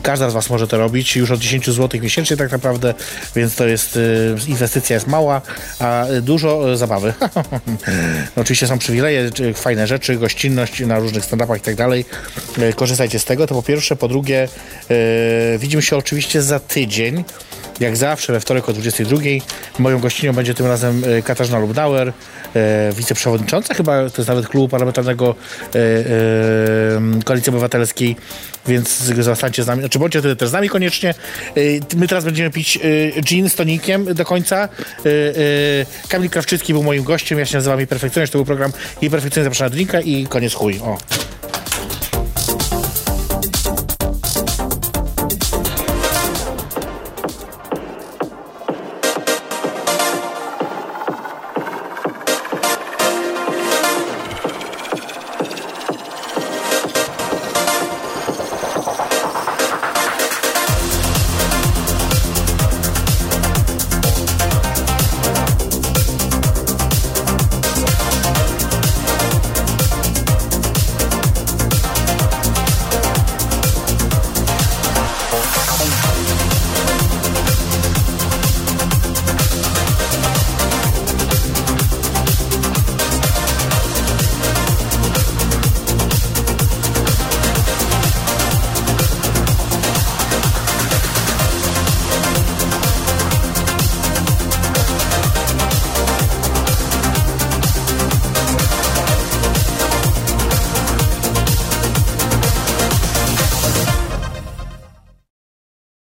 każda 0.03 0.29
z 0.29 0.33
was 0.33 0.49
może 0.49 0.67
to 0.67 0.77
robić 0.77 1.15
już 1.15 1.31
od 1.31 1.39
10 1.39 1.65
zł 1.69 2.01
miesięcznie 2.01 2.37
tak 2.37 2.51
naprawdę, 2.51 2.93
więc 3.35 3.55
to 3.55 3.67
jest, 3.67 3.97
e, 3.97 4.49
inwestycja 4.49 4.93
jest 4.93 5.07
mała, 5.07 5.41
a 5.79 6.05
dużo 6.21 6.77
zabawy. 6.77 7.13
oczywiście 8.35 8.67
są 8.67 8.77
przywileje, 8.77 9.29
fajne 9.55 9.87
rzeczy, 9.87 10.15
gościnność 10.15 10.79
na 10.79 10.99
różnych 10.99 11.23
stand-upach 11.23 11.57
i 11.57 11.61
tak 11.61 11.75
dalej. 11.75 12.05
Korzystajcie 12.75 13.19
z 13.19 13.25
tego, 13.25 13.47
to 13.47 13.55
po 13.55 13.63
pierwsze. 13.63 13.95
Po 13.95 14.07
drugie, 14.07 14.47
widzimy 15.59 15.81
się 15.81 15.97
oczywiście 15.97 16.41
za 16.41 16.59
tydzień. 16.59 17.23
Jak 17.79 17.97
zawsze 17.97 18.33
we 18.33 18.39
wtorek 18.39 18.69
o 18.69 18.73
22. 18.73 19.17
Moją 19.79 19.99
gościnią 19.99 20.33
będzie 20.33 20.53
tym 20.53 20.65
razem 20.65 21.03
e, 21.05 21.21
Katarzyna 21.21 21.59
Lubnauer, 21.59 22.13
e, 22.55 22.91
wiceprzewodnicząca 22.93 23.73
chyba, 23.73 24.09
to 24.09 24.17
jest 24.17 24.27
nawet 24.27 24.47
klubu 24.47 24.69
parlamentarnego 24.69 25.35
e, 25.75 25.79
Koalicji 27.25 27.49
Obywatelskiej, 27.49 28.15
więc 28.67 29.03
zostańcie 29.03 29.63
z 29.63 29.67
nami, 29.67 29.81
znaczy 29.81 29.99
bądźcie 29.99 30.19
wtedy 30.19 30.35
też 30.35 30.49
z 30.49 30.53
nami 30.53 30.69
koniecznie. 30.69 31.13
My 31.95 32.07
teraz 32.07 32.25
będziemy 32.25 32.51
pić 32.51 32.79
gin 33.21 33.49
z 33.49 33.55
tonikiem 33.55 34.13
do 34.13 34.25
końca. 34.25 34.69
Kamil 36.09 36.29
Krawczycki 36.29 36.73
był 36.73 36.83
moim 36.83 37.03
gościem, 37.03 37.39
ja 37.39 37.45
się 37.45 37.57
nazywam 37.57 37.79
Jej 37.79 37.87
to 37.87 38.29
był 38.31 38.45
program 38.45 38.71
Jej 39.01 39.11
Perfekcjonista 39.11 39.43
zapraszana 39.43 39.69
do 39.69 39.75
drinka 39.75 40.01
i 40.01 40.27
koniec 40.27 40.53
chuj. 40.53 40.79
O. 40.79 40.97